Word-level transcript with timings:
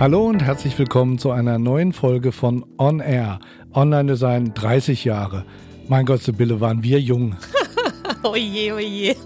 Hallo 0.00 0.24
und 0.24 0.42
herzlich 0.42 0.78
willkommen 0.78 1.18
zu 1.18 1.30
einer 1.30 1.58
neuen 1.58 1.92
Folge 1.92 2.32
von 2.32 2.64
On 2.78 3.00
Air. 3.00 3.38
Online 3.74 4.10
Design 4.10 4.54
30 4.54 5.04
Jahre. 5.04 5.44
Mein 5.88 6.06
Gott, 6.06 6.22
Sibylle, 6.22 6.58
waren 6.58 6.82
wir 6.82 6.98
jung. 6.98 7.36
oje, 8.22 8.74
oje. 8.74 9.16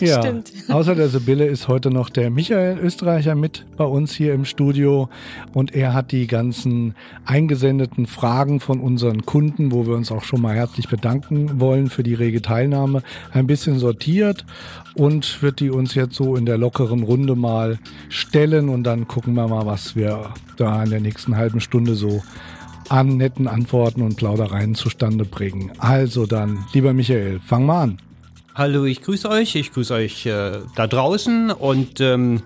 Ja, 0.00 0.22
Stimmt. 0.22 0.52
außer 0.68 0.94
der 0.94 1.08
Sibylle 1.08 1.46
ist 1.46 1.68
heute 1.68 1.90
noch 1.90 2.08
der 2.08 2.30
Michael 2.30 2.78
Österreicher 2.78 3.34
mit 3.34 3.66
bei 3.76 3.84
uns 3.84 4.14
hier 4.14 4.34
im 4.34 4.44
Studio 4.44 5.08
und 5.52 5.74
er 5.74 5.92
hat 5.94 6.12
die 6.12 6.26
ganzen 6.26 6.94
eingesendeten 7.24 8.06
Fragen 8.06 8.60
von 8.60 8.80
unseren 8.80 9.26
Kunden, 9.26 9.72
wo 9.72 9.86
wir 9.86 9.94
uns 9.94 10.12
auch 10.12 10.22
schon 10.22 10.40
mal 10.40 10.54
herzlich 10.54 10.88
bedanken 10.88 11.60
wollen 11.60 11.88
für 11.90 12.02
die 12.02 12.14
rege 12.14 12.42
Teilnahme, 12.42 13.02
ein 13.32 13.46
bisschen 13.46 13.78
sortiert 13.78 14.44
und 14.94 15.42
wird 15.42 15.60
die 15.60 15.70
uns 15.70 15.94
jetzt 15.94 16.14
so 16.14 16.36
in 16.36 16.46
der 16.46 16.58
lockeren 16.58 17.02
Runde 17.02 17.34
mal 17.34 17.78
stellen 18.08 18.68
und 18.68 18.84
dann 18.84 19.08
gucken 19.08 19.34
wir 19.34 19.48
mal, 19.48 19.66
was 19.66 19.96
wir 19.96 20.32
da 20.56 20.82
in 20.84 20.90
der 20.90 21.00
nächsten 21.00 21.36
halben 21.36 21.60
Stunde 21.60 21.94
so 21.94 22.22
an 22.88 23.16
netten 23.16 23.48
Antworten 23.48 24.02
und 24.02 24.16
Plaudereien 24.16 24.74
zustande 24.74 25.24
bringen. 25.24 25.72
Also 25.78 26.26
dann, 26.26 26.64
lieber 26.72 26.92
Michael, 26.92 27.40
fang 27.40 27.64
mal 27.64 27.82
an. 27.82 27.98
Hallo, 28.54 28.84
ich 28.84 29.00
grüße 29.00 29.30
euch. 29.30 29.54
Ich 29.54 29.72
grüße 29.72 29.94
euch 29.94 30.26
äh, 30.26 30.58
da 30.76 30.86
draußen 30.86 31.50
und 31.50 32.00
ähm, 32.00 32.42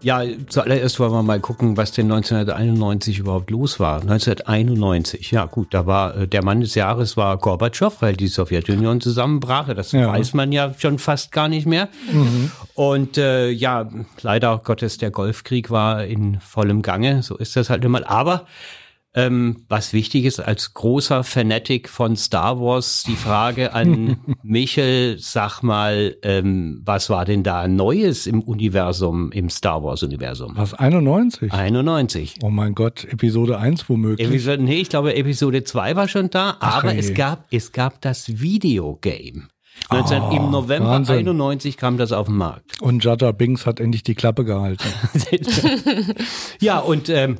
ja, 0.00 0.22
zuallererst 0.48 1.00
wollen 1.00 1.12
wir 1.12 1.22
mal 1.24 1.40
gucken, 1.40 1.76
was 1.76 1.90
denn 1.92 2.10
1991 2.10 3.18
überhaupt 3.18 3.50
los 3.50 3.80
war. 3.80 4.02
1991, 4.02 5.32
ja 5.32 5.46
gut, 5.46 5.74
da 5.74 5.86
war 5.86 6.16
äh, 6.16 6.28
der 6.28 6.44
Mann 6.44 6.60
des 6.60 6.76
Jahres 6.76 7.16
war 7.16 7.38
Gorbatschow, 7.38 7.92
weil 8.00 8.14
die 8.14 8.28
Sowjetunion 8.28 9.00
zusammenbrach. 9.00 9.72
Das 9.74 9.90
ja. 9.90 10.08
weiß 10.08 10.34
man 10.34 10.52
ja 10.52 10.74
schon 10.78 11.00
fast 11.00 11.32
gar 11.32 11.48
nicht 11.48 11.66
mehr. 11.66 11.88
Mhm. 12.12 12.52
Und 12.74 13.18
äh, 13.18 13.50
ja, 13.50 13.88
leider 14.22 14.60
Gottes, 14.62 14.98
der 14.98 15.10
Golfkrieg 15.10 15.70
war 15.70 16.04
in 16.04 16.40
vollem 16.40 16.82
Gange. 16.82 17.22
So 17.22 17.36
ist 17.36 17.56
das 17.56 17.68
halt 17.68 17.84
immer. 17.84 18.08
Aber 18.08 18.46
ähm, 19.14 19.64
was 19.68 19.92
wichtig 19.92 20.24
ist, 20.24 20.40
als 20.40 20.72
großer 20.72 21.22
Fanatic 21.22 21.88
von 21.88 22.16
Star 22.16 22.60
Wars, 22.60 23.04
die 23.06 23.16
Frage 23.16 23.74
an 23.74 24.16
Michel, 24.42 25.18
sag 25.18 25.62
mal, 25.62 26.16
ähm, 26.22 26.80
was 26.84 27.10
war 27.10 27.24
denn 27.24 27.42
da 27.42 27.68
Neues 27.68 28.26
im 28.26 28.40
Universum, 28.40 29.30
im 29.32 29.50
Star 29.50 29.84
Wars-Universum? 29.84 30.52
Was, 30.56 30.72
91? 30.72 31.52
91. 31.52 32.36
Oh 32.42 32.50
mein 32.50 32.74
Gott, 32.74 33.04
Episode 33.04 33.58
1 33.58 33.88
womöglich. 33.88 34.26
Episode, 34.26 34.62
nee, 34.62 34.80
ich 34.80 34.88
glaube, 34.88 35.14
Episode 35.14 35.62
2 35.62 35.96
war 35.96 36.08
schon 36.08 36.30
da, 36.30 36.56
Ach, 36.60 36.78
aber 36.78 36.92
ey. 36.92 36.98
es 36.98 37.12
gab, 37.12 37.46
es 37.50 37.72
gab 37.72 38.00
das 38.00 38.40
Videogame. 38.40 39.48
19, 39.90 40.22
oh, 40.22 40.30
Im 40.30 40.50
November 40.50 40.88
Wahnsinn. 40.90 41.18
91 41.18 41.76
kam 41.76 41.96
das 41.96 42.12
auf 42.12 42.26
den 42.26 42.36
Markt. 42.36 42.80
Und 42.80 43.04
Jada 43.04 43.32
Binks 43.32 43.66
hat 43.66 43.80
endlich 43.80 44.02
die 44.02 44.14
Klappe 44.14 44.44
gehalten. 44.44 44.84
ja, 46.60 46.78
und 46.78 47.08
ähm, 47.08 47.38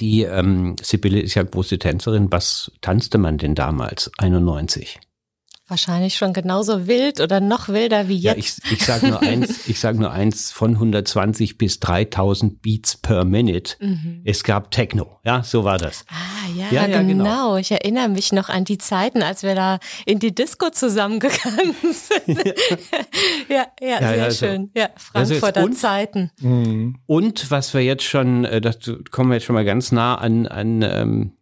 die 0.00 0.22
ähm, 0.22 0.76
Sibylle 0.80 1.20
ist 1.20 1.34
ja 1.34 1.42
große 1.42 1.78
Tänzerin. 1.78 2.30
Was 2.30 2.72
tanzte 2.80 3.18
man 3.18 3.38
denn 3.38 3.54
damals, 3.54 4.10
91? 4.18 5.00
Wahrscheinlich 5.68 6.16
schon 6.16 6.32
genauso 6.32 6.86
wild 6.86 7.20
oder 7.20 7.40
noch 7.40 7.68
wilder 7.68 8.08
wie 8.08 8.16
jetzt. 8.16 8.64
Ja, 8.64 8.70
ich, 8.70 8.72
ich 8.72 8.84
sage 8.86 9.08
nur 9.08 9.20
eins, 9.20 9.60
ich 9.68 9.78
sage 9.78 9.98
nur 9.98 10.10
eins 10.10 10.50
von 10.50 10.72
120 10.72 11.58
bis 11.58 11.78
3000 11.78 12.62
Beats 12.62 12.96
per 12.96 13.26
Minute. 13.26 13.76
Mhm. 13.78 14.22
Es 14.24 14.44
gab 14.44 14.70
Techno, 14.70 15.20
ja, 15.24 15.42
so 15.42 15.64
war 15.64 15.76
das. 15.76 16.06
Ah, 16.08 16.48
ja, 16.56 16.66
ja, 16.70 16.86
ja 16.86 17.02
genau. 17.02 17.24
genau. 17.24 17.56
Ich 17.56 17.70
erinnere 17.70 18.08
mich 18.08 18.32
noch 18.32 18.48
an 18.48 18.64
die 18.64 18.78
Zeiten, 18.78 19.22
als 19.22 19.42
wir 19.42 19.54
da 19.54 19.78
in 20.06 20.18
die 20.20 20.34
Disco 20.34 20.70
zusammengegangen 20.70 21.74
sind. 21.92 22.38
ja, 23.48 23.66
ja, 23.78 23.88
ja, 23.88 23.98
sehr 23.98 24.16
ja, 24.16 24.30
schön. 24.30 24.70
Ja, 24.74 24.88
Frankfurter 24.96 25.64
und, 25.64 25.74
Zeiten. 25.74 26.30
Mhm. 26.40 26.96
Und 27.04 27.50
was 27.50 27.74
wir 27.74 27.82
jetzt 27.82 28.04
schon, 28.04 28.46
äh, 28.46 28.62
das 28.62 28.78
kommen 29.10 29.28
wir 29.28 29.34
jetzt 29.34 29.44
schon 29.44 29.54
mal 29.54 29.66
ganz 29.66 29.92
nah 29.92 30.14
an, 30.14 30.46
an 30.46 30.80
ähm, 30.80 31.32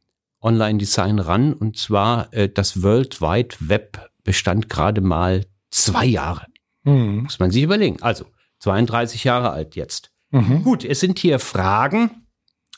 Online-Design 0.42 1.18
ran, 1.18 1.52
und 1.52 1.76
zwar 1.76 2.32
äh, 2.32 2.48
das 2.48 2.82
World 2.82 3.20
Wide 3.20 3.56
Web 3.60 4.10
bestand 4.26 4.68
gerade 4.68 5.00
mal 5.00 5.46
zwei 5.70 6.04
Jahre. 6.04 6.44
Mhm. 6.82 7.22
Muss 7.22 7.38
man 7.38 7.50
sich 7.50 7.62
überlegen. 7.62 8.02
Also 8.02 8.26
32 8.58 9.24
Jahre 9.24 9.50
alt 9.50 9.76
jetzt. 9.76 10.10
Mhm. 10.30 10.62
Gut, 10.62 10.84
es 10.84 11.00
sind 11.00 11.18
hier 11.18 11.38
Fragen 11.38 12.26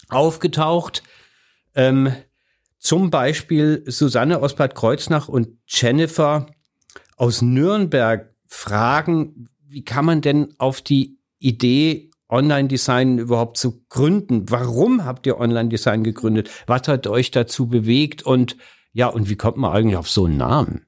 aufgetaucht. 0.09 1.03
Ähm, 1.75 2.13
zum 2.79 3.11
Beispiel 3.11 3.83
Susanne 3.87 4.39
aus 4.39 4.55
Bad 4.55 4.77
Kreuznach 4.77 5.29
und 5.29 5.49
Jennifer 5.67 6.47
aus 7.17 7.43
Nürnberg 7.43 8.35
fragen, 8.47 9.49
wie 9.67 9.85
kann 9.85 10.05
man 10.05 10.21
denn 10.21 10.55
auf 10.59 10.81
die 10.81 11.19
Idee 11.39 12.11
Online-Design 12.29 13.19
überhaupt 13.19 13.57
zu 13.57 13.85
gründen? 13.89 14.51
Warum 14.51 15.05
habt 15.05 15.27
ihr 15.27 15.39
Online-Design 15.39 16.05
gegründet? 16.05 16.51
Was 16.67 16.87
hat 16.89 17.07
euch 17.07 17.31
dazu 17.31 17.67
bewegt? 17.69 18.23
Und 18.23 18.57
ja, 18.93 19.09
und 19.09 19.29
wie 19.29 19.37
kommt 19.37 19.57
man 19.57 19.73
eigentlich 19.73 19.97
auf 19.97 20.09
so 20.09 20.27
einen 20.27 20.37
Namen? 20.37 20.88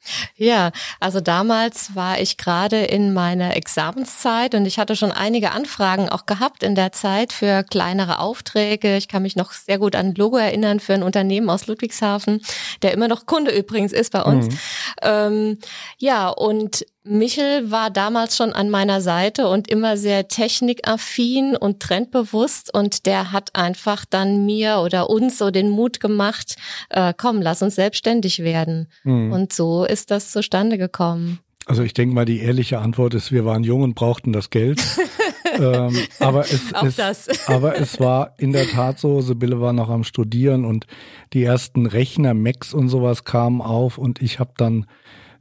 Ja, 0.35 0.71
also 0.99 1.21
damals 1.21 1.95
war 1.95 2.19
ich 2.19 2.37
gerade 2.37 2.83
in 2.83 3.13
meiner 3.13 3.55
Examenszeit 3.55 4.55
und 4.55 4.65
ich 4.65 4.79
hatte 4.79 4.95
schon 4.95 5.11
einige 5.11 5.51
Anfragen 5.51 6.09
auch 6.09 6.25
gehabt 6.25 6.63
in 6.63 6.75
der 6.75 6.91
Zeit 6.91 7.33
für 7.33 7.63
kleinere 7.63 8.19
Aufträge. 8.19 8.97
Ich 8.97 9.07
kann 9.07 9.23
mich 9.23 9.35
noch 9.35 9.51
sehr 9.51 9.77
gut 9.77 9.95
an 9.95 10.11
ein 10.11 10.15
Logo 10.15 10.37
erinnern 10.37 10.79
für 10.79 10.93
ein 10.93 11.03
Unternehmen 11.03 11.49
aus 11.49 11.67
Ludwigshafen, 11.67 12.41
der 12.81 12.93
immer 12.93 13.07
noch 13.07 13.25
Kunde 13.25 13.51
übrigens 13.51 13.93
ist 13.93 14.11
bei 14.11 14.21
uns. 14.23 14.47
Mhm. 14.47 14.59
Ähm, 15.01 15.57
ja, 15.97 16.29
und 16.29 16.85
Michel 17.03 17.71
war 17.71 17.89
damals 17.89 18.37
schon 18.37 18.53
an 18.53 18.69
meiner 18.69 19.01
Seite 19.01 19.47
und 19.47 19.67
immer 19.67 19.97
sehr 19.97 20.27
technikaffin 20.27 21.55
und 21.55 21.79
trendbewusst 21.79 22.71
und 22.71 23.07
der 23.07 23.31
hat 23.31 23.55
einfach 23.55 24.05
dann 24.05 24.45
mir 24.45 24.81
oder 24.83 25.09
uns 25.09 25.39
so 25.39 25.49
den 25.49 25.69
Mut 25.69 25.99
gemacht, 25.99 26.57
äh, 26.89 27.11
komm, 27.17 27.41
lass 27.41 27.63
uns 27.63 27.73
selbstständig 27.73 28.43
werden. 28.43 28.87
Mhm. 29.03 29.33
Und 29.33 29.51
so 29.51 29.83
ist 29.91 30.09
das 30.09 30.31
zustande 30.31 30.77
gekommen. 30.77 31.39
Also 31.67 31.83
ich 31.83 31.93
denke 31.93 32.15
mal, 32.15 32.25
die 32.25 32.39
ehrliche 32.39 32.79
Antwort 32.79 33.13
ist, 33.13 33.31
wir 33.31 33.45
waren 33.45 33.63
jung 33.63 33.83
und 33.83 33.93
brauchten 33.93 34.33
das 34.33 34.49
Geld. 34.49 34.81
ähm, 35.59 35.95
aber, 36.19 36.41
es, 36.41 36.71
es 36.97 37.47
aber 37.47 37.79
es 37.79 37.99
war 37.99 38.33
in 38.39 38.51
der 38.51 38.67
Tat 38.67 38.99
so, 38.99 39.21
Sibylle 39.21 39.61
war 39.61 39.73
noch 39.73 39.89
am 39.89 40.03
Studieren 40.03 40.65
und 40.65 40.87
die 41.33 41.43
ersten 41.43 41.85
Rechner, 41.85 42.33
Macs 42.33 42.73
und 42.73 42.89
sowas 42.89 43.25
kamen 43.25 43.61
auf 43.61 43.97
und 43.97 44.21
ich 44.21 44.39
habe 44.39 44.53
dann 44.57 44.87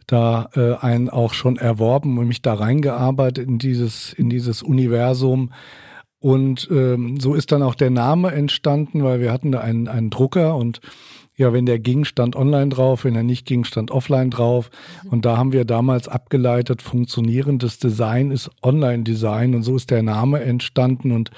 da 0.07 0.51
äh, 0.55 0.75
einen 0.75 1.09
auch 1.09 1.33
schon 1.33 1.57
erworben 1.57 2.19
und 2.19 2.27
mich 2.27 2.43
da 2.43 2.55
reingearbeitet 2.55 3.47
in 3.47 3.59
dieses, 3.59 4.13
in 4.13 4.29
dieses 4.29 4.63
Universum. 4.63 5.53
Und 6.19 6.69
ähm, 6.71 7.19
so 7.19 7.35
ist 7.35 7.51
dann 7.53 7.63
auch 7.63 7.75
der 7.75 7.91
Name 7.91 8.33
entstanden, 8.33 9.05
weil 9.05 9.21
wir 9.21 9.33
hatten 9.33 9.53
da 9.53 9.61
einen, 9.61 9.89
einen 9.89 10.11
Drucker 10.11 10.57
und 10.57 10.81
ja, 11.41 11.55
wenn 11.55 11.65
der 11.65 11.79
ging, 11.79 12.05
stand 12.05 12.37
online 12.37 12.69
drauf, 12.69 13.05
wenn 13.05 13.17
er 13.17 13.23
nicht 13.23 13.47
ging, 13.47 13.65
stand 13.65 13.91
offline 13.91 14.29
drauf. 14.29 14.71
Und 15.11 15.25
da 15.25 15.39
haben 15.39 15.53
wir 15.53 15.65
damals 15.65 16.07
abgeleitet, 16.07 16.83
funktionierendes 16.83 17.79
Design 17.79 18.31
ist 18.31 18.51
Online-Design 18.63 19.55
und 19.55 19.63
so 19.63 19.75
ist 19.75 19.91
der 19.91 20.03
Name 20.03 20.41
entstanden. 20.41 21.13
Und 21.13 21.31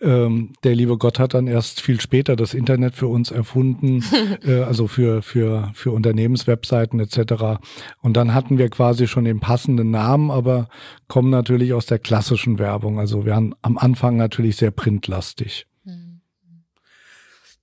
ähm, 0.00 0.54
der 0.64 0.74
liebe 0.74 0.96
Gott 0.96 1.18
hat 1.18 1.34
dann 1.34 1.48
erst 1.48 1.82
viel 1.82 2.00
später 2.00 2.34
das 2.34 2.54
Internet 2.54 2.94
für 2.94 3.08
uns 3.08 3.30
erfunden, 3.30 4.02
äh, 4.46 4.62
also 4.62 4.86
für, 4.86 5.20
für, 5.20 5.70
für 5.74 5.90
Unternehmenswebseiten 5.90 6.98
etc. 6.98 7.60
Und 8.00 8.16
dann 8.16 8.32
hatten 8.32 8.56
wir 8.56 8.70
quasi 8.70 9.06
schon 9.06 9.24
den 9.24 9.40
passenden 9.40 9.90
Namen, 9.90 10.30
aber 10.30 10.70
kommen 11.08 11.28
natürlich 11.28 11.74
aus 11.74 11.84
der 11.84 11.98
klassischen 11.98 12.58
Werbung. 12.58 12.98
Also 12.98 13.26
wir 13.26 13.36
haben 13.36 13.52
am 13.60 13.76
Anfang 13.76 14.16
natürlich 14.16 14.56
sehr 14.56 14.70
printlastig. 14.70 15.66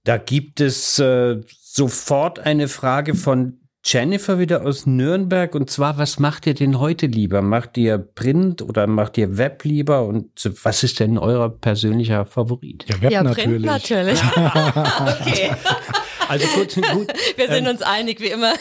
Da 0.04 0.18
gibt 0.18 0.62
es 0.62 0.98
äh, 0.98 1.42
sofort 1.80 2.40
eine 2.40 2.68
Frage 2.68 3.16
von 3.16 3.62
Jennifer 3.86 4.38
wieder 4.38 4.66
aus 4.66 4.86
Nürnberg 4.86 5.56
und 5.56 5.70
zwar, 5.70 5.98
was 5.98 6.20
macht 6.20 6.46
ihr 6.46 6.54
denn 6.54 6.78
heute 6.78 7.06
lieber? 7.06 7.42
Macht 7.42 7.78
ihr 7.78 7.98
Print 7.98 8.62
oder 8.62 8.86
macht 8.86 9.18
ihr 9.18 9.38
Web 9.38 9.64
lieber 9.64 10.06
und 10.06 10.30
was 10.64 10.84
ist 10.84 11.00
denn 11.00 11.18
euer 11.18 11.48
persönlicher 11.48 12.26
Favorit? 12.26 12.84
Ja, 12.90 13.02
Web 13.02 13.12
ja, 13.14 13.24
natürlich. 13.24 13.66
Print 13.66 13.66
natürlich. 13.66 14.22
okay. 14.36 15.52
Also 16.28 16.48
gut, 16.48 16.76
gut. 16.76 17.14
Wir 17.38 17.48
sind 17.48 17.64
ähm, 17.64 17.72
uns 17.72 17.82
einig, 17.82 18.20
wie 18.20 18.28
immer. 18.28 18.54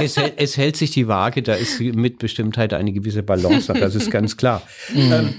Es, 0.00 0.16
es, 0.16 0.56
hält 0.56 0.76
sich 0.76 0.90
die 0.90 1.06
Waage, 1.06 1.42
da 1.42 1.54
ist 1.54 1.78
mit 1.78 2.18
Bestimmtheit 2.18 2.74
eine 2.74 2.92
gewisse 2.92 3.22
Balance, 3.22 3.72
das 3.72 3.94
ist 3.94 4.10
ganz 4.10 4.36
klar. 4.36 4.62
Mhm. 4.92 5.12
Ähm, 5.12 5.34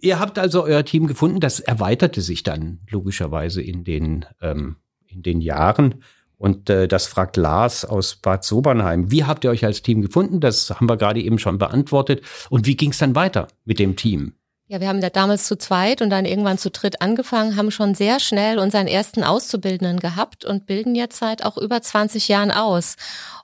ihr 0.00 0.20
habt 0.20 0.38
also 0.38 0.62
euer 0.64 0.84
Team 0.84 1.06
gefunden, 1.06 1.40
das 1.40 1.60
erweiterte 1.60 2.20
sich 2.20 2.42
dann 2.42 2.80
logischerweise 2.90 3.62
in 3.62 3.84
den, 3.84 4.26
ähm, 4.42 4.76
in 5.06 5.22
den 5.22 5.40
Jahren. 5.40 6.02
Und 6.44 6.68
äh, 6.68 6.86
das 6.86 7.06
fragt 7.06 7.38
Lars 7.38 7.86
aus 7.86 8.16
Bad 8.16 8.44
Sobernheim. 8.44 9.10
Wie 9.10 9.24
habt 9.24 9.44
ihr 9.44 9.50
euch 9.50 9.64
als 9.64 9.80
Team 9.80 10.02
gefunden? 10.02 10.40
Das 10.40 10.68
haben 10.68 10.90
wir 10.90 10.98
gerade 10.98 11.22
eben 11.22 11.38
schon 11.38 11.56
beantwortet. 11.56 12.20
Und 12.50 12.66
wie 12.66 12.76
ging 12.76 12.90
es 12.90 12.98
dann 12.98 13.14
weiter 13.14 13.48
mit 13.64 13.78
dem 13.78 13.96
Team? 13.96 14.34
Ja, 14.66 14.78
wir 14.78 14.88
haben 14.88 15.00
da 15.00 15.08
damals 15.08 15.46
zu 15.46 15.56
zweit 15.56 16.02
und 16.02 16.10
dann 16.10 16.26
irgendwann 16.26 16.58
zu 16.58 16.70
dritt 16.70 17.00
angefangen, 17.00 17.56
haben 17.56 17.70
schon 17.70 17.94
sehr 17.94 18.20
schnell 18.20 18.58
unseren 18.58 18.88
ersten 18.88 19.24
Auszubildenden 19.24 20.00
gehabt 20.00 20.44
und 20.44 20.66
bilden 20.66 20.94
jetzt 20.94 21.16
seit 21.16 21.46
auch 21.46 21.56
über 21.56 21.80
20 21.80 22.28
Jahren 22.28 22.50
aus 22.50 22.96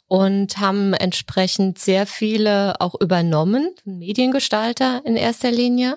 und 0.06 0.58
haben 0.58 0.92
entsprechend 0.92 1.78
sehr 1.78 2.06
viele 2.06 2.82
auch 2.82 3.00
übernommen, 3.00 3.70
Mediengestalter 3.86 5.00
in 5.06 5.16
erster 5.16 5.50
Linie 5.50 5.96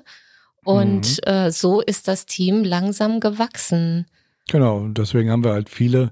Und 0.64 1.20
mhm. 1.26 1.30
äh, 1.30 1.52
so 1.52 1.82
ist 1.82 2.08
das 2.08 2.26
Team 2.28 2.64
langsam 2.64 3.20
gewachsen. 3.20 4.06
Genau, 4.50 4.88
deswegen 4.88 5.32
haben 5.32 5.44
wir 5.44 5.52
halt 5.52 5.70
viele 5.70 6.12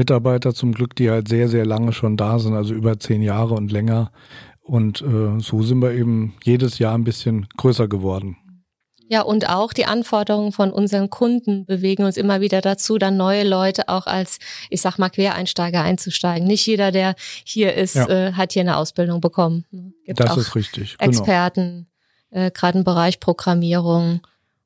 Mitarbeiter 0.00 0.54
zum 0.54 0.72
Glück, 0.72 0.96
die 0.96 1.10
halt 1.10 1.28
sehr, 1.28 1.46
sehr 1.48 1.66
lange 1.66 1.92
schon 1.92 2.16
da 2.16 2.38
sind, 2.38 2.54
also 2.54 2.72
über 2.72 2.98
zehn 2.98 3.20
Jahre 3.20 3.52
und 3.52 3.70
länger. 3.70 4.12
Und 4.62 5.02
äh, 5.02 5.38
so 5.40 5.62
sind 5.62 5.82
wir 5.82 5.92
eben 5.92 6.32
jedes 6.42 6.78
Jahr 6.78 6.94
ein 6.94 7.04
bisschen 7.04 7.48
größer 7.58 7.86
geworden. 7.86 8.38
Ja, 9.08 9.20
und 9.20 9.50
auch 9.50 9.74
die 9.74 9.84
Anforderungen 9.84 10.52
von 10.52 10.72
unseren 10.72 11.10
Kunden 11.10 11.66
bewegen 11.66 12.04
uns 12.04 12.16
immer 12.16 12.40
wieder 12.40 12.62
dazu, 12.62 12.96
dann 12.96 13.18
neue 13.18 13.46
Leute 13.46 13.90
auch 13.90 14.06
als, 14.06 14.38
ich 14.70 14.80
sag 14.80 14.96
mal, 14.98 15.10
Quereinsteiger 15.10 15.82
einzusteigen. 15.82 16.48
Nicht 16.48 16.64
jeder, 16.64 16.92
der 16.92 17.14
hier 17.44 17.74
ist, 17.74 17.96
ja. 17.96 18.08
äh, 18.08 18.32
hat 18.32 18.52
hier 18.52 18.62
eine 18.62 18.78
Ausbildung 18.78 19.20
bekommen. 19.20 19.66
Gibt 20.06 20.20
das 20.20 20.36
ist 20.38 20.54
richtig. 20.54 20.96
Genau. 20.96 21.10
Experten, 21.10 21.88
äh, 22.30 22.50
gerade 22.50 22.78
im 22.78 22.84
Bereich 22.84 23.20
Programmierung 23.20 24.20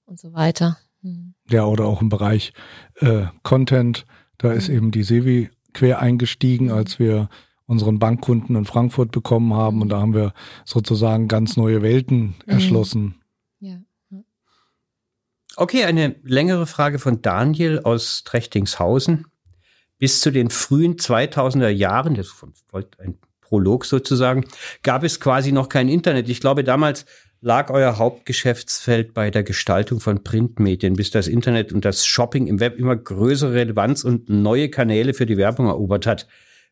und 0.04 0.20
so 0.20 0.32
weiter. 0.32 0.78
Hm. 1.02 1.34
Ja, 1.48 1.64
oder 1.64 1.86
auch 1.86 2.02
im 2.02 2.08
Bereich 2.08 2.52
äh, 3.00 3.24
Content. 3.42 4.04
Da 4.38 4.52
ist 4.52 4.68
mhm. 4.68 4.76
eben 4.76 4.90
die 4.90 5.02
Sevi 5.02 5.50
quer 5.72 6.00
eingestiegen, 6.00 6.70
als 6.70 6.98
wir 6.98 7.28
unseren 7.66 7.98
Bankkunden 7.98 8.56
in 8.56 8.64
Frankfurt 8.64 9.10
bekommen 9.10 9.54
haben. 9.54 9.82
Und 9.82 9.88
da 9.88 10.00
haben 10.00 10.14
wir 10.14 10.32
sozusagen 10.64 11.28
ganz 11.28 11.56
neue 11.56 11.82
Welten 11.82 12.20
mhm. 12.20 12.34
erschlossen. 12.46 13.14
Ja. 13.60 13.78
Okay, 15.56 15.84
eine 15.84 16.16
längere 16.24 16.66
Frage 16.66 16.98
von 16.98 17.22
Daniel 17.22 17.80
aus 17.80 18.24
Trechtingshausen. 18.24 19.26
Bis 19.98 20.20
zu 20.20 20.32
den 20.32 20.50
frühen 20.50 20.96
2000er 20.96 21.68
Jahren, 21.68 22.14
das 22.14 22.28
folgt 22.66 22.98
ein 22.98 23.16
Prolog 23.40 23.84
sozusagen, 23.84 24.44
gab 24.82 25.04
es 25.04 25.20
quasi 25.20 25.52
noch 25.52 25.68
kein 25.68 25.88
Internet. 25.88 26.28
Ich 26.28 26.40
glaube, 26.40 26.64
damals 26.64 27.06
lag 27.44 27.68
euer 27.68 27.98
Hauptgeschäftsfeld 27.98 29.12
bei 29.12 29.30
der 29.30 29.42
Gestaltung 29.42 30.00
von 30.00 30.24
Printmedien, 30.24 30.94
bis 30.94 31.10
das 31.10 31.28
Internet 31.28 31.74
und 31.74 31.84
das 31.84 32.06
Shopping 32.06 32.46
im 32.46 32.58
Web 32.58 32.78
immer 32.78 32.96
größere 32.96 33.52
Relevanz 33.52 34.02
und 34.02 34.30
neue 34.30 34.70
Kanäle 34.70 35.12
für 35.12 35.26
die 35.26 35.36
Werbung 35.36 35.66
erobert 35.66 36.06
hat. 36.06 36.26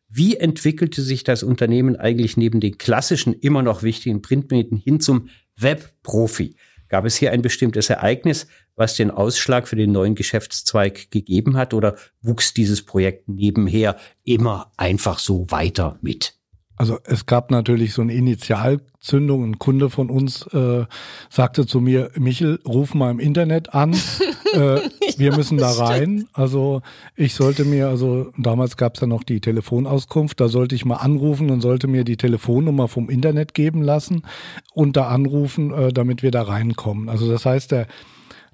Wie 0.09 0.35
entwickelte 0.35 1.03
sich 1.03 1.23
das 1.23 1.43
Unternehmen 1.43 1.95
eigentlich 1.95 2.37
neben 2.37 2.59
den 2.59 2.79
klassischen, 2.79 3.33
immer 3.33 3.61
noch 3.61 3.83
wichtigen 3.83 4.23
Printmedien 4.23 4.77
hin 4.77 4.99
zum 4.99 5.29
Webprofi? 5.57 6.55
Gab 6.89 7.05
es 7.05 7.17
hier 7.17 7.31
ein 7.31 7.43
bestimmtes 7.43 7.91
Ereignis, 7.91 8.47
was 8.75 8.95
den 8.95 9.11
Ausschlag 9.11 9.67
für 9.67 9.75
den 9.75 9.91
neuen 9.91 10.15
Geschäftszweig 10.15 11.11
gegeben 11.11 11.55
hat 11.55 11.75
oder 11.75 11.97
wuchs 12.21 12.55
dieses 12.55 12.83
Projekt 12.83 13.29
nebenher 13.29 13.95
immer 14.23 14.71
einfach 14.77 15.19
so 15.19 15.51
weiter 15.51 15.99
mit? 16.01 16.33
Also 16.83 16.99
es 17.05 17.25
gab 17.25 17.49
natürlich 17.49 17.93
so 17.93 18.01
eine 18.01 18.13
Initialzündung. 18.13 19.45
Ein 19.45 19.57
Kunde 19.57 19.89
von 19.89 20.09
uns 20.09 20.45
äh, 20.47 20.83
sagte 21.29 21.65
zu 21.65 21.79
mir, 21.79 22.11
Michel, 22.19 22.59
ruf 22.67 22.93
mal 22.93 23.09
im 23.09 23.21
Internet 23.21 23.73
an. 23.73 23.93
äh, 24.53 24.81
wir 25.15 25.33
müssen 25.33 25.57
da 25.57 25.71
rein. 25.71 26.27
Also 26.33 26.81
ich 27.15 27.35
sollte 27.35 27.63
mir, 27.63 27.87
also 27.87 28.33
damals 28.37 28.75
gab 28.75 28.95
es 28.95 28.99
ja 28.99 29.07
noch 29.07 29.23
die 29.23 29.39
Telefonauskunft, 29.39 30.41
da 30.41 30.49
sollte 30.49 30.75
ich 30.75 30.83
mal 30.83 30.97
anrufen 30.97 31.51
und 31.51 31.61
sollte 31.61 31.87
mir 31.87 32.03
die 32.03 32.17
Telefonnummer 32.17 32.89
vom 32.89 33.09
Internet 33.09 33.53
geben 33.53 33.81
lassen 33.81 34.23
und 34.73 34.97
da 34.97 35.07
anrufen, 35.07 35.71
äh, 35.71 35.93
damit 35.93 36.21
wir 36.21 36.31
da 36.31 36.41
reinkommen. 36.41 37.07
Also 37.07 37.31
das 37.31 37.45
heißt, 37.45 37.71
der 37.71 37.87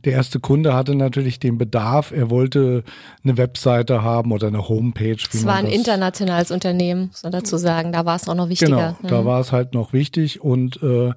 der 0.06 0.14
erste 0.14 0.40
Kunde 0.40 0.74
hatte 0.74 0.96
natürlich 0.96 1.40
den 1.40 1.58
Bedarf, 1.58 2.12
er 2.12 2.30
wollte 2.30 2.84
eine 3.24 3.38
Webseite 3.38 4.02
haben 4.04 4.32
oder 4.32 4.48
eine 4.48 4.68
Homepage. 4.68 5.18
Es 5.32 5.46
war 5.46 5.56
ein 5.56 5.68
internationales 5.68 6.52
Unternehmen, 6.52 7.10
soll 7.14 7.32
dazu 7.32 7.58
sagen, 7.58 7.92
da 7.92 8.06
war 8.06 8.16
es 8.16 8.28
auch 8.28 8.36
noch 8.36 8.50
wichtiger. 8.50 8.96
Genau, 9.02 9.10
da 9.10 9.22
mhm. 9.22 9.26
war 9.26 9.40
es 9.40 9.52
halt 9.52 9.74
noch 9.74 9.94
wichtig 9.94 10.42
und 10.42 10.82
äh, 10.84 11.12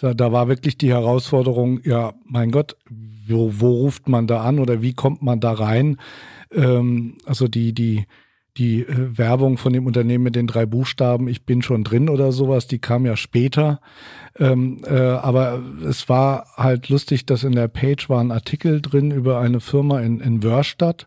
da 0.00 0.32
war 0.32 0.48
wirklich 0.48 0.76
die 0.76 0.90
Herausforderung, 0.90 1.80
ja, 1.84 2.14
mein 2.24 2.50
Gott, 2.50 2.76
wo, 3.26 3.50
wo 3.54 3.70
ruft 3.70 4.08
man 4.08 4.26
da 4.26 4.42
an 4.42 4.58
oder 4.58 4.82
wie 4.82 4.94
kommt 4.94 5.22
man 5.22 5.40
da 5.40 5.52
rein? 5.52 5.98
Ähm, 6.52 7.16
also 7.24 7.48
die, 7.48 7.72
die, 7.72 8.06
die 8.56 8.82
äh, 8.82 9.18
Werbung 9.18 9.58
von 9.58 9.72
dem 9.72 9.86
Unternehmen 9.86 10.24
mit 10.24 10.36
den 10.36 10.46
drei 10.46 10.66
Buchstaben, 10.66 11.28
ich 11.28 11.44
bin 11.44 11.62
schon 11.62 11.84
drin 11.84 12.08
oder 12.08 12.32
sowas, 12.32 12.66
die 12.66 12.78
kam 12.78 13.06
ja 13.06 13.16
später. 13.16 13.80
Ähm, 14.38 14.80
äh, 14.84 14.94
aber 14.94 15.60
es 15.88 16.08
war 16.08 16.46
halt 16.56 16.88
lustig, 16.88 17.26
dass 17.26 17.44
in 17.44 17.52
der 17.52 17.68
Page 17.68 18.08
war 18.08 18.20
ein 18.20 18.32
Artikel 18.32 18.80
drin 18.80 19.10
über 19.10 19.40
eine 19.40 19.60
Firma 19.60 20.00
in, 20.00 20.20
in 20.20 20.42
Wörstadt 20.42 21.06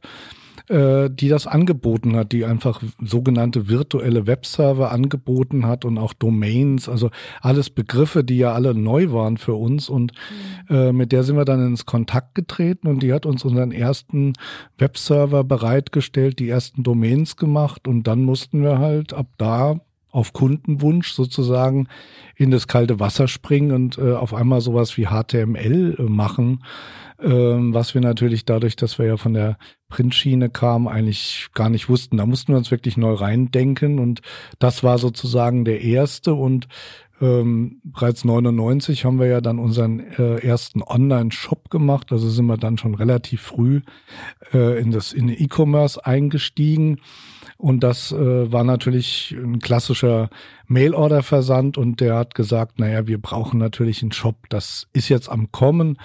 äh, 0.70 1.10
die 1.10 1.30
das 1.30 1.48
angeboten 1.48 2.16
hat, 2.16 2.32
die 2.32 2.46
einfach 2.46 2.82
sogenannte 3.02 3.70
virtuelle 3.70 4.28
Webserver 4.28 4.92
angeboten 4.92 5.66
hat 5.66 5.86
und 5.86 5.98
auch 5.98 6.14
Domains, 6.14 6.90
also 6.90 7.10
alles 7.42 7.70
Begriffe, 7.70 8.24
die 8.24 8.38
ja 8.38 8.54
alle 8.54 8.74
neu 8.74 9.12
waren 9.12 9.38
für 9.38 9.54
uns 9.54 9.90
und 9.90 10.12
mhm. 10.70 10.76
äh, 10.76 10.92
mit 10.92 11.12
der 11.12 11.24
sind 11.24 11.38
wir 11.38 11.46
dann 11.46 11.66
ins 11.66 11.86
Kontakt 11.86 12.36
getreten 12.36 12.88
und 12.88 13.02
die 13.02 13.14
hat 13.14 13.26
uns 13.26 13.46
unseren 13.46 13.72
ersten 13.72 14.34
Webserver 14.78 15.44
bereitgestellt, 15.44 16.40
die 16.40 16.50
ersten 16.50 16.84
Domains 16.84 17.38
gemacht 17.38 17.88
und 17.88 18.04
dann 18.04 18.24
mussten 18.24 18.62
wir 18.62 18.80
halt 18.80 19.14
ab 19.14 19.28
da 19.38 19.80
auf 20.18 20.34
Kundenwunsch 20.34 21.12
sozusagen 21.12 21.88
in 22.36 22.50
das 22.50 22.68
kalte 22.68 23.00
Wasser 23.00 23.28
springen 23.28 23.72
und 23.72 24.00
äh, 24.00 24.14
auf 24.14 24.34
einmal 24.34 24.62
sowas 24.62 24.98
wie 24.98 25.06
HTML 25.06 25.96
äh, 26.00 26.02
machen, 26.02 26.64
ähm, 27.22 27.72
was 27.72 27.94
wir 27.94 28.02
natürlich 28.02 28.44
dadurch, 28.44 28.76
dass 28.76 28.98
wir 28.98 29.06
ja 29.06 29.18
von 29.18 29.36
der 29.36 29.60
Printschiene 29.90 30.50
kamen, 30.50 30.88
eigentlich 30.88 31.50
gar 31.54 31.70
nicht 31.70 31.88
wussten. 31.88 32.18
Da 32.18 32.26
mussten 32.26 32.52
wir 32.52 32.58
uns 32.58 32.72
wirklich 32.72 32.98
neu 32.98 33.14
reindenken 33.14 34.00
und 34.00 34.22
das 34.58 34.84
war 34.84 34.98
sozusagen 34.98 35.66
der 35.66 35.82
erste 35.82 36.34
und 36.34 36.68
ähm, 37.22 37.80
bereits 37.84 38.26
99 38.26 39.06
haben 39.06 39.20
wir 39.20 39.28
ja 39.28 39.42
dann 39.42 39.60
unseren 39.60 40.00
äh, 40.00 40.38
ersten 40.40 40.82
Online-Shop 40.82 41.70
gemacht. 41.70 42.12
Also 42.12 42.28
sind 42.28 42.46
wir 42.48 42.58
dann 42.58 42.80
schon 42.80 42.96
relativ 42.96 43.42
früh 43.42 43.82
äh, 44.52 44.80
in 44.80 44.92
das 44.92 45.14
in 45.14 45.30
E-Commerce 45.30 46.04
eingestiegen. 46.04 47.02
Und 47.58 47.82
das 47.82 48.12
äh, 48.12 48.52
war 48.52 48.64
natürlich 48.64 49.36
ein 49.38 49.60
klassischer 49.60 50.30
Mail-Order-Versand 50.68 51.78
und 51.78 52.00
der 52.02 52.16
hat 52.16 52.36
gesagt, 52.36 52.80
naja, 52.80 53.08
wir 53.08 53.20
brauchen 53.20 53.60
natürlich 53.60 54.04
einen 54.04 54.12
Shop. 54.12 54.48
Das 54.50 54.88
ist 54.94 55.10
jetzt 55.10 55.28
am 55.30 55.52
Kommen. 55.52 55.98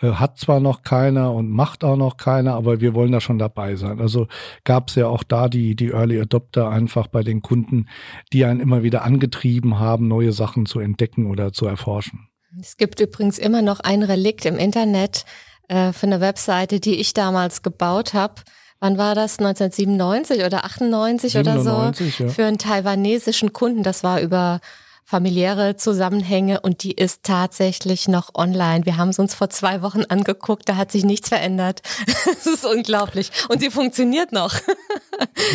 Äh, 0.00 0.12
hat 0.12 0.38
zwar 0.38 0.60
noch 0.60 0.82
keiner 0.82 1.32
und 1.32 1.50
macht 1.50 1.84
auch 1.84 1.96
noch 1.96 2.16
keiner, 2.16 2.54
aber 2.54 2.80
wir 2.80 2.94
wollen 2.94 3.12
da 3.12 3.20
schon 3.20 3.38
dabei 3.38 3.76
sein. 3.76 4.00
Also 4.00 4.26
gab 4.64 4.88
es 4.88 4.96
ja 4.96 5.06
auch 5.06 5.22
da 5.22 5.48
die, 5.48 5.76
die 5.76 5.90
Early 5.90 6.20
Adopter 6.20 6.68
einfach 6.68 7.06
bei 7.06 7.22
den 7.22 7.42
Kunden, 7.42 7.86
die 8.32 8.44
einen 8.44 8.60
immer 8.60 8.82
wieder 8.82 9.04
angetrieben 9.04 9.78
haben, 9.78 10.08
neue 10.08 10.32
Sachen 10.32 10.66
zu 10.66 10.80
entdecken 10.80 11.26
oder 11.26 11.52
zu 11.52 11.66
erforschen. 11.66 12.28
Es 12.60 12.76
gibt 12.76 13.00
übrigens 13.00 13.38
immer 13.38 13.62
noch 13.62 13.80
ein 13.80 14.02
Relikt 14.02 14.46
im 14.46 14.56
Internet 14.56 15.24
äh, 15.68 15.92
für 15.92 16.06
eine 16.06 16.20
Webseite, 16.20 16.80
die 16.80 16.96
ich 16.96 17.14
damals 17.14 17.62
gebaut 17.62 18.14
habe. 18.14 18.34
Wann 18.80 18.98
war 18.98 19.14
das? 19.14 19.38
1997 19.38 20.44
oder 20.44 20.64
98 20.64 21.32
97, 21.32 21.40
oder 21.40 21.62
so? 21.62 22.24
Ja. 22.24 22.30
Für 22.30 22.44
einen 22.44 22.58
taiwanesischen 22.58 23.52
Kunden. 23.52 23.82
Das 23.82 24.04
war 24.04 24.20
über 24.20 24.60
familiäre 25.08 25.74
Zusammenhänge 25.76 26.60
und 26.60 26.82
die 26.82 26.92
ist 26.92 27.22
tatsächlich 27.22 28.08
noch 28.08 28.34
online. 28.34 28.84
Wir 28.84 28.98
haben 28.98 29.08
es 29.08 29.18
uns 29.18 29.34
vor 29.34 29.48
zwei 29.48 29.80
Wochen 29.80 30.02
angeguckt, 30.02 30.68
da 30.68 30.76
hat 30.76 30.92
sich 30.92 31.02
nichts 31.02 31.30
verändert. 31.30 31.80
Es 32.30 32.46
ist 32.46 32.66
unglaublich. 32.66 33.30
Und 33.48 33.60
sie 33.60 33.70
funktioniert 33.70 34.32
noch. 34.32 34.54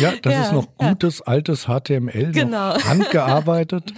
Ja, 0.00 0.12
das 0.20 0.32
ja, 0.32 0.42
ist 0.42 0.52
noch 0.52 0.66
gutes, 0.76 1.20
ja. 1.20 1.26
altes 1.26 1.64
HTML, 1.66 2.32
genau. 2.32 2.74
handgearbeitet. 2.84 3.94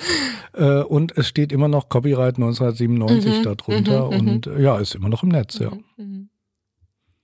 äh, 0.52 0.82
und 0.82 1.16
es 1.16 1.26
steht 1.26 1.50
immer 1.50 1.66
noch 1.66 1.88
Copyright 1.88 2.36
1997 2.36 3.38
mhm, 3.38 3.42
darunter 3.42 4.06
mhm, 4.06 4.28
und 4.28 4.46
mhm. 4.46 4.60
ja, 4.60 4.78
ist 4.78 4.94
immer 4.94 5.08
noch 5.08 5.24
im 5.24 5.30
Netz, 5.30 5.58
ja. 5.58 5.70
Mhm, 5.70 5.84
mhm. 5.96 6.28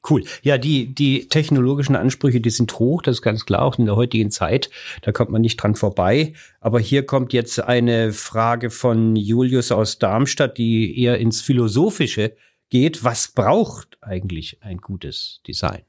Cool. 0.08 0.24
Ja, 0.42 0.58
die, 0.58 0.92
die 0.92 1.28
technologischen 1.28 1.94
Ansprüche, 1.94 2.40
die 2.40 2.50
sind 2.50 2.76
hoch, 2.78 3.02
das 3.02 3.16
ist 3.16 3.22
ganz 3.22 3.46
klar, 3.46 3.62
auch 3.62 3.78
in 3.78 3.86
der 3.86 3.94
heutigen 3.94 4.32
Zeit. 4.32 4.68
Da 5.02 5.12
kommt 5.12 5.30
man 5.30 5.42
nicht 5.42 5.56
dran 5.58 5.76
vorbei. 5.76 6.32
Aber 6.60 6.80
hier 6.80 7.06
kommt 7.06 7.32
jetzt 7.32 7.60
eine 7.60 8.12
Frage 8.12 8.70
von 8.70 9.14
Julius 9.14 9.70
aus 9.70 9.98
Darmstadt, 9.98 10.58
die 10.58 11.00
eher 11.00 11.18
ins 11.18 11.40
Philosophische 11.40 12.34
geht. 12.68 13.04
Was 13.04 13.28
braucht 13.28 13.98
eigentlich 14.00 14.58
ein 14.62 14.78
gutes 14.78 15.40
Design? 15.46 15.82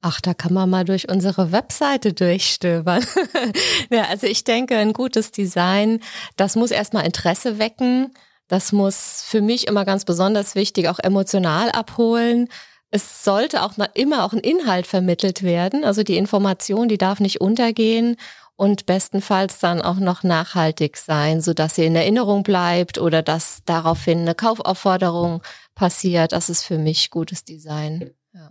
Ach, 0.00 0.20
da 0.20 0.32
kann 0.32 0.54
man 0.54 0.70
mal 0.70 0.84
durch 0.84 1.10
unsere 1.10 1.52
Webseite 1.52 2.12
durchstöbern. 2.12 3.04
ja, 3.90 4.04
also 4.04 4.26
ich 4.26 4.44
denke, 4.44 4.76
ein 4.76 4.92
gutes 4.92 5.32
Design, 5.32 6.00
das 6.36 6.56
muss 6.56 6.70
erstmal 6.70 7.04
Interesse 7.04 7.58
wecken. 7.58 8.12
Das 8.46 8.72
muss 8.72 9.22
für 9.26 9.42
mich 9.42 9.66
immer 9.66 9.84
ganz 9.84 10.04
besonders 10.04 10.54
wichtig 10.54 10.88
auch 10.88 11.00
emotional 11.00 11.70
abholen. 11.70 12.48
Es 12.90 13.22
sollte 13.24 13.62
auch 13.62 13.74
immer 13.94 14.24
auch 14.24 14.32
ein 14.32 14.40
Inhalt 14.40 14.86
vermittelt 14.86 15.42
werden. 15.42 15.84
Also 15.84 16.02
die 16.02 16.16
Information, 16.16 16.88
die 16.88 16.98
darf 16.98 17.20
nicht 17.20 17.40
untergehen 17.40 18.16
und 18.56 18.86
bestenfalls 18.86 19.60
dann 19.60 19.80
auch 19.80 19.98
noch 19.98 20.22
nachhaltig 20.22 20.96
sein, 20.96 21.40
so 21.40 21.52
dass 21.52 21.76
sie 21.76 21.84
in 21.84 21.94
Erinnerung 21.94 22.42
bleibt 22.42 22.98
oder 22.98 23.22
dass 23.22 23.60
daraufhin 23.64 24.20
eine 24.20 24.34
Kaufaufforderung 24.34 25.42
passiert. 25.74 26.32
Das 26.32 26.48
ist 26.48 26.64
für 26.64 26.78
mich 26.78 27.10
gutes 27.10 27.44
Design. 27.44 28.10
Ja. 28.34 28.50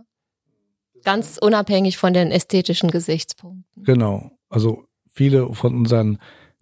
Ganz 1.04 1.38
unabhängig 1.38 1.98
von 1.98 2.14
den 2.14 2.30
ästhetischen 2.30 2.90
Gesichtspunkten. 2.90 3.84
Genau. 3.84 4.30
Also 4.48 4.86
viele 5.12 5.52
von 5.54 5.74
unseren 5.74 6.18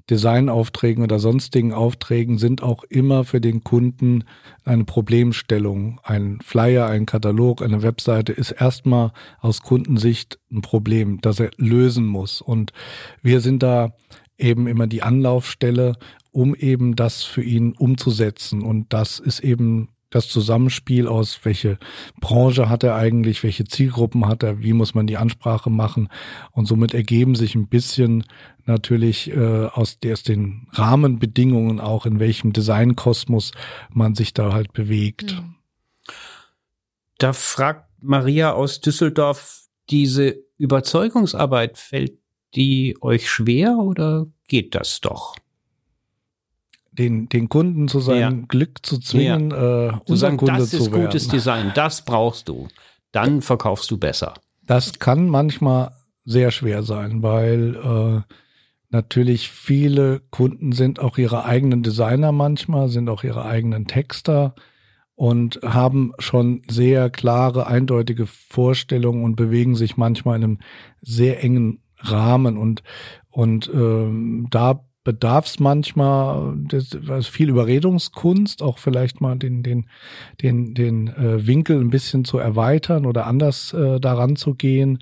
Designaufträgen 0.09 1.03
oder 1.03 1.19
sonstigen 1.19 1.73
Aufträgen 1.73 2.39
sind 2.39 2.63
auch 2.63 2.85
immer 2.85 3.25
für 3.25 3.41
den 3.41 3.65
Kunden 3.65 4.25
eine 4.65 4.85
Problemstellung. 4.85 6.01
Ein 6.05 6.39
Flyer, 6.43 6.87
ein 6.87 7.07
Katalog, 7.07 7.63
eine 7.63 7.83
Webseite 7.83 8.33
ist 8.33 8.53
erstmal 8.53 9.13
aus 9.41 9.63
Kundensicht 9.63 10.39
ein 10.53 10.63
Problem, 10.63 11.21
das 11.21 11.41
er 11.41 11.51
lösen 11.57 12.07
muss. 12.07 12.41
Und 12.41 12.73
wir 13.23 13.41
sind 13.41 13.63
da 13.63 13.95
eben 14.39 14.67
immer 14.69 14.87
die 14.87 15.03
Anlaufstelle, 15.03 15.95
um 16.31 16.55
eben 16.55 16.95
das 16.95 17.25
für 17.25 17.43
ihn 17.43 17.73
umzusetzen. 17.73 18.63
Und 18.63 18.93
das 18.93 19.19
ist 19.19 19.41
eben 19.41 19.89
das 20.11 20.29
Zusammenspiel 20.29 21.09
aus, 21.09 21.41
welche 21.43 21.79
Branche 22.21 22.69
hat 22.69 22.85
er 22.85 22.95
eigentlich, 22.95 23.43
welche 23.43 23.65
Zielgruppen 23.65 24.27
hat 24.27 24.43
er, 24.43 24.63
wie 24.63 24.73
muss 24.73 24.95
man 24.95 25.07
die 25.07 25.17
Ansprache 25.17 25.69
machen. 25.69 26.09
Und 26.53 26.67
somit 26.67 26.95
ergeben 26.95 27.35
sich 27.35 27.55
ein 27.55 27.69
bisschen 27.69 28.25
natürlich 28.67 29.31
äh, 29.31 29.67
aus, 29.67 29.99
aus 30.11 30.23
den 30.23 30.69
Rahmenbedingungen 30.73 31.81
auch, 31.81 32.07
in 32.07 32.19
welchem 32.19 32.53
Designkosmos 32.53 33.53
man 33.91 34.15
sich 34.15 34.35
da 34.35 34.53
halt 34.53 34.73
bewegt. 34.73 35.35
Mhm. 35.35 35.55
Da 37.19 37.33
fragt 37.33 37.89
Maria 38.01 38.53
aus 38.53 38.81
Düsseldorf, 38.81 39.67
diese 39.89 40.37
Überzeugungsarbeit, 40.59 41.79
fällt 41.79 42.19
die 42.55 42.97
euch 43.01 43.31
schwer 43.31 43.79
oder 43.79 44.27
geht 44.49 44.75
das 44.75 45.01
doch? 45.01 45.37
den, 46.99 47.29
den 47.29 47.49
Kunden 47.49 47.89
zu 47.89 48.01
seinem 48.01 48.41
ja. 48.41 48.45
Glück 48.49 48.85
zu 48.85 48.99
zwingen, 48.99 49.51
ja. 49.51 49.89
äh, 49.89 49.93
unser 50.07 50.27
sagen, 50.29 50.37
Kunde 50.39 50.59
das 50.59 50.73
ist 50.73 50.91
gutes 50.91 51.29
Design, 51.29 51.73
das 51.75 52.05
brauchst 52.05 52.49
du. 52.49 52.69
Dann 53.13 53.43
verkaufst 53.43 53.91
du 53.91 53.99
besser. 53.99 54.35
Das 54.67 54.99
kann 54.99 55.29
manchmal 55.29 55.93
sehr 56.25 56.51
schwer 56.51 56.83
sein, 56.83 57.23
weil 57.23 57.77
äh, 57.77 58.35
natürlich 58.91 59.51
viele 59.51 60.21
Kunden 60.31 60.73
sind 60.73 61.01
auch 61.01 61.19
ihre 61.19 61.45
eigenen 61.45 61.83
Designer 61.83 62.33
manchmal, 62.33 62.89
sind 62.89 63.09
auch 63.09 63.25
ihre 63.25 63.45
eigenen 63.45 63.87
Texter 63.87 64.55
und 65.15 65.61
haben 65.63 66.13
schon 66.19 66.63
sehr 66.69 67.11
klare, 67.11 67.67
eindeutige 67.67 68.27
Vorstellungen 68.27 69.25
und 69.25 69.37
bewegen 69.37 69.75
sich 69.75 69.97
manchmal 69.97 70.37
in 70.37 70.45
einem 70.45 70.59
sehr 71.01 71.43
engen 71.43 71.83
Rahmen 71.99 72.57
und 72.59 72.83
und 73.31 73.71
ähm, 73.75 74.47
da 74.51 74.87
bedarf 75.07 75.47
es 75.47 75.61
manchmal 75.61 76.57
das, 76.69 76.89
das 76.89 77.29
viel 77.29 77.49
Überredungskunst, 77.49 78.61
auch 78.61 78.79
vielleicht 78.79 79.21
mal 79.21 79.37
den, 79.37 79.63
den, 79.63 79.89
den, 80.43 80.75
den 80.75 81.07
äh, 81.09 81.47
Winkel 81.47 81.81
ein 81.81 81.91
bisschen 81.91 82.25
zu 82.25 82.39
erweitern 82.39 83.07
oder 83.07 83.27
anders 83.27 83.73
äh, 83.73 84.01
daran 84.01 84.35
zu 84.35 84.55
gehen. 84.55 84.99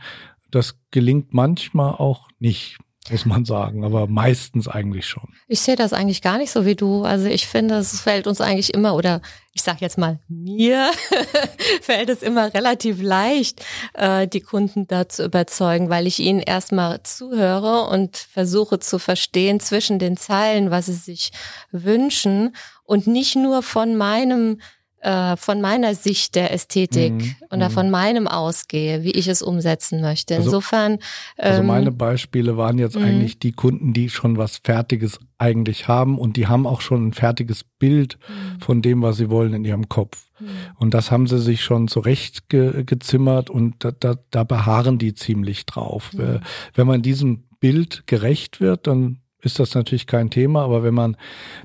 Das 0.51 0.79
gelingt 0.91 1.33
manchmal 1.33 1.93
auch 1.93 2.29
nicht 2.39 2.77
muss 3.11 3.27
man 3.27 3.45
sagen, 3.45 3.85
aber 3.85 4.07
meistens 4.07 4.67
eigentlich 4.67 5.07
schon. 5.07 5.35
Ich 5.47 5.61
sehe 5.61 5.77
das 5.77 5.93
eigentlich 5.93 6.23
gar 6.23 6.39
nicht 6.39 6.51
so 6.51 6.65
wie 6.65 6.75
du. 6.75 7.05
Also 7.05 7.27
ich 7.27 7.47
finde, 7.47 7.77
es 7.77 8.01
fällt 8.01 8.27
uns 8.27 8.41
eigentlich 8.41 8.73
immer, 8.73 8.95
oder 8.95 9.21
ich 9.53 9.63
sage 9.63 9.79
jetzt 9.83 9.99
mal 9.99 10.21
mir, 10.29 10.91
fällt 11.83 12.09
es 12.09 12.23
immer 12.23 12.53
relativ 12.55 13.03
leicht, 13.03 13.65
äh, 13.93 14.27
die 14.27 14.41
Kunden 14.41 14.87
da 14.87 15.09
zu 15.09 15.25
überzeugen, 15.25 15.91
weil 15.91 16.07
ich 16.07 16.19
ihnen 16.19 16.41
erstmal 16.41 17.03
zuhöre 17.03 17.89
und 17.89 18.17
versuche 18.17 18.79
zu 18.79 18.99
verstehen 18.99 19.61
zwischen 19.61 19.99
den 19.99 20.17
Zeilen, 20.17 20.71
was 20.71 20.87
sie 20.87 20.95
sich 20.95 21.31
wünschen 21.71 22.57
und 22.85 23.07
nicht 23.07 23.37
nur 23.37 23.63
von 23.63 23.97
meinem 23.97 24.61
äh, 25.05 25.37
von 25.37 25.61
meiner 25.61 25.95
Sicht 25.95 26.35
der 26.35 26.51
Ästhetik 26.51 27.13
mhm. 27.13 27.35
oder 27.51 27.69
von 27.69 27.87
mhm. 27.87 27.93
meinem 27.93 28.27
ausgehe, 28.27 29.03
wie 29.03 29.11
ich 29.11 29.29
es 29.29 29.43
umsetzen 29.43 30.01
möchte. 30.01 30.35
Also 30.37 30.47
Insofern. 30.49 30.93
Also, 31.37 31.59
also 31.59 31.63
meine 31.63 31.93
Beispiele 31.93 32.57
waren 32.57 32.79
jetzt 32.79 32.97
mhm. 32.97 33.05
eigentlich 33.05 33.39
die 33.39 33.53
Kunden, 33.53 33.93
die 33.93 34.09
schon 34.09 34.39
was 34.39 34.57
Fertiges 34.65 35.21
eigentlich 35.37 35.89
haben 35.89 36.19
und 36.19 36.39
die 36.39 36.47
haben 36.47 36.67
auch 36.67 36.81
schon 36.81 37.09
ein 37.09 37.13
fertiges 37.13 37.65
Bild 37.79 38.19
mhm. 38.29 38.61
von 38.61 38.81
dem, 38.81 39.03
was 39.03 39.19
sie 39.19 39.29
wollen 39.29 39.53
in 39.53 39.67
ihrem 39.67 39.91
Kopf. 39.91 40.31
Mhm. 40.41 40.47
Und 40.77 40.95
das 40.95 41.11
haben 41.11 41.27
sie 41.27 41.39
sich 41.39 41.63
schon 41.63 41.87
zurecht 41.87 42.49
ge 42.49 42.85
gezimmert 42.85 43.51
und 43.51 43.85
da, 43.85 43.91
da, 43.91 44.15
da 44.31 44.45
beharren 44.45 44.99
die 44.99 45.15
ziemlich 45.15 45.67
drauf. 45.67 46.15
Mhm. 46.15 46.41
Wenn 46.73 46.87
man 46.87 47.03
diesem 47.03 47.45
Bild 47.61 48.07
gerecht 48.07 48.61
wird, 48.61 48.87
dann 48.87 49.19
ist 49.45 49.59
das 49.59 49.75
natürlich 49.75 50.07
kein 50.07 50.31
Thema, 50.31 50.63
aber 50.65 50.83
wenn 50.83 50.95
man 50.95 51.17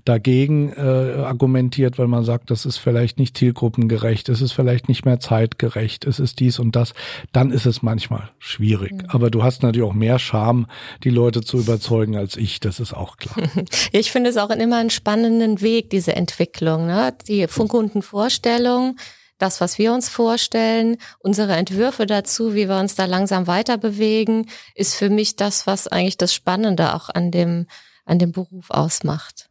dagegen 0.06 0.74
äh, 0.74 0.80
argumentiert, 0.80 1.98
weil 1.98 2.08
man 2.08 2.24
sagt, 2.24 2.52
das 2.52 2.66
ist 2.66 2.78
vielleicht 2.78 3.20
nicht 3.20 3.38
zielgruppengerecht, 3.38 4.30
es 4.30 4.42
ist 4.42 4.52
vielleicht 4.52 4.90
nicht 4.90 5.06
mehr 5.06 5.20
zeitgerecht, 5.20 6.06
es 6.06 6.20
ist 6.20 6.40
dies 6.40 6.60
und 6.60 6.76
das, 6.76 6.94
dann 7.32 7.52
ist 7.52 7.66
es 7.66 7.82
manchmal 7.82 8.30
schwierig. 8.40 8.94
Mhm. 8.94 9.06
Aber 9.08 9.30
du 9.30 9.44
hast 9.44 9.64
natürlich 9.64 9.88
auch 9.88 9.94
mehr 9.94 10.20
Charme, 10.20 10.68
die 11.04 11.10
Leute 11.10 11.42
zu 11.42 11.58
überzeugen 11.58 12.16
als 12.16 12.38
ich, 12.38 12.60
das 12.60 12.80
ist 12.80 12.94
auch 12.94 13.18
klar. 13.18 13.38
Ich 13.92 14.12
finde 14.12 14.30
es 14.30 14.38
auch 14.38 14.50
immer 14.50 14.78
einen 14.78 14.90
spannenden 14.90 15.62
Weg, 15.62 15.90
diese 15.90 16.16
Entwicklung, 16.16 16.88
ne? 16.88 17.14
die 17.28 17.48
Kundenvorstellung, 17.48 18.98
das, 19.40 19.62
was 19.62 19.78
wir 19.80 19.94
uns 19.94 20.10
vorstellen, 20.10 20.98
unsere 21.20 21.56
Entwürfe 21.56 22.06
dazu, 22.06 22.54
wie 22.54 22.70
wir 22.70 22.78
uns 22.78 22.96
da 22.96 23.06
langsam 23.06 23.48
weiter 23.48 23.78
bewegen, 23.78 24.48
ist 24.76 24.96
für 24.96 25.10
mich 25.10 25.36
das, 25.36 25.66
was 25.66 25.88
eigentlich 25.88 26.18
das 26.18 26.34
Spannende 26.34 26.94
auch 26.94 27.10
an 27.10 27.32
dem, 27.32 27.66
an 28.06 28.20
dem 28.20 28.32
Beruf 28.32 28.70
ausmacht. 28.70 29.50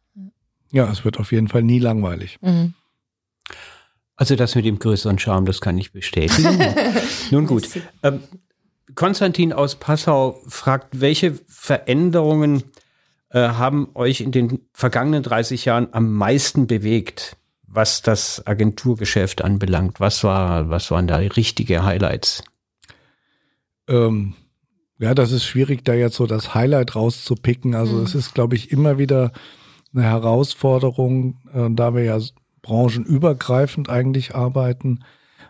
Ja, 0.71 0.89
es 0.91 1.03
wird 1.03 1.19
auf 1.19 1.31
jeden 1.31 1.47
Fall 1.47 1.63
nie 1.63 1.79
langweilig. 1.79 2.37
Mhm. 2.41 2.75
Also 4.15 4.35
das 4.35 4.55
mit 4.55 4.65
dem 4.65 4.79
größeren 4.79 5.17
Charme, 5.17 5.45
das 5.45 5.61
kann 5.61 5.77
ich 5.77 5.91
bestätigen. 5.91 6.59
Nun 7.31 7.47
gut. 7.47 7.69
Ähm, 8.03 8.21
Konstantin 8.93 9.53
aus 9.53 9.75
Passau 9.75 10.41
fragt, 10.47 10.99
welche 10.99 11.39
Veränderungen 11.47 12.63
äh, 13.29 13.39
haben 13.39 13.89
euch 13.95 14.21
in 14.21 14.31
den 14.31 14.59
vergangenen 14.73 15.23
30 15.23 15.65
Jahren 15.65 15.87
am 15.93 16.11
meisten 16.11 16.67
bewegt? 16.67 17.37
Was 17.71 18.01
das 18.01 18.45
Agenturgeschäft 18.45 19.43
anbelangt? 19.43 19.99
Was 19.99 20.23
war, 20.23 20.69
was 20.69 20.91
waren 20.91 21.07
da 21.07 21.17
richtige 21.17 21.83
Highlights? 21.83 22.43
Ähm, 23.87 24.33
ja, 24.97 25.13
das 25.13 25.31
ist 25.31 25.45
schwierig, 25.45 25.85
da 25.85 25.93
jetzt 25.93 26.15
so 26.15 26.25
das 26.25 26.53
Highlight 26.53 26.95
rauszupicken. 26.95 27.75
Also 27.75 27.97
mhm. 27.97 28.03
es 28.03 28.15
ist, 28.15 28.33
glaube 28.33 28.55
ich, 28.55 28.71
immer 28.71 28.97
wieder 28.97 29.31
eine 29.93 30.03
Herausforderung, 30.03 31.37
äh, 31.53 31.69
da 31.71 31.95
wir 31.95 32.03
ja 32.03 32.19
branchenübergreifend 32.61 33.89
eigentlich 33.89 34.35
arbeiten, 34.35 35.03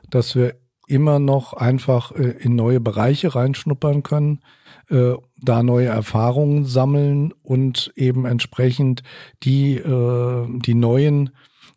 dass 0.10 0.36
wir 0.36 0.56
immer 0.88 1.20
noch 1.20 1.54
einfach 1.54 2.12
äh, 2.12 2.36
in 2.40 2.56
neue 2.56 2.80
Bereiche 2.80 3.36
reinschnuppern 3.36 4.04
können, 4.04 4.42
äh, 4.90 5.14
da 5.38 5.64
neue 5.64 5.88
Erfahrungen 5.88 6.66
sammeln 6.66 7.34
und 7.44 7.92
eben 7.96 8.26
entsprechend 8.26 9.04
die, 9.44 9.76
äh, 9.76 10.48
die 10.50 10.74
neuen 10.74 11.32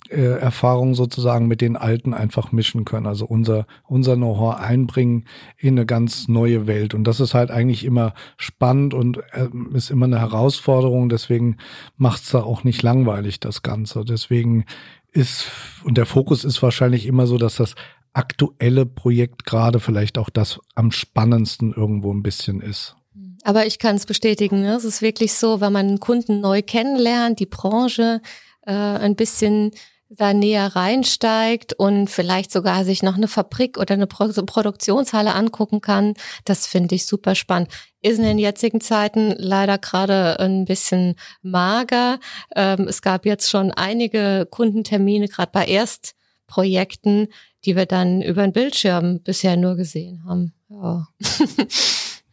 äh, 0.09 0.39
Erfahrungen 0.39 0.95
sozusagen 0.95 1.47
mit 1.47 1.61
den 1.61 1.77
alten 1.77 2.15
einfach 2.15 2.53
mischen 2.53 2.85
können. 2.85 3.07
Also 3.07 3.25
unser, 3.25 3.67
unser 3.87 4.17
Know-how 4.17 4.57
einbringen 4.57 5.27
in 5.59 5.79
eine 5.79 5.87
ganz 5.87 6.29
neue 6.29 6.67
Welt. 6.67 6.95
Und 6.95 7.05
das 7.05 7.21
ist 7.21 7.35
halt 7.35 7.51
eigentlich 7.51 7.85
immer 7.85 8.15
spannend 8.37 8.95
und 8.95 9.19
äh, 9.33 9.49
ist 9.75 9.91
immer 9.91 10.07
eine 10.07 10.21
Herausforderung. 10.21 11.09
Deswegen 11.09 11.57
macht 11.97 12.23
es 12.23 12.31
da 12.31 12.43
auch 12.43 12.65
nicht 12.65 12.83
langweilig, 12.83 13.41
das 13.41 13.63
Ganze. 13.63 14.05
Deswegen 14.05 14.65
ist, 15.13 15.51
und 15.85 15.99
der 15.99 16.07
Fokus 16.07 16.45
ist 16.45 16.63
wahrscheinlich 16.63 17.07
immer 17.07 17.27
so, 17.27 17.39
dass 17.39 17.57
das 17.57 17.75
aktuelle 18.13 18.87
Projekt 18.87 19.45
gerade 19.45 19.81
vielleicht 19.81 20.19
auch 20.19 20.31
das 20.31 20.61
am 20.75 20.91
spannendsten 20.91 21.73
irgendwo 21.73 22.13
ein 22.13 22.23
bisschen 22.23 22.61
ist. 22.61 22.97
Aber 23.45 23.67
ich 23.67 23.79
kann 23.79 23.97
es 23.97 24.07
bestätigen, 24.07 24.61
ne? 24.61 24.75
es 24.75 24.85
ist 24.85 25.03
wirklich 25.03 25.35
so, 25.35 25.61
wenn 25.61 25.73
man 25.73 25.87
einen 25.87 26.01
Kunden 26.01 26.41
neu 26.41 26.63
kennenlernt, 26.63 27.41
die 27.41 27.47
Branche 27.47 28.21
äh, 28.67 28.73
ein 28.73 29.17
bisschen 29.17 29.73
da 30.17 30.35
näher 30.35 30.77
reinsteigt 30.77 31.73
und 31.73 32.11
vielleicht 32.11 32.53
sogar 32.53 32.85
sich 32.85 33.03
noch 33.03 33.17
eine 33.17 33.29
Fabrik 33.29 33.79
oder 33.79 33.95
eine 33.95 34.07
Pro 34.07 34.29
Produktionshalle 34.29 35.35
angucken 35.35 35.81
kann. 35.81 36.15
Das 36.45 36.67
finde 36.67 36.95
ich 36.95 37.07
super 37.07 37.35
spannend. 37.35 37.71
Ist 38.03 38.19
in 38.19 38.25
den 38.25 38.39
jetzigen 38.39 38.81
Zeiten 38.81 39.35
leider 39.39 39.79
gerade 39.79 40.39
ein 40.41 40.65
bisschen 40.65 41.15
mager. 41.41 42.19
Ähm, 42.55 42.89
es 42.89 43.01
gab 43.01 43.25
jetzt 43.25 43.49
schon 43.51 43.71
einige 43.71 44.47
Kundentermine, 44.51 45.29
gerade 45.29 45.51
bei 45.53 45.67
Erstprojekten, 45.67 47.29
die 47.65 47.77
wir 47.77 47.87
dann 47.87 48.23
über 48.23 48.43
den 48.43 48.53
Bildschirm 48.53 49.21
bisher 49.23 49.57
nur 49.57 49.77
gesehen 49.77 50.25
haben. 50.27 50.53
Ja. 50.69 51.07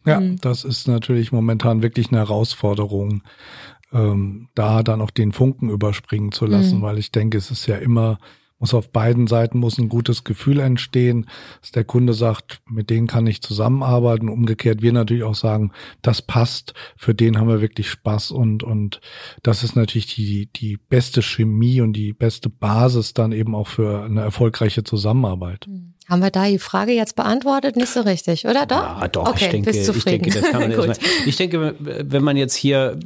ja, 0.06 0.18
hm. 0.18 0.38
das 0.40 0.64
ist 0.64 0.88
natürlich 0.88 1.32
momentan 1.32 1.82
wirklich 1.82 2.08
eine 2.08 2.18
Herausforderung 2.18 3.22
ähm, 3.92 4.48
da 4.54 4.82
dann 4.82 5.00
auch 5.00 5.10
den 5.10 5.32
Funken 5.32 5.70
überspringen 5.70 6.32
zu 6.32 6.46
lassen, 6.46 6.78
mhm. 6.78 6.82
weil 6.82 6.98
ich 6.98 7.12
denke, 7.12 7.38
es 7.38 7.50
ist 7.50 7.66
ja 7.66 7.76
immer, 7.76 8.18
muss 8.58 8.74
auf 8.74 8.90
beiden 8.90 9.26
Seiten 9.26 9.58
muss 9.58 9.78
ein 9.78 9.88
gutes 9.88 10.22
Gefühl 10.22 10.60
entstehen, 10.60 11.26
dass 11.62 11.72
der 11.72 11.84
Kunde 11.84 12.12
sagt, 12.12 12.60
mit 12.68 12.90
denen 12.90 13.06
kann 13.06 13.26
ich 13.26 13.40
zusammenarbeiten. 13.40 14.28
Umgekehrt 14.28 14.82
wir 14.82 14.92
natürlich 14.92 15.24
auch 15.24 15.34
sagen, 15.34 15.72
das 16.02 16.20
passt, 16.20 16.74
für 16.96 17.14
den 17.14 17.38
haben 17.38 17.48
wir 17.48 17.62
wirklich 17.62 17.88
Spaß 17.88 18.30
und, 18.32 18.62
und 18.62 19.00
das 19.42 19.64
ist 19.64 19.76
natürlich 19.76 20.14
die, 20.14 20.50
die 20.54 20.76
beste 20.76 21.22
Chemie 21.22 21.80
und 21.80 21.94
die 21.94 22.12
beste 22.12 22.50
Basis 22.50 23.14
dann 23.14 23.32
eben 23.32 23.54
auch 23.54 23.68
für 23.68 24.04
eine 24.04 24.20
erfolgreiche 24.20 24.84
Zusammenarbeit. 24.84 25.66
Mhm. 25.66 25.94
Haben 26.10 26.22
wir 26.22 26.30
da 26.30 26.48
die 26.48 26.58
Frage 26.58 26.90
jetzt 26.90 27.14
beantwortet? 27.14 27.76
Nicht 27.76 27.90
so 27.90 28.00
richtig, 28.00 28.44
oder 28.44 28.66
doch? 28.66 29.00
Ja, 29.00 29.06
doch. 29.06 29.28
Okay, 29.28 29.44
ich 29.44 29.50
denke, 29.50 29.70
ich 29.70 30.04
denke, 30.04 30.30
das 30.30 30.50
kann 30.50 30.68
man 30.68 30.96
ich 31.26 31.36
denke, 31.36 31.76
wenn 31.78 32.24
man 32.24 32.36
jetzt 32.36 32.56
hier 32.56 32.98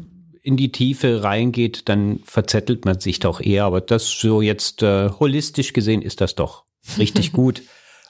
in 0.45 0.59
die 0.59 0.71
Tiefe 0.71 1.25
reingeht, 1.25 1.89
dann 1.89 2.21
verzettelt 2.25 2.85
man 2.85 3.01
sich 3.01 3.19
doch 3.19 3.41
eher. 3.41 3.65
Aber 3.65 3.81
das 3.81 4.11
so 4.11 4.43
jetzt 4.43 4.83
äh, 4.83 5.09
holistisch 5.09 5.73
gesehen 5.73 6.03
ist 6.03 6.21
das 6.21 6.35
doch 6.35 6.65
richtig 6.99 7.33
gut. 7.33 7.63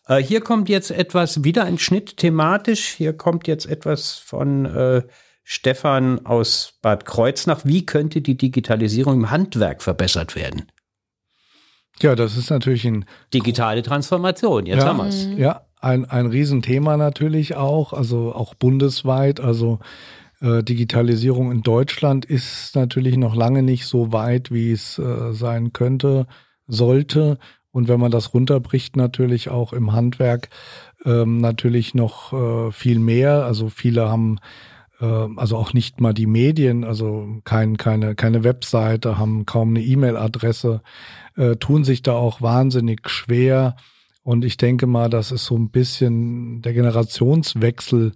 Äh, 0.08 0.18
hier 0.18 0.40
kommt 0.40 0.68
jetzt 0.68 0.90
etwas, 0.90 1.44
wieder 1.44 1.64
ein 1.64 1.78
Schnitt 1.78 2.16
thematisch. 2.16 2.88
Hier 2.88 3.12
kommt 3.12 3.46
jetzt 3.46 3.66
etwas 3.66 4.14
von 4.14 4.66
äh, 4.66 5.02
Stefan 5.44 6.26
aus 6.26 6.74
Bad 6.82 7.06
Kreuznach. 7.06 7.60
Wie 7.64 7.86
könnte 7.86 8.20
die 8.20 8.36
Digitalisierung 8.36 9.14
im 9.14 9.30
Handwerk 9.30 9.80
verbessert 9.80 10.34
werden? 10.34 10.66
Ja, 12.02 12.16
das 12.16 12.36
ist 12.36 12.50
natürlich 12.50 12.84
ein 12.84 13.04
digitale 13.32 13.84
Transformation. 13.84 14.66
Jetzt 14.66 14.82
ja, 14.82 14.88
haben 14.88 14.96
wir 14.96 15.06
es. 15.06 15.28
Ja, 15.36 15.66
ein, 15.80 16.04
ein 16.04 16.26
Riesenthema 16.26 16.96
natürlich 16.96 17.54
auch, 17.54 17.92
also 17.92 18.34
auch 18.34 18.54
bundesweit. 18.54 19.38
Also 19.38 19.78
Digitalisierung 20.62 21.50
in 21.50 21.62
Deutschland 21.62 22.24
ist 22.24 22.74
natürlich 22.74 23.16
noch 23.16 23.34
lange 23.34 23.62
nicht 23.62 23.86
so 23.86 24.12
weit, 24.12 24.50
wie 24.52 24.72
es 24.72 24.98
äh, 24.98 25.32
sein 25.32 25.72
könnte, 25.72 26.26
sollte. 26.66 27.38
Und 27.70 27.88
wenn 27.88 27.98
man 27.98 28.10
das 28.10 28.34
runterbricht, 28.34 28.96
natürlich 28.96 29.48
auch 29.48 29.72
im 29.72 29.92
Handwerk 29.92 30.48
ähm, 31.04 31.38
natürlich 31.38 31.94
noch 31.94 32.32
äh, 32.32 32.72
viel 32.72 32.98
mehr. 32.98 33.44
Also 33.44 33.68
viele 33.68 34.08
haben 34.08 34.38
äh, 35.00 35.26
also 35.36 35.56
auch 35.56 35.72
nicht 35.72 36.00
mal 36.00 36.14
die 36.14 36.26
Medien, 36.26 36.84
also 36.84 37.40
kein, 37.44 37.76
keine, 37.76 38.14
keine 38.14 38.44
Webseite, 38.44 39.18
haben 39.18 39.46
kaum 39.46 39.70
eine 39.70 39.82
E-Mail-Adresse, 39.82 40.82
äh, 41.36 41.56
tun 41.56 41.84
sich 41.84 42.02
da 42.02 42.12
auch 42.12 42.42
wahnsinnig 42.42 43.08
schwer 43.08 43.76
und 44.24 44.42
ich 44.46 44.56
denke 44.56 44.86
mal, 44.86 45.10
das 45.10 45.30
ist 45.30 45.44
so 45.44 45.54
ein 45.54 45.68
bisschen 45.68 46.62
der 46.62 46.72
Generationswechsel, 46.72 48.12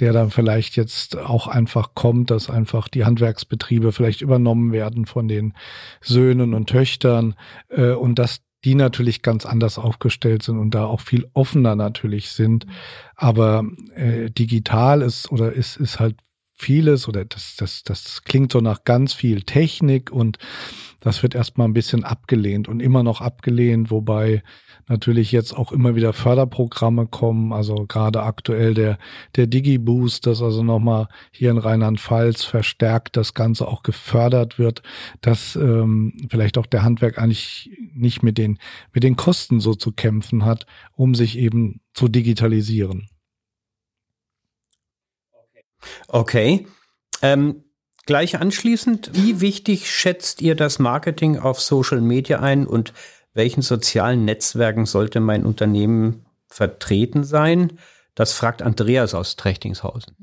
der 0.00 0.12
dann 0.12 0.32
vielleicht 0.32 0.74
jetzt 0.74 1.16
auch 1.16 1.46
einfach 1.46 1.94
kommt, 1.94 2.32
dass 2.32 2.50
einfach 2.50 2.88
die 2.88 3.04
Handwerksbetriebe 3.04 3.92
vielleicht 3.92 4.22
übernommen 4.22 4.72
werden 4.72 5.06
von 5.06 5.28
den 5.28 5.54
Söhnen 6.00 6.52
und 6.52 6.68
Töchtern 6.68 7.36
äh, 7.68 7.92
und 7.92 8.18
dass 8.18 8.40
die 8.64 8.74
natürlich 8.74 9.22
ganz 9.22 9.46
anders 9.46 9.78
aufgestellt 9.78 10.42
sind 10.42 10.58
und 10.58 10.74
da 10.74 10.84
auch 10.84 11.00
viel 11.00 11.28
offener 11.32 11.76
natürlich 11.76 12.30
sind. 12.30 12.66
Aber 13.14 13.64
äh, 13.94 14.30
digital 14.30 15.00
ist 15.00 15.30
oder 15.30 15.52
ist, 15.52 15.76
ist 15.76 16.00
halt 16.00 16.16
vieles 16.62 17.08
oder 17.08 17.24
das, 17.24 17.56
das, 17.56 17.82
das 17.82 18.22
klingt 18.22 18.52
so 18.52 18.60
nach 18.60 18.84
ganz 18.84 19.12
viel 19.12 19.42
Technik 19.42 20.10
und 20.10 20.38
das 21.00 21.22
wird 21.24 21.34
erstmal 21.34 21.66
ein 21.66 21.72
bisschen 21.74 22.04
abgelehnt 22.04 22.68
und 22.68 22.80
immer 22.80 23.02
noch 23.02 23.20
abgelehnt, 23.20 23.90
wobei 23.90 24.42
natürlich 24.88 25.32
jetzt 25.32 25.52
auch 25.52 25.72
immer 25.72 25.96
wieder 25.96 26.12
Förderprogramme 26.12 27.06
kommen, 27.06 27.52
also 27.52 27.86
gerade 27.88 28.22
aktuell 28.22 28.74
der, 28.74 28.98
der 29.34 29.48
Digi-Boost, 29.48 30.26
das 30.26 30.40
also 30.42 30.62
nochmal 30.62 31.08
hier 31.32 31.50
in 31.50 31.58
Rheinland-Pfalz 31.58 32.44
verstärkt 32.44 33.16
das 33.16 33.34
Ganze 33.34 33.66
auch 33.66 33.82
gefördert 33.82 34.58
wird, 34.58 34.82
dass 35.20 35.56
ähm, 35.56 36.14
vielleicht 36.30 36.56
auch 36.56 36.66
der 36.66 36.84
Handwerk 36.84 37.18
eigentlich 37.18 37.70
nicht 37.92 38.22
mit 38.22 38.38
den, 38.38 38.58
mit 38.92 39.02
den 39.02 39.16
Kosten 39.16 39.58
so 39.58 39.74
zu 39.74 39.90
kämpfen 39.90 40.44
hat, 40.44 40.66
um 40.94 41.14
sich 41.16 41.36
eben 41.36 41.80
zu 41.94 42.08
digitalisieren. 42.08 43.08
Okay. 46.08 46.66
Ähm, 47.22 47.64
gleich 48.06 48.40
anschließend, 48.40 49.10
wie 49.12 49.40
wichtig 49.40 49.90
schätzt 49.90 50.42
ihr 50.42 50.54
das 50.54 50.78
Marketing 50.78 51.38
auf 51.38 51.60
Social 51.60 52.00
Media 52.00 52.40
ein 52.40 52.66
und 52.66 52.92
welchen 53.34 53.62
sozialen 53.62 54.24
Netzwerken 54.24 54.86
sollte 54.86 55.20
mein 55.20 55.46
Unternehmen 55.46 56.26
vertreten 56.48 57.24
sein? 57.24 57.78
Das 58.14 58.32
fragt 58.32 58.62
Andreas 58.62 59.14
aus 59.14 59.36
Trechtingshausen. 59.36 60.16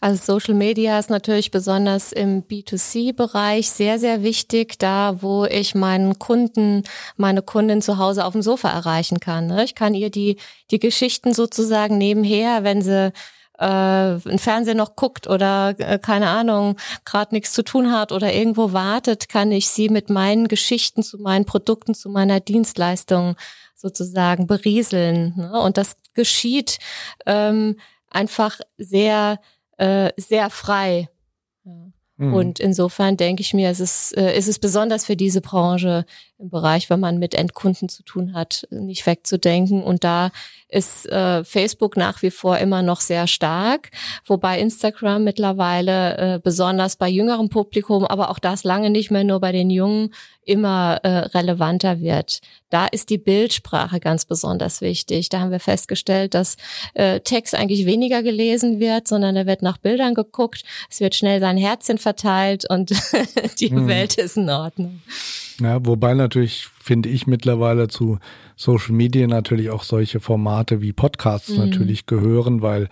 Also 0.00 0.34
Social 0.34 0.54
Media 0.54 0.98
ist 0.98 1.08
natürlich 1.08 1.50
besonders 1.50 2.12
im 2.12 2.42
B2C-Bereich 2.42 3.70
sehr, 3.70 3.98
sehr 3.98 4.22
wichtig, 4.22 4.78
da 4.78 5.22
wo 5.22 5.46
ich 5.46 5.74
meinen 5.74 6.18
Kunden, 6.18 6.82
meine 7.16 7.40
Kundin 7.40 7.80
zu 7.80 7.96
Hause 7.96 8.26
auf 8.26 8.32
dem 8.32 8.42
Sofa 8.42 8.68
erreichen 8.68 9.18
kann. 9.18 9.46
Ne? 9.46 9.64
Ich 9.64 9.74
kann 9.74 9.94
ihr 9.94 10.10
die, 10.10 10.36
die 10.70 10.78
Geschichten 10.78 11.32
sozusagen 11.32 11.96
nebenher, 11.96 12.64
wenn 12.64 12.82
sie 12.82 13.14
äh, 13.58 13.64
ein 13.64 14.38
Fernseher 14.38 14.74
noch 14.74 14.96
guckt 14.96 15.28
oder 15.28 15.74
äh, 15.78 15.98
keine 15.98 16.28
Ahnung, 16.28 16.76
gerade 17.04 17.34
nichts 17.34 17.52
zu 17.52 17.62
tun 17.62 17.92
hat 17.92 18.12
oder 18.12 18.32
irgendwo 18.32 18.72
wartet, 18.72 19.28
kann 19.28 19.52
ich 19.52 19.68
sie 19.68 19.88
mit 19.88 20.10
meinen 20.10 20.48
Geschichten 20.48 21.02
zu 21.02 21.18
meinen 21.18 21.44
Produkten, 21.44 21.94
zu 21.94 22.08
meiner 22.08 22.40
Dienstleistung 22.40 23.36
sozusagen 23.74 24.46
berieseln. 24.46 25.34
Ne? 25.36 25.60
Und 25.60 25.76
das 25.76 25.96
geschieht 26.14 26.78
ähm, 27.26 27.76
einfach 28.10 28.60
sehr, 28.78 29.40
äh, 29.76 30.10
sehr 30.16 30.50
frei. 30.50 31.08
Ja. 31.64 31.72
Mhm. 32.16 32.34
Und 32.34 32.60
insofern 32.60 33.16
denke 33.16 33.40
ich 33.40 33.54
mir, 33.54 33.70
es 33.70 33.80
ist, 33.80 34.16
äh, 34.16 34.36
ist 34.36 34.48
es 34.48 34.58
besonders 34.58 35.04
für 35.04 35.16
diese 35.16 35.40
Branche 35.40 36.06
im 36.38 36.50
Bereich, 36.50 36.90
wenn 36.90 37.00
man 37.00 37.18
mit 37.18 37.34
Endkunden 37.34 37.88
zu 37.88 38.02
tun 38.02 38.34
hat, 38.34 38.66
nicht 38.70 39.06
wegzudenken. 39.06 39.82
Und 39.82 40.02
da 40.02 40.30
ist 40.68 41.06
äh, 41.06 41.44
Facebook 41.44 41.96
nach 41.96 42.22
wie 42.22 42.30
vor 42.30 42.58
immer 42.58 42.82
noch 42.82 43.00
sehr 43.00 43.26
stark, 43.26 43.90
wobei 44.26 44.58
Instagram 44.58 45.22
mittlerweile 45.22 46.16
äh, 46.16 46.40
besonders 46.42 46.96
bei 46.96 47.08
jüngerem 47.08 47.48
Publikum, 47.48 48.04
aber 48.04 48.30
auch 48.30 48.40
das 48.40 48.64
lange 48.64 48.90
nicht 48.90 49.10
mehr 49.10 49.24
nur 49.24 49.40
bei 49.40 49.52
den 49.52 49.70
Jungen, 49.70 50.10
immer 50.46 51.00
äh, 51.02 51.08
relevanter 51.08 52.00
wird. 52.00 52.40
Da 52.70 52.86
ist 52.86 53.10
die 53.10 53.18
Bildsprache 53.18 54.00
ganz 54.00 54.24
besonders 54.24 54.80
wichtig. 54.80 55.28
Da 55.28 55.40
haben 55.40 55.50
wir 55.50 55.60
festgestellt, 55.60 56.34
dass 56.34 56.56
äh, 56.94 57.20
Text 57.20 57.54
eigentlich 57.54 57.86
weniger 57.86 58.22
gelesen 58.22 58.80
wird, 58.80 59.08
sondern 59.08 59.34
da 59.34 59.46
wird 59.46 59.62
nach 59.62 59.78
Bildern 59.78 60.14
geguckt, 60.14 60.64
es 60.90 61.00
wird 61.00 61.14
schnell 61.14 61.40
sein 61.40 61.56
Herzchen 61.56 61.98
verteilt 61.98 62.68
und 62.68 62.90
die 63.60 63.70
hm. 63.70 63.88
Welt 63.88 64.18
ist 64.18 64.36
in 64.36 64.50
Ordnung. 64.50 65.02
Ja, 65.60 65.78
wobei 65.86 66.14
natürlich 66.14 66.66
finde 66.80 67.08
ich 67.08 67.26
mittlerweile 67.26 67.88
zu 67.88 68.18
Social 68.56 68.92
Media 68.92 69.26
natürlich 69.26 69.70
auch 69.70 69.84
solche 69.84 70.20
Formate 70.20 70.80
wie 70.80 70.92
Podcasts 70.92 71.50
mhm. 71.50 71.58
natürlich 71.58 72.06
gehören, 72.06 72.60
weil 72.60 72.88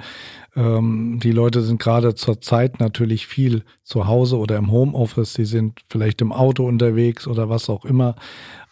ähm, 0.55 1.19
die 1.21 1.33
Leute 1.33 1.63
sind 1.63 1.81
gerade 1.81 2.15
zur 2.15 2.41
Zeit 2.41 2.79
natürlich 2.79 3.27
viel 3.27 3.65
zu 3.83 4.07
Hause 4.07 4.39
oder 4.39 4.57
im 4.57 4.71
Homeoffice, 4.71 5.35
sie 5.35 5.45
sind 5.45 5.81
vielleicht 5.89 6.21
im 6.21 6.33
Auto 6.33 6.67
unterwegs 6.67 7.27
oder 7.27 7.49
was 7.49 7.69
auch 7.69 7.85
immer. 7.85 8.15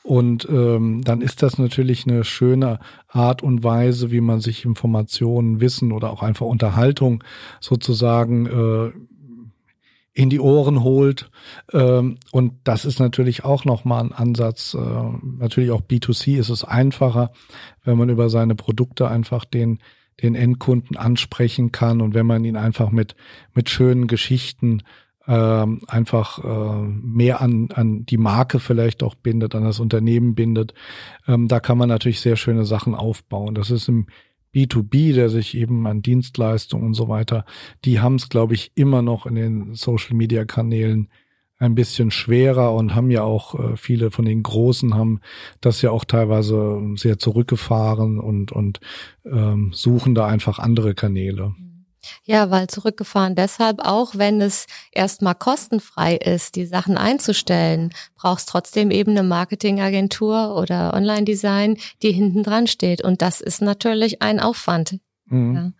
Und 0.03 0.48
ähm, 0.50 1.03
dann 1.05 1.20
ist 1.20 1.42
das 1.42 1.59
natürlich 1.59 2.07
eine 2.07 2.24
schöne 2.24 2.79
Art 3.09 3.42
und 3.42 3.62
Weise, 3.62 4.11
wie 4.11 4.22
man 4.22 4.40
sich 4.40 4.64
Informationen, 4.64 5.61
Wissen 5.61 5.92
oder 5.92 6.11
auch 6.11 6.22
einfach 6.22 6.46
Unterhaltung 6.46 7.22
sozusagen 7.61 8.46
äh, 8.46 8.92
in 10.12 10.31
die 10.31 10.40
Ohren 10.40 10.83
holt. 10.83 11.31
Ähm, 11.73 12.18
und 12.33 12.55
das 12.64 12.85
ist 12.85 12.99
natürlich 12.99 13.44
auch 13.44 13.64
nochmal 13.64 14.05
ein 14.05 14.12
Ansatz. 14.12 14.75
Äh, 14.75 14.79
natürlich 15.38 15.70
auch 15.70 15.83
B2C 15.83 16.38
ist 16.38 16.49
es 16.49 16.64
einfacher, 16.64 17.31
wenn 17.85 17.96
man 17.96 18.09
über 18.09 18.29
seine 18.29 18.55
Produkte 18.55 19.09
einfach 19.09 19.44
den, 19.44 19.79
den 20.23 20.35
Endkunden 20.35 20.96
ansprechen 20.96 21.73
kann 21.73 22.01
und 22.01 22.14
wenn 22.14 22.27
man 22.27 22.44
ihn 22.44 22.57
einfach 22.57 22.90
mit, 22.90 23.14
mit 23.55 23.70
schönen 23.70 24.07
Geschichten 24.09 24.83
ähm, 25.29 25.83
einfach 25.87 26.42
äh, 26.42 26.83
mehr 26.83 27.40
an, 27.40 27.68
an 27.73 28.05
die 28.05 28.16
Marke 28.16 28.59
vielleicht 28.59 29.03
auch 29.03 29.14
bindet, 29.14 29.55
an 29.55 29.64
das 29.64 29.79
Unternehmen 29.79 30.35
bindet. 30.35 30.75
Ähm, 31.29 31.46
da 31.46 31.61
kann 31.61 31.79
man 31.79 31.88
natürlich 31.88 32.20
sehr 32.20 32.37
schöne 32.37 32.64
Sachen 32.64 32.94
aufbauen. 32.94 33.55
Das 33.55 33.70
ist 33.70 33.88
im 33.88 34.07
B2B, 34.54 35.14
der 35.14 35.28
sich 35.28 35.56
eben 35.56 35.86
an 35.86 36.02
Dienstleistungen 36.02 36.86
und 36.86 36.94
so 36.94 37.08
weiter, 37.08 37.44
die 37.84 38.00
haben 38.00 38.16
es, 38.16 38.28
glaube 38.28 38.54
ich, 38.54 38.72
immer 38.74 39.02
noch 39.02 39.26
in 39.26 39.34
den 39.34 39.74
Social-Media-Kanälen 39.74 41.08
ein 41.58 41.74
bisschen 41.74 42.10
schwerer 42.10 42.74
und 42.74 42.94
haben 42.94 43.10
ja 43.10 43.22
auch 43.22 43.54
äh, 43.54 43.76
viele 43.76 44.10
von 44.10 44.24
den 44.24 44.42
Großen 44.42 44.94
haben 44.94 45.20
das 45.60 45.82
ja 45.82 45.90
auch 45.90 46.06
teilweise 46.06 46.80
sehr 46.96 47.18
zurückgefahren 47.18 48.18
und 48.18 48.50
und 48.50 48.80
ähm, 49.26 49.70
suchen 49.74 50.14
da 50.14 50.26
einfach 50.26 50.58
andere 50.58 50.94
Kanäle. 50.94 51.50
Mhm. 51.50 51.69
Ja, 52.24 52.50
weil 52.50 52.68
zurückgefahren 52.68 53.34
deshalb 53.34 53.80
auch, 53.80 54.14
wenn 54.14 54.40
es 54.40 54.66
erstmal 54.92 55.34
kostenfrei 55.34 56.16
ist, 56.16 56.56
die 56.56 56.66
Sachen 56.66 56.96
einzustellen, 56.96 57.92
brauchst 58.16 58.48
trotzdem 58.48 58.90
eben 58.90 59.12
eine 59.12 59.22
Marketingagentur 59.22 60.56
oder 60.56 60.94
Online-Design, 60.94 61.76
die 62.02 62.12
hinten 62.12 62.42
dran 62.42 62.66
steht. 62.66 63.02
Und 63.02 63.22
das 63.22 63.40
ist 63.40 63.62
natürlich 63.62 64.22
ein 64.22 64.40
Aufwand. 64.40 64.98
Mhm. 65.26 65.54
Ja. 65.54 65.72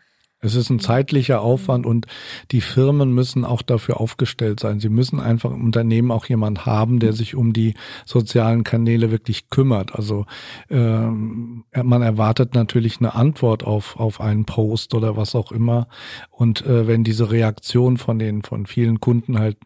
Es 0.43 0.55
ist 0.55 0.71
ein 0.71 0.81
zeitlicher 0.81 1.43
Aufwand 1.43 1.85
und 1.85 2.07
die 2.51 2.63
Firmen 2.63 3.13
müssen 3.13 3.45
auch 3.45 3.61
dafür 3.61 4.01
aufgestellt 4.01 4.59
sein. 4.61 4.81
Sie 4.81 4.89
müssen 4.89 5.21
einfach 5.21 5.51
im 5.51 5.63
Unternehmen 5.65 6.11
auch 6.11 6.25
jemand 6.27 6.65
haben, 6.65 6.99
der 6.99 7.13
sich 7.13 7.35
um 7.35 7.53
die 7.53 7.75
sozialen 8.07 8.65
Kanäle 8.65 9.11
wirklich 9.11 9.51
kümmert. 9.51 9.95
Also 9.95 10.25
ähm, 10.71 11.65
man 11.75 12.01
erwartet 12.01 12.55
natürlich 12.55 13.01
eine 13.01 13.15
Antwort 13.15 13.65
auf, 13.65 14.01
auf 14.01 14.21
einen 14.21 14.47
Post 14.47 14.95
oder 14.95 15.17
was 15.17 15.35
auch 15.35 15.53
immer. 15.53 15.89
Und 16.31 16.65
äh, 16.65 16.87
wenn 16.87 17.05
diese 17.05 17.31
Reaktion 17.31 17.99
von 17.99 18.19
den 18.19 18.43
von 18.43 18.65
vielen 18.65 18.99
Kunden 19.01 19.39
halt 19.39 19.59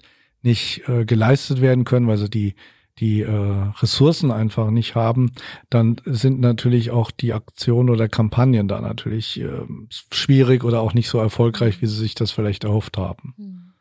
nicht 0.43 0.89
äh, 0.89 1.05
geleistet 1.05 1.61
werden 1.61 1.85
können, 1.85 2.09
weil 2.09 2.19
sie 2.19 2.29
die 2.29 2.55
die 2.99 3.23
äh, 3.23 3.31
Ressourcen 3.81 4.31
einfach 4.31 4.71
nicht 4.71 4.95
haben, 4.95 5.33
dann 5.69 6.01
sind 6.05 6.41
natürlich 6.41 6.91
auch 6.91 7.11
die 7.11 7.33
Aktionen 7.33 7.91
oder 7.91 8.09
Kampagnen 8.09 8.69
da 8.69 8.81
natürlich 8.81 9.41
äh, 9.41 9.63
schwierig 10.13 10.65
oder 10.65 10.81
auch 10.81 10.95
nicht 10.95 11.09
so 11.09 11.19
erfolgreich, 11.19 11.83
wie 11.83 11.87
sie 11.87 11.97
sich 11.97 12.15
das 12.15 12.31
vielleicht 12.31 12.65
erhofft 12.65 12.97
haben. 12.97 13.35
Hm. 13.37 13.73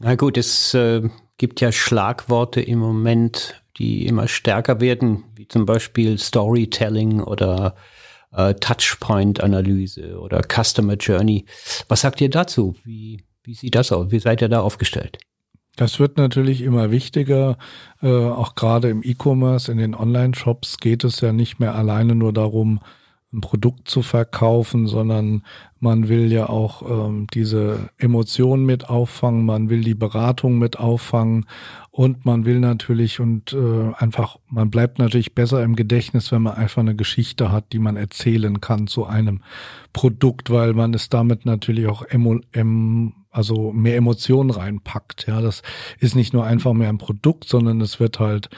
Na 0.00 0.14
gut, 0.14 0.36
es 0.36 0.74
äh, 0.74 1.08
gibt 1.36 1.60
ja 1.60 1.70
Schlagworte 1.70 2.60
im 2.60 2.78
Moment, 2.78 3.62
die 3.76 4.06
immer 4.06 4.28
stärker 4.28 4.80
werden, 4.80 5.24
wie 5.34 5.46
zum 5.46 5.66
Beispiel 5.66 6.18
Storytelling 6.18 7.20
oder 7.20 7.76
äh, 8.32 8.54
Touchpoint-Analyse 8.54 10.18
oder 10.18 10.42
Customer 10.42 10.94
Journey. 10.94 11.44
Was 11.88 12.00
sagt 12.00 12.20
ihr 12.20 12.30
dazu? 12.30 12.74
Wie, 12.84 13.24
wie 13.42 13.54
sieht 13.54 13.74
das 13.74 13.92
aus? 13.92 14.10
Wie 14.10 14.18
seid 14.18 14.40
ihr 14.40 14.48
da 14.48 14.60
aufgestellt? 14.60 15.18
Das 15.76 15.98
wird 15.98 16.18
natürlich 16.18 16.62
immer 16.62 16.90
wichtiger. 16.90 17.56
Äh, 18.02 18.08
auch 18.08 18.54
gerade 18.54 18.90
im 18.90 19.02
E-Commerce, 19.02 19.72
in 19.72 19.78
den 19.78 19.94
Online-Shops 19.94 20.78
geht 20.78 21.04
es 21.04 21.20
ja 21.20 21.32
nicht 21.32 21.60
mehr 21.60 21.74
alleine 21.74 22.14
nur 22.14 22.32
darum, 22.32 22.80
ein 23.32 23.40
Produkt 23.40 23.88
zu 23.88 24.02
verkaufen, 24.02 24.86
sondern 24.86 25.42
man 25.80 26.08
will 26.08 26.30
ja 26.30 26.48
auch 26.48 26.82
ähm, 27.08 27.26
diese 27.32 27.88
Emotionen 27.96 28.66
mit 28.66 28.90
auffangen, 28.90 29.46
man 29.46 29.70
will 29.70 29.80
die 29.80 29.94
Beratung 29.94 30.58
mit 30.58 30.78
auffangen 30.78 31.46
und 31.90 32.26
man 32.26 32.44
will 32.44 32.60
natürlich 32.60 33.20
und 33.20 33.54
äh, 33.54 33.94
einfach, 33.96 34.38
man 34.48 34.70
bleibt 34.70 34.98
natürlich 34.98 35.34
besser 35.34 35.62
im 35.62 35.76
Gedächtnis, 35.76 36.30
wenn 36.30 36.42
man 36.42 36.54
einfach 36.54 36.82
eine 36.82 36.94
Geschichte 36.94 37.50
hat, 37.50 37.72
die 37.72 37.78
man 37.78 37.96
erzählen 37.96 38.60
kann 38.60 38.86
zu 38.86 39.06
einem 39.06 39.40
Produkt, 39.94 40.50
weil 40.50 40.74
man 40.74 40.92
es 40.92 41.08
damit 41.08 41.46
natürlich 41.46 41.86
auch 41.86 42.02
emo, 42.02 42.38
em, 42.52 43.14
also 43.32 43.72
mehr 43.72 43.96
Emotionen 43.96 44.50
reinpackt. 44.50 45.26
Ja, 45.26 45.40
das 45.40 45.62
ist 45.98 46.14
nicht 46.14 46.32
nur 46.32 46.44
einfach 46.44 46.74
mehr 46.74 46.90
ein 46.90 46.98
Produkt, 46.98 47.48
sondern 47.48 47.80
es 47.80 47.98
wird 47.98 48.20
halt, 48.20 48.50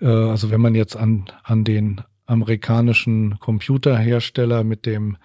äh, 0.00 0.06
also 0.06 0.50
wenn 0.50 0.60
man 0.60 0.74
jetzt 0.74 0.96
an, 0.96 1.26
an 1.42 1.64
den 1.64 2.00
amerikanischen 2.26 3.38
Computerhersteller 3.40 4.64
mit 4.64 4.86
dem 4.86 5.18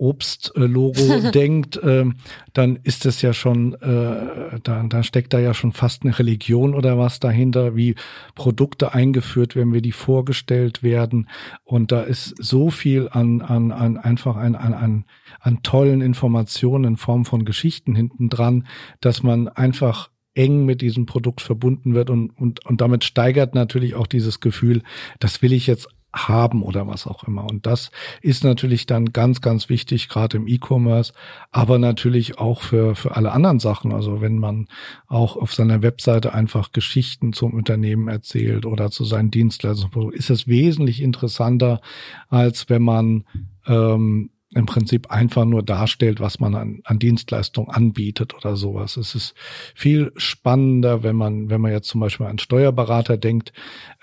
Obst-Logo 0.00 1.30
denkt, 1.34 1.76
äh, 1.76 2.06
dann 2.52 2.76
ist 2.82 3.06
es 3.06 3.22
ja 3.22 3.32
schon, 3.32 3.74
äh, 3.74 4.58
da, 4.62 4.82
da 4.88 5.02
steckt 5.02 5.34
da 5.34 5.38
ja 5.38 5.54
schon 5.54 5.72
fast 5.72 6.02
eine 6.02 6.18
Religion 6.18 6.74
oder 6.74 6.98
was 6.98 7.20
dahinter, 7.20 7.76
wie 7.76 7.94
Produkte 8.34 8.94
eingeführt 8.94 9.54
werden, 9.54 9.74
wie 9.74 9.82
die 9.82 9.92
vorgestellt 9.92 10.82
werden. 10.82 11.28
Und 11.64 11.92
da 11.92 12.00
ist 12.00 12.34
so 12.38 12.70
viel 12.70 13.08
an, 13.10 13.42
an, 13.42 13.72
an 13.72 13.98
einfach 13.98 14.36
an, 14.36 14.54
an, 14.54 14.74
an, 14.74 15.04
an 15.40 15.62
tollen 15.62 16.00
Informationen 16.00 16.84
in 16.84 16.96
Form 16.96 17.24
von 17.24 17.44
Geschichten 17.44 17.94
hinten 17.94 18.30
dran, 18.30 18.66
dass 19.00 19.22
man 19.22 19.48
einfach 19.48 20.10
eng 20.34 20.64
mit 20.64 20.80
diesem 20.80 21.06
Produkt 21.06 21.40
verbunden 21.40 21.94
wird 21.94 22.08
und, 22.08 22.30
und, 22.30 22.64
und 22.64 22.80
damit 22.80 23.04
steigert 23.04 23.54
natürlich 23.54 23.94
auch 23.94 24.06
dieses 24.06 24.40
Gefühl, 24.40 24.82
das 25.18 25.42
will 25.42 25.52
ich 25.52 25.66
jetzt 25.66 25.88
haben 26.12 26.62
oder 26.62 26.86
was 26.86 27.06
auch 27.06 27.24
immer. 27.24 27.44
Und 27.48 27.66
das 27.66 27.90
ist 28.20 28.44
natürlich 28.44 28.86
dann 28.86 29.12
ganz, 29.12 29.40
ganz 29.40 29.68
wichtig, 29.68 30.08
gerade 30.08 30.36
im 30.36 30.48
E-Commerce, 30.48 31.12
aber 31.50 31.78
natürlich 31.78 32.38
auch 32.38 32.62
für, 32.62 32.94
für 32.94 33.16
alle 33.16 33.32
anderen 33.32 33.60
Sachen. 33.60 33.92
Also 33.92 34.20
wenn 34.20 34.38
man 34.38 34.66
auch 35.06 35.36
auf 35.36 35.54
seiner 35.54 35.82
Webseite 35.82 36.34
einfach 36.34 36.72
Geschichten 36.72 37.32
zum 37.32 37.54
Unternehmen 37.54 38.08
erzählt 38.08 38.66
oder 38.66 38.90
zu 38.90 39.04
seinen 39.04 39.30
Dienstleistungen, 39.30 40.12
ist 40.12 40.30
es 40.30 40.48
wesentlich 40.48 41.00
interessanter, 41.00 41.80
als 42.28 42.68
wenn 42.68 42.82
man 42.82 43.24
ähm, 43.66 44.30
im 44.54 44.66
Prinzip 44.66 45.10
einfach 45.10 45.44
nur 45.44 45.62
darstellt, 45.62 46.18
was 46.18 46.40
man 46.40 46.54
an, 46.54 46.80
an 46.84 46.98
Dienstleistung 46.98 47.68
anbietet 47.68 48.34
oder 48.34 48.56
sowas. 48.56 48.96
Es 48.96 49.14
ist 49.14 49.34
viel 49.74 50.12
spannender, 50.16 51.02
wenn 51.02 51.16
man, 51.16 51.50
wenn 51.50 51.60
man 51.60 51.72
jetzt 51.72 51.88
zum 51.88 52.00
Beispiel 52.00 52.26
an 52.26 52.38
Steuerberater 52.38 53.16
denkt, 53.16 53.52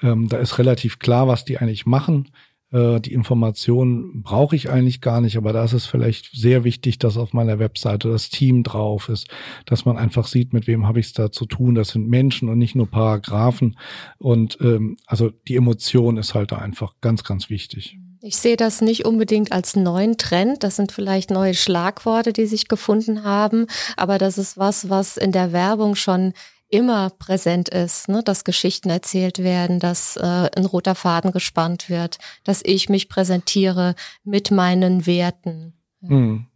ähm, 0.02 0.30
da 0.30 0.38
ist 0.38 0.58
relativ 0.58 1.00
klar, 1.00 1.28
was 1.28 1.44
die 1.44 1.58
eigentlich 1.58 1.86
machen. 1.86 2.30
Äh, 2.72 3.02
die 3.02 3.14
Informationen 3.14 4.24
brauche 4.24 4.56
ich 4.56 4.70
eigentlich 4.70 5.02
gar 5.02 5.20
nicht, 5.20 5.36
aber 5.36 5.52
da 5.52 5.66
ist 5.66 5.74
es 5.74 5.86
vielleicht 5.86 6.32
sehr 6.34 6.64
wichtig, 6.64 6.98
dass 6.98 7.18
auf 7.18 7.34
meiner 7.34 7.60
Webseite 7.60 8.10
das 8.10 8.30
Team 8.30 8.64
drauf 8.64 9.10
ist, 9.10 9.30
dass 9.66 9.84
man 9.84 9.98
einfach 9.98 10.28
sieht, 10.28 10.54
mit 10.54 10.66
wem 10.66 10.88
habe 10.88 11.02
ich 11.02 11.08
es 11.08 11.14
da 11.14 11.30
zu 11.30 11.46
tun. 11.46 11.76
Das 11.76 11.90
sind 11.90 12.08
Menschen 12.08 12.48
und 12.48 12.58
nicht 12.58 12.76
nur 12.76 12.90
Paragraphen. 12.90 13.78
Und 14.18 14.58
ähm, 14.62 14.98
also 15.06 15.30
die 15.30 15.58
Emotion 15.58 16.16
ist 16.16 16.36
halt 16.36 16.54
da 16.54 16.58
einfach 16.58 16.94
ganz, 17.02 17.26
ganz 17.26 17.50
wichtig. 17.50 17.98
Ich 18.22 18.38
sehe 18.38 18.58
das 18.58 18.82
nicht 18.82 19.06
unbedingt 19.06 19.52
als 19.52 19.76
neuen 19.76 20.18
Trend. 20.18 20.64
Das 20.64 20.76
sind 20.76 20.92
vielleicht 20.92 21.30
neue 21.30 21.54
Schlagworte, 21.54 22.34
die 22.34 22.46
sich 22.46 22.68
gefunden 22.68 23.24
haben. 23.24 23.68
Aber 23.96 24.18
das 24.18 24.38
ist 24.38 24.58
was, 24.58 24.90
was 24.90 25.18
in 25.18 25.32
der 25.32 25.52
Werbung 25.52 25.96
schon 25.96 26.34
immer 26.70 27.12
präsent 27.12 27.70
ist, 27.70 28.10
ne? 28.10 28.24
dass 28.24 28.44
Geschichten 28.44 28.90
erzählt 28.90 29.40
werden, 29.40 29.80
dass 29.80 30.18
äh, 30.18 30.50
ein 30.56 30.66
roter 30.66 30.96
Faden 30.96 31.32
gespannt 31.32 31.90
wird, 31.90 32.18
dass 32.44 32.62
ich 32.64 32.90
mich 32.90 33.08
präsentiere 33.08 33.96
mit 34.24 34.52
meinen 34.52 35.06
Werten. 35.06 35.74
Hm. 36.02 36.48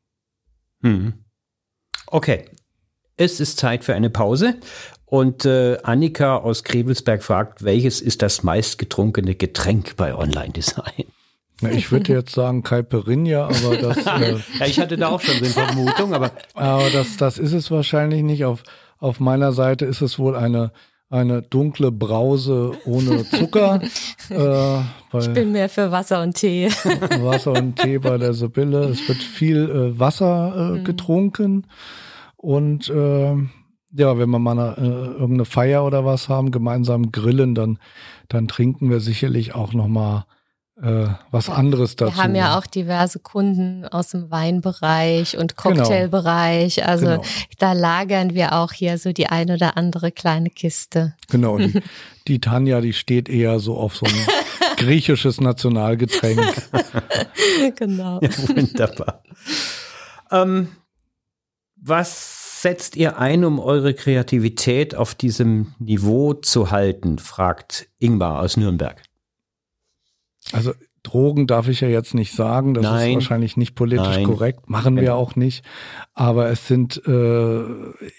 Hm. 0.82 1.14
Okay, 2.08 2.46
es 3.16 3.40
ist 3.40 3.58
Zeit 3.58 3.84
für 3.84 3.96
eine 3.96 4.10
Pause. 4.10 4.56
Und 5.06 5.46
äh, 5.46 5.78
Annika 5.84 6.38
aus 6.38 6.64
Krebelsberg 6.64 7.24
fragt, 7.24 7.64
welches 7.64 8.02
ist 8.02 8.22
das 8.22 8.44
meistgetrunkene 8.44 9.36
Getränk 9.36 9.96
bei 9.98 10.16
Online-Design? 10.16 11.06
Na, 11.62 11.72
ich 11.72 11.92
würde 11.92 12.14
jetzt 12.14 12.34
sagen 12.34 12.64
Caipirinha, 12.64 13.46
aber 13.46 13.78
das. 13.78 13.98
Äh, 14.22 14.38
ja, 14.60 14.66
ich 14.66 14.80
hatte 14.80 14.98
da 14.98 15.10
auch 15.10 15.22
schon 15.22 15.36
so 15.44 15.60
eine 15.60 15.74
Vermutung, 15.74 16.14
aber. 16.14 16.32
Aber 16.54 16.90
das, 16.90 17.18
das 17.18 17.38
ist 17.38 17.54
es 17.54 17.72
wahrscheinlich 17.72 18.24
nicht. 18.24 18.46
Auf, 18.46 18.64
auf 19.00 19.20
meiner 19.20 19.52
Seite 19.54 19.86
ist 19.86 20.02
es 20.02 20.20
wohl 20.20 20.36
eine, 20.36 20.72
eine 21.10 21.42
dunkle 21.42 21.92
Brause 21.92 22.74
ohne 22.86 23.28
Zucker. 23.30 23.82
äh, 24.30 24.80
ich 25.18 25.34
bin 25.34 25.52
mehr 25.52 25.70
für 25.70 25.92
Wasser 25.92 26.22
und 26.22 26.36
Tee. 26.36 26.70
Wasser 27.20 27.54
und 27.54 27.78
Tee 27.78 28.00
bei 28.00 28.18
der 28.18 28.34
Sibylle. 28.34 28.90
Es 28.90 29.08
wird 29.08 29.24
viel 29.24 29.70
äh, 29.70 30.00
Wasser 30.00 30.54
äh, 30.56 30.80
mhm. 30.80 30.84
getrunken. 30.84 31.68
Und 32.38 32.90
äh, 32.90 33.36
ja, 33.94 34.18
wenn 34.18 34.30
wir 34.30 34.40
mal 34.40 34.60
eine, 34.60 34.78
äh, 34.78 35.12
irgendeine 35.12 35.46
Feier 35.46 35.86
oder 35.86 36.06
was 36.06 36.30
haben, 36.30 36.52
gemeinsam 36.52 37.12
grillen, 37.12 37.56
dann, 37.56 37.78
dann 38.30 38.48
trinken 38.48 38.90
wir 38.90 39.00
sicherlich 39.00 39.54
auch 39.54 39.74
noch 39.74 39.88
mal 39.88 40.26
äh, 40.82 41.10
was 41.30 41.50
anderes 41.50 41.96
dazu. 41.96 42.16
Wir 42.16 42.24
haben 42.24 42.36
ja 42.36 42.58
auch 42.58 42.66
diverse 42.66 43.20
Kunden 43.20 43.86
aus 43.86 44.10
dem 44.10 44.32
Weinbereich 44.32 45.38
und 45.38 45.56
genau. 45.56 45.76
Cocktailbereich. 45.76 46.76
Genau. 46.76 46.88
Also 46.88 47.06
genau. 47.06 47.24
da 47.60 47.74
lagern 47.74 48.34
wir 48.34 48.54
auch 48.54 48.72
hier 48.72 48.98
so 48.98 49.14
die 49.14 49.28
ein 49.28 49.52
oder 49.52 49.78
andere 49.78 50.12
kleine 50.12 50.50
Kiste. 50.50 51.16
Genau. 51.30 51.60
Die, 51.60 51.82
die 52.28 52.42
Tanja, 52.42 52.82
die 52.82 52.94
steht 52.94 53.30
eher 53.30 53.60
so 53.60 53.78
auf 53.78 53.96
so 53.96 54.08
ein 54.08 54.28
griechisches 54.78 55.40
Nationalgetränk. 55.40 56.40
genau. 57.76 58.20
Ja, 58.22 58.30
wunderbar. 58.48 59.24
Ähm, 60.32 60.70
was 61.76 62.62
setzt 62.64 62.96
ihr 62.96 63.20
ein, 63.20 63.46
um 63.46 63.60
eure 63.60 63.94
Kreativität 63.94 64.96
auf 64.96 65.14
diesem 65.14 65.76
Niveau 65.78 66.34
zu 66.34 66.72
halten? 66.72 67.20
fragt 67.20 67.88
Ingmar 68.00 68.40
aus 68.40 68.58
Nürnberg. 68.58 69.02
Also 70.54 70.74
Drogen 71.04 71.48
darf 71.48 71.68
ich 71.68 71.82
ja 71.82 71.88
jetzt 71.88 72.14
nicht 72.14 72.34
sagen, 72.34 72.74
das 72.76 72.84
Nein. 72.84 73.10
ist 73.10 73.16
wahrscheinlich 73.16 73.58
nicht 73.58 73.74
politisch 73.74 74.18
Nein. 74.18 74.26
korrekt, 74.26 74.70
machen 74.70 74.98
wir 74.98 75.16
auch 75.16 75.36
nicht. 75.36 75.66
Aber 76.14 76.50
es 76.50 76.68
sind, 76.68 77.02
äh, 77.08 77.64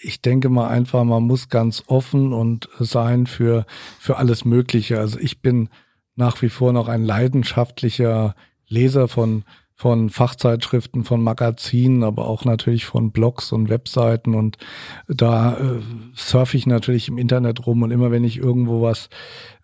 ich 0.01 0.21
denke 0.21 0.49
mal 0.49 0.67
einfach, 0.67 1.03
man 1.03 1.23
muss 1.23 1.47
ganz 1.47 1.83
offen 1.87 2.33
und 2.33 2.67
sein 2.79 3.25
für, 3.25 3.65
für 3.99 4.17
alles 4.17 4.43
Mögliche. 4.43 4.99
Also 4.99 5.17
ich 5.19 5.41
bin 5.41 5.69
nach 6.15 6.41
wie 6.41 6.49
vor 6.49 6.73
noch 6.73 6.89
ein 6.89 7.03
leidenschaftlicher 7.03 8.35
Leser 8.67 9.07
von, 9.07 9.45
von 9.75 10.09
Fachzeitschriften, 10.09 11.05
von 11.05 11.23
Magazinen, 11.23 12.03
aber 12.03 12.27
auch 12.27 12.43
natürlich 12.43 12.85
von 12.85 13.11
Blogs 13.11 13.51
und 13.53 13.69
Webseiten 13.69 14.35
und 14.35 14.57
da 15.07 15.53
äh, 15.57 15.79
surfe 16.15 16.57
ich 16.57 16.67
natürlich 16.67 17.07
im 17.07 17.17
Internet 17.17 17.65
rum 17.65 17.81
und 17.81 17.91
immer 17.91 18.11
wenn 18.11 18.23
ich 18.23 18.37
irgendwo 18.37 18.81
was 18.81 19.09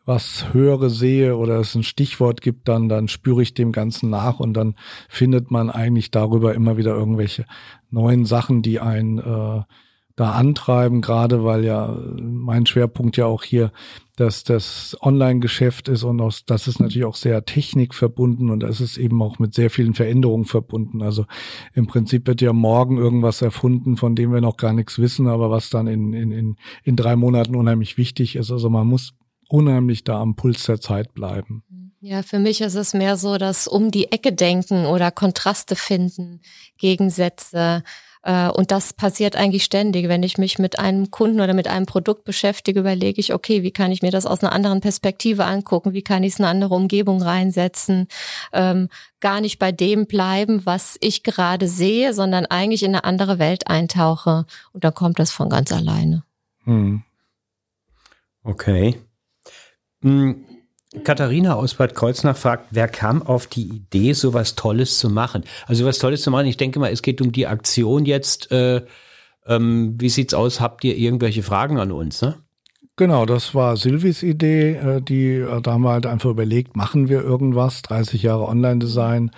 was 0.05 0.53
höre, 0.53 0.89
sehe 0.89 1.38
oder 1.38 1.59
es 1.59 1.75
ein 1.75 1.83
Stichwort 1.83 2.41
gibt, 2.41 2.67
dann, 2.67 2.89
dann 2.89 3.07
spüre 3.07 3.41
ich 3.41 3.53
dem 3.53 3.71
Ganzen 3.71 4.09
nach 4.09 4.39
und 4.39 4.53
dann 4.53 4.75
findet 5.07 5.51
man 5.51 5.69
eigentlich 5.69 6.12
darüber 6.12 6.55
immer 6.55 6.77
wieder 6.77 6.95
irgendwelche 6.95 7.45
neuen 7.91 8.25
Sachen, 8.25 8.62
die 8.62 8.79
einen 8.79 9.19
äh, 9.19 9.62
da 10.15 10.31
antreiben, 10.31 11.01
gerade 11.01 11.43
weil 11.43 11.63
ja 11.63 11.95
mein 12.17 12.65
Schwerpunkt 12.65 13.17
ja 13.17 13.25
auch 13.25 13.43
hier 13.43 13.71
dass 14.19 14.43
das 14.43 14.97
Online-Geschäft 15.01 15.88
ist 15.88 16.03
und 16.03 16.19
auch, 16.19 16.33
das 16.45 16.67
ist 16.67 16.79
natürlich 16.79 17.05
auch 17.05 17.15
sehr 17.15 17.45
technikverbunden 17.45 18.49
und 18.49 18.62
das 18.62 18.81
ist 18.81 18.97
eben 18.97 19.21
auch 19.21 19.39
mit 19.39 19.53
sehr 19.53 19.69
vielen 19.69 19.93
Veränderungen 19.93 20.43
verbunden. 20.43 21.01
Also 21.01 21.25
im 21.73 21.88
Prinzip 21.88 22.27
wird 22.27 22.41
ja 22.41 22.51
morgen 22.51 22.97
irgendwas 22.97 23.41
erfunden, 23.41 23.95
von 23.95 24.15
dem 24.15 24.33
wir 24.33 24.41
noch 24.41 24.57
gar 24.57 24.73
nichts 24.73 24.99
wissen, 24.99 25.27
aber 25.27 25.49
was 25.49 25.69
dann 25.69 25.88
in, 25.88 26.12
in, 26.12 26.31
in, 26.31 26.55
in 26.83 26.95
drei 26.97 27.15
Monaten 27.15 27.55
unheimlich 27.55 27.97
wichtig 27.97 28.35
ist. 28.35 28.51
Also 28.51 28.69
man 28.69 28.88
muss 28.88 29.13
unheimlich 29.49 30.03
da 30.03 30.21
am 30.21 30.35
Puls 30.35 30.63
der 30.63 30.79
Zeit 30.79 31.13
bleiben. 31.13 31.63
Ja, 32.01 32.23
für 32.23 32.39
mich 32.39 32.62
ist 32.62 32.75
es 32.75 32.93
mehr 32.93 33.17
so, 33.17 33.38
dass 33.38 33.67
um 33.67 33.91
die 33.91 34.12
Ecke 34.12 34.31
denken 34.31 34.85
oder 34.85 35.12
Kontraste 35.12 35.75
finden, 35.75 36.39
Gegensätze. 36.77 37.83
Äh, 38.23 38.47
und 38.49 38.71
das 38.71 38.93
passiert 38.93 39.35
eigentlich 39.35 39.65
ständig. 39.65 40.07
Wenn 40.07 40.23
ich 40.23 40.38
mich 40.38 40.59
mit 40.59 40.79
einem 40.79 41.12
Kunden 41.12 41.41
oder 41.41 41.53
mit 41.53 41.67
einem 41.67 41.85
Produkt 41.85 42.23
beschäftige, 42.23 42.79
überlege 42.79 43.19
ich, 43.19 43.33
okay, 43.33 43.63
wie 43.63 43.71
kann 43.71 43.91
ich 43.91 44.01
mir 44.01 44.12
das 44.12 44.25
aus 44.25 44.41
einer 44.41 44.53
anderen 44.53 44.79
Perspektive 44.79 45.43
angucken? 45.43 45.91
Wie 45.91 46.01
kann 46.01 46.23
ich 46.23 46.33
es 46.33 46.39
in 46.39 46.45
eine 46.45 46.51
andere 46.51 46.75
Umgebung 46.75 47.21
reinsetzen? 47.21 48.07
Ähm, 48.53 48.88
gar 49.19 49.41
nicht 49.41 49.59
bei 49.59 49.73
dem 49.73 50.05
bleiben, 50.05 50.65
was 50.65 50.95
ich 51.01 51.23
gerade 51.23 51.67
sehe, 51.67 52.13
sondern 52.13 52.45
eigentlich 52.45 52.83
in 52.83 52.95
eine 52.95 53.03
andere 53.03 53.39
Welt 53.39 53.67
eintauche. 53.67 54.45
Und 54.71 54.85
dann 54.85 54.93
kommt 54.93 55.19
das 55.19 55.31
von 55.31 55.49
ganz 55.49 55.73
alleine. 55.73 56.23
Mhm. 56.63 57.03
Okay. 58.43 58.95
Mhm. 60.01 60.45
Katharina 61.03 61.53
aus 61.53 61.75
Bad 61.75 61.93
Kreuznach 61.93 62.35
fragt, 62.35 62.69
wer 62.71 62.88
kam 62.88 63.21
auf 63.21 63.45
die 63.45 63.67
Idee, 63.67 64.13
so 64.13 64.33
was 64.33 64.55
Tolles 64.55 64.97
zu 64.97 65.09
machen? 65.09 65.43
Also 65.67 65.85
was 65.85 65.99
Tolles 65.99 66.23
zu 66.23 66.31
machen, 66.31 66.47
ich 66.47 66.57
denke 66.57 66.79
mal, 66.79 66.91
es 66.91 67.03
geht 67.03 67.21
um 67.21 67.31
die 67.31 67.45
Aktion 67.45 68.05
jetzt. 68.05 68.51
Äh, 68.51 68.81
ähm, 69.45 69.95
wie 69.99 70.09
sieht's 70.09 70.33
aus? 70.33 70.59
Habt 70.59 70.83
ihr 70.83 70.97
irgendwelche 70.97 71.43
Fragen 71.43 71.77
an 71.77 71.91
uns? 71.91 72.23
Ne? 72.23 72.35
Genau, 72.99 73.25
das 73.25 73.55
war 73.55 73.77
Silvis 73.77 74.23
Idee, 74.23 74.73
äh, 74.73 75.01
die, 75.01 75.35
äh, 75.35 75.62
da 75.62 75.73
haben 75.73 75.83
wir 75.83 75.91
halt 75.91 76.05
einfach 76.05 76.31
überlegt, 76.31 76.75
machen 76.75 77.07
wir 77.07 77.21
irgendwas, 77.21 77.81
30 77.83 78.23
Jahre 78.23 78.45
Online-Design, 78.47 79.31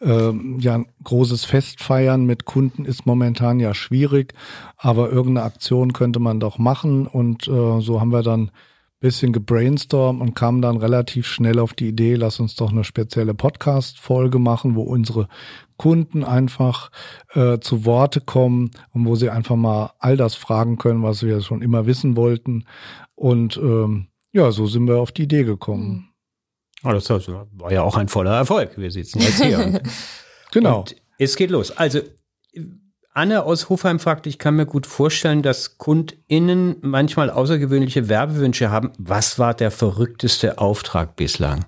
ähm, 0.00 0.58
ja, 0.60 0.76
ein 0.76 0.86
großes 1.02 1.44
Fest 1.44 1.82
feiern 1.82 2.24
mit 2.24 2.44
Kunden 2.44 2.84
ist 2.84 3.06
momentan 3.06 3.58
ja 3.58 3.74
schwierig, 3.74 4.34
aber 4.76 5.10
irgendeine 5.10 5.44
Aktion 5.44 5.92
könnte 5.92 6.20
man 6.20 6.38
doch 6.38 6.58
machen 6.58 7.08
und 7.08 7.48
äh, 7.48 7.80
so 7.80 8.00
haben 8.00 8.12
wir 8.12 8.22
dann 8.22 8.52
bisschen 9.00 9.32
gebrainstormt 9.32 10.20
und 10.20 10.34
kamen 10.34 10.60
dann 10.60 10.76
relativ 10.76 11.26
schnell 11.26 11.58
auf 11.58 11.72
die 11.72 11.88
Idee, 11.88 12.14
lass 12.14 12.38
uns 12.38 12.54
doch 12.54 12.70
eine 12.70 12.84
spezielle 12.84 13.34
Podcast-Folge 13.34 14.38
machen, 14.38 14.76
wo 14.76 14.82
unsere 14.82 15.26
Kunden 15.78 16.22
einfach 16.22 16.90
äh, 17.32 17.58
zu 17.58 17.86
Worte 17.86 18.20
kommen 18.20 18.70
und 18.92 19.06
wo 19.06 19.16
sie 19.16 19.30
einfach 19.30 19.56
mal 19.56 19.92
all 19.98 20.18
das 20.18 20.34
fragen 20.34 20.76
können, 20.76 21.02
was 21.02 21.22
wir 21.22 21.40
schon 21.40 21.62
immer 21.62 21.86
wissen 21.86 22.14
wollten. 22.16 22.66
Und 23.14 23.56
ähm, 23.56 24.08
ja, 24.32 24.52
so 24.52 24.66
sind 24.66 24.86
wir 24.86 24.98
auf 24.98 25.12
die 25.12 25.22
Idee 25.22 25.44
gekommen. 25.44 26.10
Oh, 26.84 26.90
das 26.90 27.08
war 27.08 27.72
ja 27.72 27.82
auch 27.82 27.96
ein 27.96 28.08
voller 28.08 28.36
Erfolg. 28.36 28.76
Wir 28.76 28.90
sitzen 28.90 29.20
jetzt 29.20 29.42
hier. 29.42 29.82
genau. 30.52 30.80
Und 30.80 30.96
es 31.18 31.36
geht 31.36 31.50
los. 31.50 31.70
Also 31.70 32.00
Anne 33.12 33.44
aus 33.44 33.68
Hofheim 33.68 33.98
fragt, 33.98 34.26
ich 34.26 34.38
kann 34.38 34.54
mir 34.54 34.66
gut 34.66 34.86
vorstellen, 34.86 35.42
dass 35.42 35.78
KundInnen 35.78 36.76
manchmal 36.82 37.30
außergewöhnliche 37.30 38.08
Werbewünsche 38.08 38.70
haben. 38.70 38.92
Was 38.98 39.38
war 39.38 39.54
der 39.54 39.72
verrückteste 39.72 40.58
Auftrag 40.58 41.16
bislang? 41.16 41.64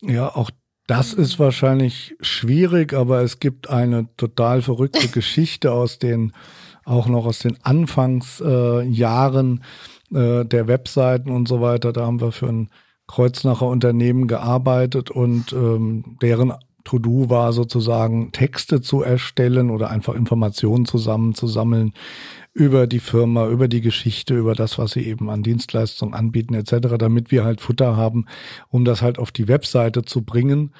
Ja, 0.00 0.34
auch 0.34 0.50
das 0.86 1.12
ist 1.12 1.38
wahrscheinlich 1.38 2.16
schwierig, 2.20 2.94
aber 2.94 3.22
es 3.22 3.40
gibt 3.40 3.68
eine 3.68 4.08
total 4.16 4.62
verrückte 4.62 5.08
Geschichte 5.08 5.72
aus 5.72 5.98
den, 5.98 6.32
auch 6.84 7.08
noch 7.08 7.26
aus 7.26 7.40
den 7.40 7.58
Anfangsjahren 7.62 9.64
äh, 10.14 10.40
äh, 10.40 10.44
der 10.44 10.68
Webseiten 10.68 11.30
und 11.30 11.48
so 11.48 11.60
weiter. 11.60 11.92
Da 11.92 12.06
haben 12.06 12.20
wir 12.20 12.32
für 12.32 12.46
ein 12.46 12.70
Kreuznacher 13.08 13.66
Unternehmen 13.66 14.28
gearbeitet 14.28 15.10
und 15.10 15.52
ähm, 15.52 16.16
deren 16.22 16.52
To-Do 16.88 17.28
war 17.28 17.52
sozusagen 17.52 18.32
Texte 18.32 18.80
zu 18.80 19.02
erstellen 19.02 19.70
oder 19.70 19.90
einfach 19.90 20.14
Informationen 20.14 20.86
zusammenzusammeln 20.86 21.92
über 22.54 22.86
die 22.86 22.98
Firma, 22.98 23.46
über 23.46 23.68
die 23.68 23.82
Geschichte, 23.82 24.34
über 24.34 24.54
das, 24.54 24.78
was 24.78 24.92
sie 24.92 25.02
eben 25.06 25.28
an 25.28 25.42
Dienstleistungen 25.42 26.14
anbieten 26.14 26.54
etc., 26.54 26.96
damit 26.98 27.30
wir 27.30 27.44
halt 27.44 27.60
Futter 27.60 27.94
haben, 27.94 28.24
um 28.70 28.86
das 28.86 29.02
halt 29.02 29.18
auf 29.18 29.32
die 29.32 29.48
Webseite 29.48 30.02
zu 30.02 30.22
bringen. 30.22 30.72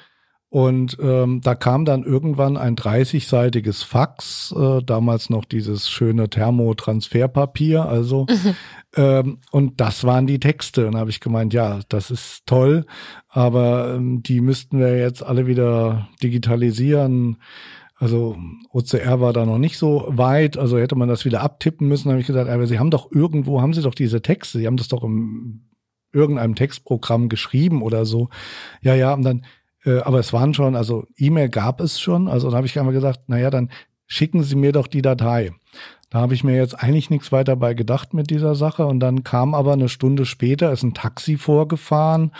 Und 0.51 0.97
ähm, 0.99 1.41
da 1.43 1.53
kam 1.53 1.85
dann 1.85 2.03
irgendwann 2.03 2.57
ein 2.57 2.75
30-seitiges 2.75 3.85
Fax, 3.85 4.51
äh, 4.57 4.81
damals 4.83 5.29
noch 5.29 5.45
dieses 5.45 5.87
schöne 5.87 6.27
Thermotransferpapier, 6.27 7.85
also 7.85 8.25
mhm. 8.29 8.55
ähm, 8.95 9.37
und 9.51 9.79
das 9.79 10.03
waren 10.05 10.25
die 10.25 10.39
Texte. 10.39 10.87
Und 10.87 10.95
habe 10.95 11.11
ich 11.11 11.19
gemeint, 11.19 11.53
ja, 11.53 11.81
das 11.89 12.09
ist 12.09 12.47
toll, 12.47 12.87
aber 13.27 13.93
ähm, 13.93 14.23
die 14.23 14.41
müssten 14.41 14.79
wir 14.79 14.97
jetzt 14.97 15.21
alle 15.21 15.45
wieder 15.45 16.09
digitalisieren. 16.23 17.37
Also 17.95 18.35
OCR 18.71 19.21
war 19.21 19.33
da 19.33 19.45
noch 19.45 19.59
nicht 19.59 19.77
so 19.77 20.05
weit, 20.07 20.57
also 20.57 20.79
hätte 20.79 20.95
man 20.95 21.09
das 21.09 21.25
wieder 21.25 21.41
abtippen 21.41 21.87
müssen. 21.87 22.09
Habe 22.09 22.21
ich 22.21 22.27
gesagt, 22.27 22.49
aber 22.49 22.65
Sie 22.65 22.79
haben 22.79 22.89
doch 22.89 23.11
irgendwo, 23.11 23.61
haben 23.61 23.73
Sie 23.73 23.83
doch 23.83 23.93
diese 23.93 24.23
Texte, 24.23 24.57
Sie 24.57 24.65
haben 24.65 24.77
das 24.77 24.87
doch 24.87 25.03
im 25.03 25.65
irgendeinem 26.11 26.55
Textprogramm 26.55 27.29
geschrieben 27.29 27.81
oder 27.81 28.05
so. 28.05 28.29
Ja, 28.81 28.95
ja, 28.95 29.13
und 29.13 29.23
dann 29.23 29.45
äh, 29.85 29.99
aber 29.99 30.19
es 30.19 30.33
waren 30.33 30.53
schon, 30.53 30.75
also 30.75 31.05
E-Mail 31.17 31.49
gab 31.49 31.81
es 31.81 31.99
schon. 31.99 32.27
Also 32.27 32.49
dann 32.49 32.57
habe 32.57 32.67
ich 32.67 32.77
einmal 32.77 32.93
gesagt, 32.93 33.27
naja, 33.27 33.49
dann 33.49 33.69
schicken 34.07 34.43
Sie 34.43 34.55
mir 34.55 34.71
doch 34.71 34.87
die 34.87 35.01
Datei. 35.01 35.51
Da 36.11 36.21
habe 36.21 36.33
ich 36.33 36.43
mir 36.43 36.55
jetzt 36.55 36.73
eigentlich 36.73 37.11
nichts 37.11 37.31
weiter 37.31 37.55
bei 37.55 37.75
gedacht 37.75 38.15
mit 38.15 38.31
dieser 38.31 38.55
Sache. 38.55 38.87
Und 38.87 38.99
dann 38.99 39.23
kam 39.23 39.53
aber 39.53 39.73
eine 39.73 39.89
Stunde 39.89 40.25
später, 40.25 40.71
ist 40.71 40.81
ein 40.81 40.95
Taxi 40.95 41.37
vorgefahren 41.37 42.31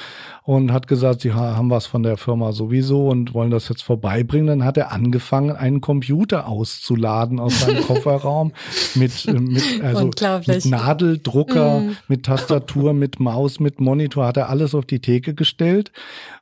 und 0.43 0.73
hat 0.73 0.87
gesagt, 0.87 1.21
sie 1.21 1.33
haben 1.33 1.69
was 1.69 1.85
von 1.85 2.01
der 2.01 2.17
Firma 2.17 2.51
sowieso 2.51 3.07
und 3.07 3.35
wollen 3.35 3.51
das 3.51 3.69
jetzt 3.69 3.83
vorbeibringen. 3.83 4.47
Dann 4.47 4.65
hat 4.65 4.77
er 4.77 4.91
angefangen, 4.91 5.55
einen 5.55 5.81
Computer 5.81 6.47
auszuladen 6.47 7.39
aus 7.39 7.59
seinem 7.59 7.83
Kofferraum 7.87 8.53
mit, 8.95 9.27
äh, 9.27 9.33
mit, 9.33 9.83
also 9.83 10.09
mit 10.47 10.65
Nadeldrucker, 10.65 11.81
mm. 11.81 11.97
mit 12.07 12.25
Tastatur, 12.25 12.93
mit 12.93 13.19
Maus, 13.19 13.59
mit 13.59 13.79
Monitor, 13.79 14.25
hat 14.25 14.37
er 14.37 14.49
alles 14.49 14.73
auf 14.73 14.85
die 14.85 14.99
Theke 14.99 15.35
gestellt. 15.35 15.91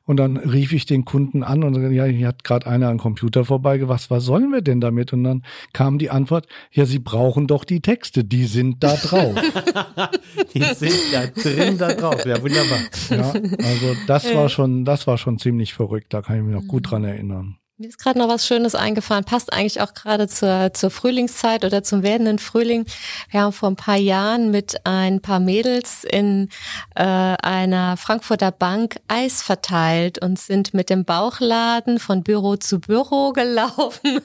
Und 0.08 0.16
dann 0.16 0.38
rief 0.38 0.72
ich 0.72 0.86
den 0.86 1.04
Kunden 1.04 1.42
an 1.42 1.62
und 1.62 1.92
ja, 1.92 2.06
hier 2.06 2.28
hat 2.28 2.42
gerade 2.42 2.66
einer 2.66 2.88
einen 2.88 2.98
Computer 2.98 3.44
vorbeigebracht. 3.44 4.10
Was 4.10 4.24
sollen 4.24 4.50
wir 4.50 4.62
denn 4.62 4.80
damit? 4.80 5.12
Und 5.12 5.22
dann 5.22 5.42
kam 5.74 5.98
die 5.98 6.08
Antwort, 6.08 6.46
ja, 6.72 6.86
Sie 6.86 6.98
brauchen 6.98 7.46
doch 7.46 7.62
die 7.62 7.80
Texte, 7.80 8.24
die 8.24 8.46
sind 8.46 8.82
da 8.82 8.96
drauf. 8.96 9.34
die 10.54 10.62
sind 10.62 10.94
da 11.12 11.26
drin 11.26 11.76
da 11.76 11.92
drauf. 11.92 12.24
Ja, 12.24 12.40
wunderbar. 12.42 12.78
Ja, 13.10 13.32
also 13.32 13.96
das 14.06 14.34
war 14.34 14.48
schon, 14.48 14.86
das 14.86 15.06
war 15.06 15.18
schon 15.18 15.38
ziemlich 15.38 15.74
verrückt. 15.74 16.14
Da 16.14 16.22
kann 16.22 16.38
ich 16.38 16.42
mich 16.42 16.54
noch 16.54 16.66
gut 16.66 16.90
dran 16.90 17.04
erinnern. 17.04 17.58
Mir 17.80 17.90
ist 17.90 17.98
gerade 17.98 18.18
noch 18.18 18.26
was 18.26 18.44
Schönes 18.44 18.74
eingefallen, 18.74 19.22
passt 19.22 19.52
eigentlich 19.52 19.80
auch 19.80 19.94
gerade 19.94 20.26
zur, 20.26 20.72
zur 20.74 20.90
Frühlingszeit 20.90 21.64
oder 21.64 21.84
zum 21.84 22.02
werdenden 22.02 22.40
Frühling. 22.40 22.84
Wir 23.30 23.42
haben 23.42 23.52
vor 23.52 23.70
ein 23.70 23.76
paar 23.76 23.96
Jahren 23.96 24.50
mit 24.50 24.84
ein 24.84 25.20
paar 25.20 25.38
Mädels 25.38 26.02
in 26.02 26.48
äh, 26.96 27.04
einer 27.04 27.96
Frankfurter 27.96 28.50
Bank 28.50 28.96
Eis 29.06 29.42
verteilt 29.42 30.20
und 30.20 30.40
sind 30.40 30.74
mit 30.74 30.90
dem 30.90 31.04
Bauchladen 31.04 32.00
von 32.00 32.24
Büro 32.24 32.56
zu 32.56 32.80
Büro 32.80 33.32
gelaufen 33.32 34.22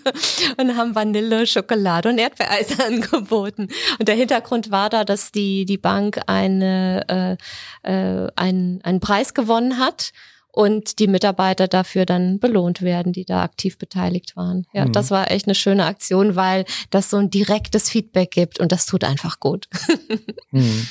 und 0.57 0.75
haben 0.75 0.95
Vanille, 0.95 1.45
Schokolade 1.45 2.09
und 2.09 2.17
Erdbeereis 2.17 2.79
angeboten. 2.83 3.67
Und 3.99 4.07
der 4.07 4.15
Hintergrund 4.15 4.71
war 4.71 4.89
da, 4.89 5.05
dass 5.05 5.31
die, 5.31 5.65
die 5.65 5.77
Bank 5.77 6.21
eine, 6.25 7.37
äh, 7.83 7.93
äh, 7.93 8.31
einen, 8.35 8.81
einen 8.81 8.99
Preis 8.99 9.35
gewonnen 9.35 9.77
hat 9.77 10.11
und 10.53 10.99
die 10.99 11.07
Mitarbeiter 11.07 11.67
dafür 11.67 12.05
dann 12.05 12.39
belohnt 12.39 12.83
werden, 12.83 13.11
die 13.11 13.25
da 13.25 13.41
aktiv 13.43 13.79
beteiligt 13.79 14.35
waren. 14.35 14.67
Ja, 14.71 14.85
mhm. 14.85 14.91
das 14.93 15.09
war 15.09 15.31
echt 15.31 15.47
eine 15.47 15.55
schöne 15.55 15.85
Aktion, 15.85 16.35
weil 16.35 16.65
das 16.91 17.09
so 17.09 17.17
ein 17.17 17.31
direktes 17.31 17.89
Feedback 17.89 18.29
gibt 18.29 18.59
und 18.59 18.71
das 18.71 18.85
tut 18.85 19.03
einfach 19.03 19.39
gut. 19.39 19.67
mhm. 20.51 20.87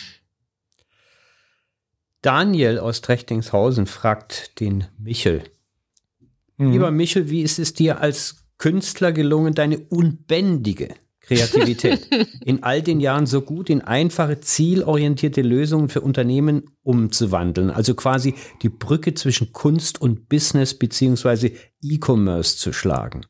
Daniel 2.23 2.81
aus 2.81 3.03
Trechtingshausen 3.03 3.87
fragt 3.87 4.59
den 4.59 4.89
Michel. 4.99 5.45
Mhm. 6.57 6.73
Lieber 6.73 6.91
Michel, 6.91 7.31
wie 7.31 7.43
ist 7.43 7.61
es 7.61 7.73
dir 7.73 8.01
als 8.01 8.45
Künstler 8.59 9.13
gelungen, 9.13 9.55
deine 9.55 9.79
unbändige 9.79 10.95
Kreativität 11.35 12.09
in 12.45 12.63
all 12.63 12.83
den 12.83 13.01
Jahren 13.01 13.27
so 13.27 13.41
gut 13.41 13.71
in 13.71 13.81
einfache, 13.81 14.41
zielorientierte 14.41 15.43
Lösungen 15.43 15.89
für 15.89 16.01
Unternehmen 16.01 16.65
umzuwandeln. 16.83 17.71
Also 17.71 17.95
quasi 17.95 18.35
die 18.63 18.69
Brücke 18.69 19.15
zwischen 19.15 19.53
Kunst 19.53 20.01
und 20.01 20.29
Business 20.29 20.75
beziehungsweise 20.75 21.53
E-Commerce 21.83 22.57
zu 22.57 22.73
schlagen. 22.73 23.23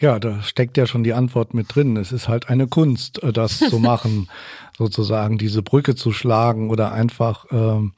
Ja, 0.00 0.18
da 0.18 0.42
steckt 0.42 0.76
ja 0.76 0.86
schon 0.86 1.04
die 1.04 1.14
Antwort 1.14 1.54
mit 1.54 1.74
drin. 1.74 1.96
Es 1.96 2.10
ist 2.10 2.28
halt 2.28 2.48
eine 2.48 2.66
Kunst, 2.66 3.22
äh, 3.22 3.32
das 3.32 3.58
zu 3.58 3.78
machen, 3.80 4.28
sozusagen 4.76 5.38
diese 5.38 5.62
Brücke 5.62 5.94
zu 5.94 6.12
schlagen 6.12 6.70
oder 6.70 6.92
einfach 6.92 7.44
äh, 7.52 7.90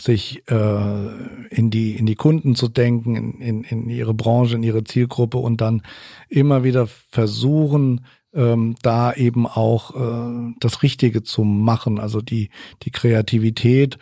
sich 0.00 0.42
äh, 0.48 1.08
in 1.50 1.70
die 1.70 1.96
in 1.96 2.06
die 2.06 2.14
Kunden 2.14 2.54
zu 2.54 2.68
denken, 2.68 3.16
in, 3.16 3.40
in, 3.40 3.64
in 3.64 3.90
ihre 3.90 4.14
Branche, 4.14 4.56
in 4.56 4.62
ihre 4.62 4.84
Zielgruppe 4.84 5.38
und 5.38 5.60
dann 5.60 5.82
immer 6.28 6.64
wieder 6.64 6.86
versuchen, 6.86 8.04
ähm, 8.34 8.76
da 8.82 9.12
eben 9.12 9.46
auch 9.46 9.94
äh, 9.94 10.54
das 10.60 10.82
Richtige 10.82 11.22
zu 11.22 11.44
machen, 11.44 11.98
also 11.98 12.20
die, 12.20 12.50
die 12.82 12.90
Kreativität 12.90 13.98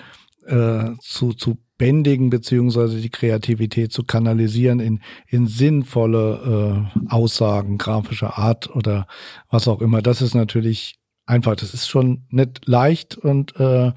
äh, 0.47 0.91
zu, 1.01 1.33
zu 1.33 1.59
bändigen, 1.79 2.31
beziehungsweise 2.31 3.01
die 3.01 3.11
Kreativität 3.11 3.93
zu 3.93 4.05
kanalisieren 4.05 4.81
in, 4.81 5.01
in 5.29 5.47
sinnvolle 5.47 6.89
äh, 6.97 7.09
Aussagen 7.11 7.79
grafischer 7.79 8.39
Art 8.39 8.75
oder 8.75 9.07
was 9.51 9.69
auch 9.69 9.81
immer. 9.81 10.01
Das 10.03 10.23
ist 10.23 10.35
natürlich 10.35 10.99
einfach, 11.27 11.57
das 11.57 11.75
ist 11.75 11.89
schon 11.89 12.25
nicht 12.31 12.67
leicht 12.67 13.17
und 13.17 13.59
äh, 13.61 13.93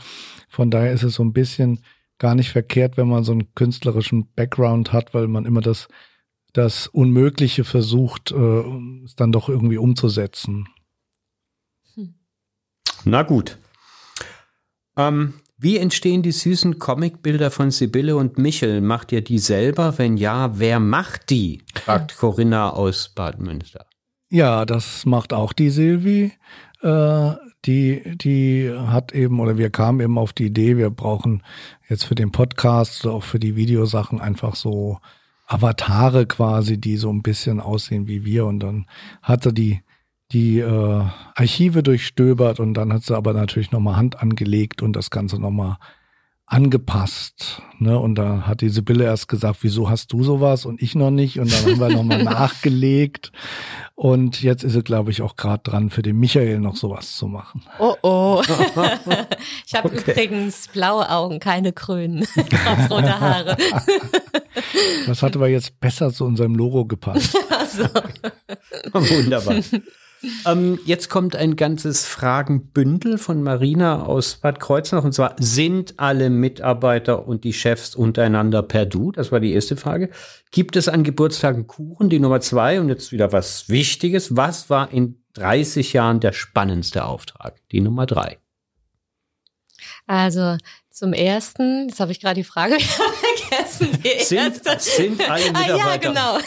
von 0.49 0.71
daher 0.71 0.91
ist 0.91 1.03
es 1.03 1.15
so 1.15 1.23
ein 1.23 1.33
bisschen 1.33 1.79
gar 2.17 2.35
nicht 2.35 2.49
verkehrt, 2.49 2.97
wenn 2.97 3.07
man 3.07 3.23
so 3.23 3.31
einen 3.31 3.53
künstlerischen 3.55 4.27
Background 4.35 4.91
hat, 4.91 5.13
weil 5.13 5.27
man 5.27 5.45
immer 5.45 5.61
das 5.61 5.87
das 6.59 6.87
Unmögliche 6.87 7.63
versucht, 7.63 8.31
äh, 8.31 8.63
es 9.05 9.15
dann 9.15 9.31
doch 9.31 9.47
irgendwie 9.47 9.77
umzusetzen. 9.77 10.67
Hm. 11.95 12.15
Na 13.05 13.23
gut. 13.23 13.57
Ähm, 14.97 15.35
wie 15.57 15.77
entstehen 15.77 16.21
die 16.21 16.33
süßen 16.33 16.77
Comicbilder 16.77 17.49
von 17.49 17.71
Sibylle 17.71 18.17
und 18.17 18.37
Michel? 18.37 18.81
Macht 18.81 19.13
ihr 19.13 19.21
die 19.21 19.39
selber? 19.39 19.97
Wenn 19.97 20.17
ja, 20.17 20.59
wer 20.59 20.81
macht 20.81 21.29
die? 21.29 21.63
fragt 21.75 22.17
Corinna 22.17 22.71
aus 22.71 23.09
Bad 23.09 23.39
Münster. 23.39 23.85
Ja, 24.29 24.65
das 24.65 25.05
macht 25.05 25.31
auch 25.31 25.53
die 25.53 25.69
Silvi. 25.69 26.33
Äh, 26.81 27.31
die, 27.65 28.17
die 28.17 28.69
hat 28.73 29.13
eben, 29.13 29.39
oder 29.39 29.57
wir 29.57 29.69
kamen 29.69 30.01
eben 30.01 30.17
auf 30.17 30.33
die 30.33 30.47
Idee, 30.47 30.75
wir 30.75 30.89
brauchen 30.89 31.41
jetzt 31.87 32.03
für 32.03 32.15
den 32.15 32.31
Podcast 32.31 33.05
oder 33.05 33.15
auch 33.15 33.23
für 33.23 33.39
die 33.39 33.55
Videosachen 33.55 34.19
einfach 34.19 34.55
so 34.55 34.99
Avatare 35.49 36.27
quasi, 36.27 36.79
die 36.79 36.95
so 36.97 37.11
ein 37.11 37.23
bisschen 37.23 37.59
aussehen 37.59 38.07
wie 38.07 38.23
wir. 38.23 38.45
Und 38.45 38.59
dann 38.59 38.85
hat 39.21 39.43
sie 39.43 39.53
die, 39.53 39.81
die 40.31 40.59
äh, 40.59 41.03
Archive 41.35 41.81
durchstöbert 41.83 42.59
und 42.59 42.75
dann 42.75 42.93
hat 42.93 43.03
sie 43.03 43.17
aber 43.17 43.33
natürlich 43.33 43.71
nochmal 43.71 43.95
Hand 43.95 44.21
angelegt 44.21 44.81
und 44.81 44.93
das 44.93 45.09
Ganze 45.09 45.39
nochmal 45.39 45.77
angepasst. 46.49 47.61
Ne? 47.77 47.97
Und 47.97 48.15
da 48.15 48.43
hat 48.47 48.61
die 48.61 48.69
Sibylle 48.69 49.05
erst 49.05 49.27
gesagt, 49.27 49.59
wieso 49.61 49.89
hast 49.89 50.11
du 50.11 50.23
sowas 50.23 50.65
und 50.65 50.81
ich 50.81 50.95
noch 50.95 51.11
nicht? 51.11 51.39
Und 51.39 51.51
dann 51.51 51.65
haben 51.65 51.79
wir 51.79 51.89
nochmal 51.89 52.23
nachgelegt. 52.23 53.31
Und 53.93 54.41
jetzt 54.41 54.63
ist 54.63 54.73
sie, 54.73 54.81
glaube 54.81 55.11
ich, 55.11 55.21
auch 55.21 55.35
gerade 55.35 55.61
dran, 55.63 55.89
für 55.89 56.01
den 56.01 56.17
Michael 56.17 56.59
noch 56.59 56.75
sowas 56.75 57.17
zu 57.17 57.27
machen. 57.27 57.63
Oh 57.77 57.95
oh. 58.01 58.41
ich 59.65 59.75
habe 59.75 59.89
okay. 59.89 60.11
übrigens 60.11 60.69
blaue 60.69 61.09
Augen, 61.09 61.39
keine 61.39 61.71
grünen, 61.71 62.25
trotz 62.33 62.89
roter 62.89 63.19
Haare. 63.19 63.57
Das 65.07 65.21
hat 65.21 65.35
aber 65.35 65.47
jetzt 65.47 65.79
besser 65.79 66.11
zu 66.11 66.25
unserem 66.25 66.55
Logo 66.55 66.85
gepasst. 66.85 67.37
Also. 67.59 67.83
Wunderbar. 68.93 69.61
Ähm, 70.45 70.79
jetzt 70.85 71.09
kommt 71.09 71.35
ein 71.35 71.55
ganzes 71.55 72.05
Fragenbündel 72.05 73.17
von 73.17 73.41
Marina 73.41 74.03
aus 74.03 74.35
Bad 74.35 74.59
Kreuznach 74.59 75.03
und 75.03 75.13
zwar 75.13 75.35
sind 75.39 75.93
alle 75.97 76.29
Mitarbeiter 76.29 77.27
und 77.27 77.43
die 77.43 77.53
Chefs 77.53 77.95
untereinander 77.95 78.63
per 78.63 78.85
Du? 78.85 79.11
Das 79.11 79.31
war 79.31 79.39
die 79.39 79.53
erste 79.53 79.77
Frage. 79.77 80.09
Gibt 80.51 80.75
es 80.75 80.89
an 80.89 81.03
Geburtstagen 81.03 81.67
Kuchen? 81.67 82.09
Die 82.09 82.19
Nummer 82.19 82.41
zwei 82.41 82.79
und 82.79 82.89
jetzt 82.89 83.11
wieder 83.11 83.31
was 83.31 83.69
Wichtiges. 83.69 84.35
Was 84.35 84.69
war 84.69 84.91
in 84.91 85.21
30 85.33 85.93
Jahren 85.93 86.19
der 86.19 86.33
spannendste 86.33 87.05
Auftrag? 87.05 87.55
Die 87.71 87.81
Nummer 87.81 88.05
drei. 88.05 88.39
Also 90.05 90.57
zum 90.99 91.13
ersten, 91.13 91.87
jetzt 91.87 92.01
habe 92.01 92.11
ich 92.11 92.19
gerade 92.19 92.35
die 92.35 92.43
Frage 92.43 92.77
vergessen. 92.79 93.87
Die 94.03 94.21
sind, 94.21 94.81
sind 94.81 95.29
alle 95.29 95.45
Mitarbeiter. 95.45 95.73
Ah, 95.73 95.77
ja, 95.77 95.95
genau. 95.95 96.37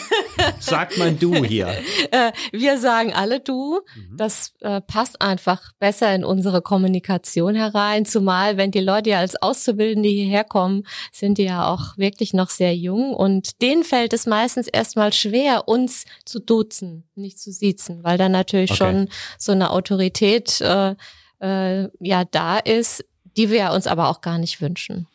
Sagt 0.59 0.99
man 0.99 1.17
du 1.17 1.43
hier. 1.43 1.73
Äh, 2.11 2.31
wir 2.51 2.77
sagen 2.77 3.13
alle 3.13 3.39
du. 3.39 3.79
Mhm. 3.95 4.17
Das 4.17 4.53
äh, 4.59 4.81
passt 4.81 5.21
einfach 5.21 5.71
besser 5.79 6.13
in 6.13 6.23
unsere 6.23 6.61
Kommunikation 6.61 7.55
herein. 7.55 8.05
Zumal, 8.05 8.57
wenn 8.57 8.69
die 8.69 8.81
Leute 8.81 9.11
ja 9.11 9.19
als 9.19 9.41
Auszubildende 9.41 10.09
hierher 10.09 10.43
kommen, 10.43 10.83
sind 11.11 11.39
die 11.39 11.45
ja 11.45 11.67
auch 11.67 11.97
wirklich 11.97 12.33
noch 12.33 12.49
sehr 12.49 12.75
jung 12.75 13.15
und 13.15 13.61
denen 13.63 13.83
fällt 13.83 14.13
es 14.13 14.27
meistens 14.27 14.67
erstmal 14.67 15.11
schwer, 15.13 15.67
uns 15.67 16.05
zu 16.25 16.39
duzen, 16.39 17.07
nicht 17.15 17.39
zu 17.39 17.51
siezen, 17.51 18.03
weil 18.03 18.19
da 18.19 18.29
natürlich 18.29 18.71
okay. 18.71 18.77
schon 18.77 19.09
so 19.39 19.53
eine 19.53 19.71
Autorität 19.71 20.61
äh, 20.61 20.95
äh, 21.39 21.89
ja 21.99 22.25
da 22.25 22.59
ist, 22.59 23.03
die 23.37 23.49
wir 23.49 23.71
uns 23.71 23.87
aber 23.87 24.09
auch 24.09 24.21
gar 24.21 24.37
nicht 24.37 24.61
wünschen. 24.61 25.07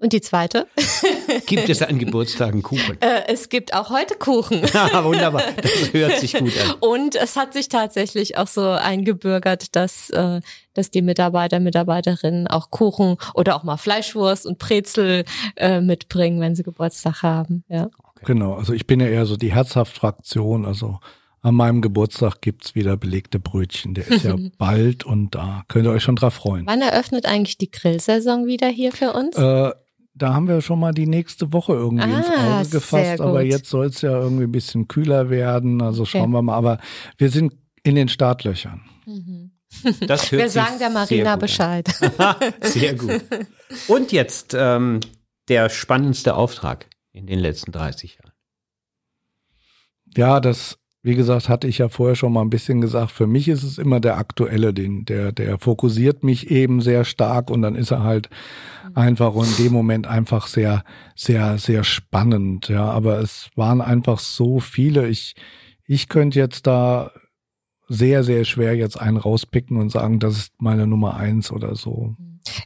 Und 0.00 0.12
die 0.12 0.20
zweite? 0.20 0.68
Gibt 1.46 1.68
es 1.68 1.82
an 1.82 1.98
Geburtstagen 1.98 2.62
Kuchen? 2.62 2.98
Äh, 3.08 3.22
es 3.28 3.48
gibt 3.48 3.74
auch 3.74 3.90
heute 3.90 4.14
Kuchen. 4.16 4.62
ah, 4.74 5.04
wunderbar, 5.04 5.42
das 5.60 5.92
hört 5.92 6.18
sich 6.18 6.34
gut 6.34 6.52
an. 6.58 6.74
Und 6.80 7.14
es 7.14 7.36
hat 7.36 7.52
sich 7.52 7.68
tatsächlich 7.68 8.36
auch 8.36 8.46
so 8.46 8.70
eingebürgert, 8.70 9.76
dass, 9.76 10.10
äh, 10.10 10.40
dass 10.74 10.90
die 10.90 11.02
Mitarbeiter, 11.02 11.60
Mitarbeiterinnen 11.60 12.48
auch 12.48 12.70
Kuchen 12.70 13.16
oder 13.34 13.56
auch 13.56 13.62
mal 13.62 13.76
Fleischwurst 13.76 14.46
und 14.46 14.58
Brezel 14.58 15.24
äh, 15.56 15.80
mitbringen, 15.80 16.40
wenn 16.40 16.54
sie 16.54 16.62
Geburtstag 16.62 17.22
haben. 17.22 17.64
Ja. 17.68 17.84
Okay. 17.84 18.24
Genau, 18.26 18.54
also 18.54 18.72
ich 18.72 18.86
bin 18.86 19.00
ja 19.00 19.06
eher 19.06 19.26
so 19.26 19.36
die 19.36 19.52
Herzhaft-Fraktion, 19.52 20.64
also 20.64 20.98
an 21.40 21.54
meinem 21.54 21.80
Geburtstag 21.82 22.40
gibt's 22.40 22.74
wieder 22.74 22.96
belegte 22.96 23.38
Brötchen. 23.38 23.94
Der 23.94 24.08
ist 24.08 24.24
ja 24.24 24.36
bald 24.58 25.04
und 25.04 25.34
da 25.34 25.64
könnt 25.68 25.86
ihr 25.86 25.92
euch 25.92 26.02
schon 26.02 26.16
drauf 26.16 26.34
freuen. 26.34 26.66
Wann 26.66 26.80
eröffnet 26.80 27.26
eigentlich 27.26 27.58
die 27.58 27.70
Grillsaison 27.70 28.46
wieder 28.46 28.68
hier 28.68 28.92
für 28.92 29.12
uns? 29.12 29.36
Äh, 29.36 29.72
da 30.14 30.34
haben 30.34 30.48
wir 30.48 30.60
schon 30.62 30.80
mal 30.80 30.92
die 30.92 31.06
nächste 31.06 31.52
Woche 31.52 31.74
irgendwie 31.74 32.04
ah, 32.04 32.18
ins 32.18 32.28
Auge 32.28 32.68
gefasst, 32.70 33.20
aber 33.20 33.42
jetzt 33.42 33.70
soll 33.70 33.86
es 33.86 34.00
ja 34.02 34.10
irgendwie 34.10 34.44
ein 34.44 34.52
bisschen 34.52 34.88
kühler 34.88 35.30
werden. 35.30 35.80
Also 35.80 36.02
okay. 36.02 36.18
schauen 36.18 36.32
wir 36.32 36.42
mal. 36.42 36.56
Aber 36.56 36.78
wir 37.16 37.30
sind 37.30 37.54
in 37.84 37.94
den 37.94 38.08
Startlöchern. 38.08 38.82
Mhm. 39.06 39.52
Das 40.06 40.32
hört 40.32 40.42
wir 40.42 40.50
sagen 40.50 40.78
der 40.78 40.90
Marina 40.90 41.36
Bescheid. 41.36 41.88
sehr 42.62 42.94
gut. 42.94 43.22
Und 43.86 44.12
jetzt 44.12 44.56
ähm, 44.58 45.00
der 45.48 45.68
spannendste 45.68 46.34
Auftrag 46.34 46.86
in 47.12 47.26
den 47.26 47.38
letzten 47.38 47.72
30 47.72 48.18
Jahren. 48.18 48.32
Ja, 50.16 50.40
das 50.40 50.78
wie 51.02 51.14
gesagt, 51.14 51.48
hatte 51.48 51.68
ich 51.68 51.78
ja 51.78 51.88
vorher 51.88 52.16
schon 52.16 52.32
mal 52.32 52.42
ein 52.42 52.50
bisschen 52.50 52.80
gesagt, 52.80 53.12
für 53.12 53.26
mich 53.26 53.48
ist 53.48 53.62
es 53.62 53.78
immer 53.78 54.00
der 54.00 54.18
aktuelle, 54.18 54.74
den, 54.74 55.04
der, 55.04 55.32
der 55.32 55.58
fokussiert 55.58 56.24
mich 56.24 56.50
eben 56.50 56.80
sehr 56.80 57.04
stark 57.04 57.50
und 57.50 57.62
dann 57.62 57.76
ist 57.76 57.92
er 57.92 58.02
halt 58.02 58.28
einfach 58.94 59.34
in 59.34 59.64
dem 59.64 59.72
Moment 59.72 60.06
einfach 60.06 60.48
sehr, 60.48 60.82
sehr, 61.14 61.58
sehr 61.58 61.84
spannend. 61.84 62.68
Ja, 62.68 62.90
aber 62.90 63.20
es 63.20 63.48
waren 63.54 63.80
einfach 63.80 64.18
so 64.18 64.58
viele. 64.58 65.08
Ich, 65.08 65.34
ich 65.86 66.08
könnte 66.08 66.38
jetzt 66.38 66.66
da 66.66 67.12
sehr, 67.88 68.24
sehr 68.24 68.44
schwer 68.44 68.76
jetzt 68.76 69.00
einen 69.00 69.16
rauspicken 69.16 69.78
und 69.78 69.90
sagen, 69.90 70.18
das 70.18 70.36
ist 70.36 70.52
meine 70.58 70.86
Nummer 70.86 71.16
eins 71.16 71.50
oder 71.50 71.74
so. 71.74 72.16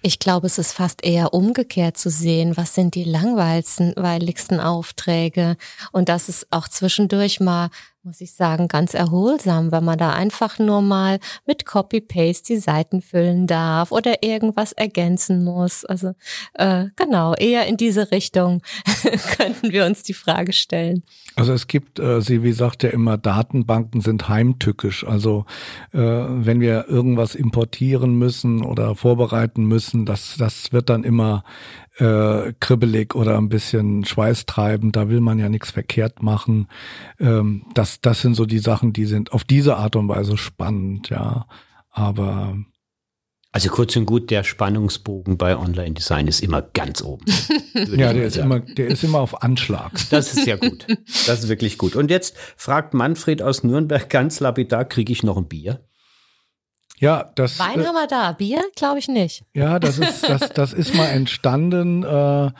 Ich 0.00 0.18
glaube, 0.18 0.46
es 0.46 0.58
ist 0.58 0.72
fast 0.72 1.04
eher 1.04 1.34
umgekehrt 1.34 1.96
zu 1.96 2.10
sehen, 2.10 2.56
was 2.56 2.74
sind 2.74 2.94
die 2.94 3.04
langweiligsten 3.04 4.60
Aufträge 4.60 5.56
und 5.92 6.08
dass 6.08 6.28
es 6.28 6.46
auch 6.50 6.68
zwischendurch 6.68 7.40
mal 7.40 7.68
muss 8.04 8.20
ich 8.20 8.32
sagen, 8.34 8.66
ganz 8.66 8.94
erholsam, 8.94 9.70
wenn 9.70 9.84
man 9.84 9.96
da 9.96 10.12
einfach 10.12 10.58
nur 10.58 10.82
mal 10.82 11.20
mit 11.46 11.64
Copy-Paste 11.64 12.54
die 12.54 12.58
Seiten 12.58 13.00
füllen 13.00 13.46
darf 13.46 13.92
oder 13.92 14.24
irgendwas 14.24 14.72
ergänzen 14.72 15.44
muss. 15.44 15.84
Also 15.84 16.14
äh, 16.54 16.86
genau, 16.96 17.34
eher 17.34 17.66
in 17.66 17.76
diese 17.76 18.10
Richtung 18.10 18.60
könnten 19.36 19.70
wir 19.70 19.86
uns 19.86 20.02
die 20.02 20.14
Frage 20.14 20.52
stellen. 20.52 21.04
Also 21.36 21.52
es 21.52 21.68
gibt, 21.68 22.00
äh, 22.00 22.20
sie 22.20 22.42
wie 22.42 22.52
sagt 22.52 22.82
ja 22.82 22.90
immer, 22.90 23.18
Datenbanken 23.18 24.00
sind 24.00 24.28
heimtückisch. 24.28 25.06
Also 25.06 25.44
äh, 25.92 25.98
wenn 26.00 26.60
wir 26.60 26.88
irgendwas 26.88 27.36
importieren 27.36 28.18
müssen 28.18 28.64
oder 28.64 28.96
vorbereiten 28.96 29.64
müssen, 29.64 30.06
das, 30.06 30.34
das 30.36 30.72
wird 30.72 30.90
dann 30.90 31.04
immer 31.04 31.44
äh, 31.98 32.52
kribbelig 32.60 33.14
oder 33.14 33.36
ein 33.38 33.48
bisschen 33.48 34.04
schweißtreibend, 34.04 34.96
da 34.96 35.08
will 35.08 35.20
man 35.20 35.38
ja 35.38 35.48
nichts 35.48 35.70
verkehrt 35.70 36.22
machen. 36.22 36.68
Ähm, 37.20 37.66
das, 37.74 38.00
das 38.00 38.20
sind 38.20 38.34
so 38.34 38.46
die 38.46 38.58
Sachen, 38.58 38.92
die 38.92 39.06
sind 39.06 39.32
auf 39.32 39.44
diese 39.44 39.76
Art 39.76 39.96
und 39.96 40.08
Weise 40.08 40.36
spannend, 40.36 41.10
ja. 41.10 41.46
Aber 41.90 42.56
also 43.54 43.68
kurz 43.68 43.94
und 43.96 44.06
gut, 44.06 44.30
der 44.30 44.44
Spannungsbogen 44.44 45.36
bei 45.36 45.58
Online-Design 45.58 46.26
ist 46.26 46.42
immer 46.42 46.62
ganz 46.62 47.02
oben. 47.02 47.26
ja, 47.74 48.14
der 48.14 48.24
ist 48.24 48.38
immer, 48.38 48.60
der 48.60 48.86
ist 48.86 49.04
immer 49.04 49.20
auf 49.20 49.42
Anschlag. 49.42 49.92
Das 50.10 50.34
ist 50.34 50.46
ja 50.46 50.56
gut. 50.56 50.86
Das 51.26 51.40
ist 51.40 51.48
wirklich 51.48 51.76
gut. 51.76 51.94
Und 51.94 52.10
jetzt 52.10 52.34
fragt 52.56 52.94
Manfred 52.94 53.42
aus 53.42 53.62
Nürnberg 53.62 54.08
ganz 54.08 54.40
lapidar, 54.40 54.86
kriege 54.86 55.12
ich 55.12 55.22
noch 55.22 55.36
ein 55.36 55.48
Bier? 55.48 55.84
Ja, 57.02 57.32
das. 57.34 57.58
Wein 57.58 57.80
äh, 57.80 57.84
haben 57.84 57.96
wir 57.96 58.06
da, 58.06 58.30
Bier 58.30 58.62
glaube 58.76 59.00
ich 59.00 59.08
nicht. 59.08 59.44
Ja, 59.54 59.80
das 59.80 59.98
ist, 59.98 60.28
das, 60.28 60.50
das 60.50 60.72
ist 60.72 60.94
mal 60.94 61.06
entstanden. 61.12 62.04
Äh, 62.04 62.50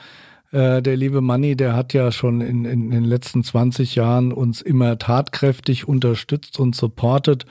äh, 0.53 0.83
der 0.83 0.95
liebe 0.95 1.21
Manni, 1.21 1.55
der 1.55 1.75
hat 1.75 1.93
ja 1.93 2.11
schon 2.11 2.39
in, 2.39 2.63
in, 2.63 2.83
in 2.83 2.91
den 2.91 3.03
letzten 3.03 3.43
20 3.43 3.95
Jahren 3.95 4.31
uns 4.31 4.61
immer 4.61 4.99
tatkräftig 4.99 5.87
unterstützt 5.87 6.59
und 6.59 6.75
supportet, 6.75 7.45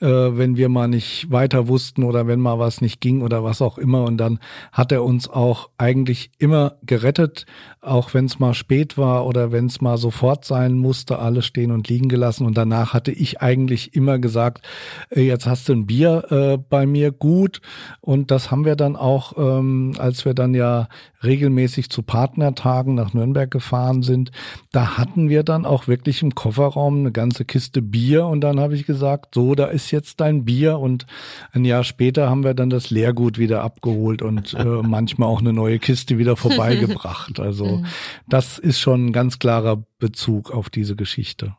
äh, 0.00 0.06
wenn 0.06 0.56
wir 0.56 0.68
mal 0.68 0.86
nicht 0.86 1.30
weiter 1.30 1.66
wussten 1.66 2.04
oder 2.04 2.26
wenn 2.26 2.40
mal 2.40 2.58
was 2.58 2.82
nicht 2.82 3.00
ging 3.00 3.22
oder 3.22 3.42
was 3.42 3.62
auch 3.62 3.78
immer. 3.78 4.04
Und 4.04 4.18
dann 4.18 4.38
hat 4.70 4.92
er 4.92 5.02
uns 5.02 5.30
auch 5.30 5.70
eigentlich 5.78 6.30
immer 6.38 6.76
gerettet, 6.84 7.46
auch 7.80 8.12
wenn 8.12 8.26
es 8.26 8.38
mal 8.38 8.52
spät 8.52 8.98
war 8.98 9.26
oder 9.26 9.50
wenn 9.50 9.66
es 9.66 9.80
mal 9.80 9.96
sofort 9.96 10.44
sein 10.44 10.76
musste, 10.76 11.18
alles 11.18 11.46
stehen 11.46 11.70
und 11.72 11.88
liegen 11.88 12.10
gelassen. 12.10 12.44
Und 12.46 12.58
danach 12.58 12.92
hatte 12.92 13.12
ich 13.12 13.40
eigentlich 13.40 13.94
immer 13.94 14.18
gesagt, 14.18 14.62
äh, 15.08 15.22
jetzt 15.22 15.46
hast 15.46 15.70
du 15.70 15.72
ein 15.72 15.86
Bier 15.86 16.24
äh, 16.30 16.58
bei 16.58 16.84
mir 16.84 17.12
gut. 17.12 17.62
Und 18.02 18.30
das 18.30 18.50
haben 18.50 18.66
wir 18.66 18.76
dann 18.76 18.94
auch, 18.94 19.38
ähm, 19.38 19.94
als 19.96 20.26
wir 20.26 20.34
dann 20.34 20.52
ja 20.52 20.88
regelmäßig 21.24 21.88
zu 21.90 22.02
Partnertagen 22.42 22.94
nach 22.94 23.14
Nürnberg 23.14 23.50
gefahren 23.50 24.02
sind, 24.02 24.32
da 24.72 24.98
hatten 24.98 25.28
wir 25.28 25.44
dann 25.44 25.64
auch 25.64 25.86
wirklich 25.86 26.22
im 26.22 26.34
Kofferraum 26.34 26.98
eine 26.98 27.12
ganze 27.12 27.44
Kiste 27.44 27.82
Bier 27.82 28.26
und 28.26 28.40
dann 28.40 28.58
habe 28.58 28.74
ich 28.74 28.84
gesagt, 28.84 29.34
so, 29.34 29.54
da 29.54 29.66
ist 29.66 29.92
jetzt 29.92 30.20
dein 30.20 30.44
Bier 30.44 30.78
und 30.78 31.06
ein 31.52 31.64
Jahr 31.64 31.84
später 31.84 32.28
haben 32.28 32.42
wir 32.42 32.54
dann 32.54 32.70
das 32.70 32.90
Leergut 32.90 33.38
wieder 33.38 33.62
abgeholt 33.62 34.22
und 34.22 34.54
äh, 34.54 34.64
manchmal 34.82 35.28
auch 35.28 35.40
eine 35.40 35.52
neue 35.52 35.78
Kiste 35.78 36.18
wieder 36.18 36.36
vorbeigebracht. 36.36 37.38
Also 37.52 37.82
das 38.28 38.58
ist 38.58 38.78
schon 38.78 39.06
ein 39.06 39.12
ganz 39.12 39.38
klarer 39.38 39.82
Bezug 39.98 40.50
auf 40.50 40.70
diese 40.70 40.96
Geschichte. 40.96 41.54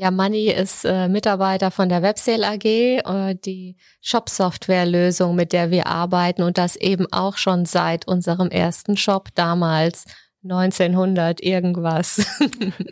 Ja, 0.00 0.10
Money 0.10 0.46
ist 0.46 0.86
äh, 0.86 1.08
Mitarbeiter 1.08 1.70
von 1.70 1.90
der 1.90 2.00
Websale 2.00 2.48
AG, 2.48 2.64
äh, 2.64 3.34
die 3.34 3.76
Shop-Software-Lösung, 4.00 5.36
mit 5.36 5.52
der 5.52 5.70
wir 5.70 5.88
arbeiten 5.88 6.42
und 6.42 6.56
das 6.56 6.76
eben 6.76 7.04
auch 7.12 7.36
schon 7.36 7.66
seit 7.66 8.08
unserem 8.08 8.48
ersten 8.48 8.96
Shop 8.96 9.28
damals 9.34 10.06
1900 10.42 11.42
irgendwas. 11.42 12.24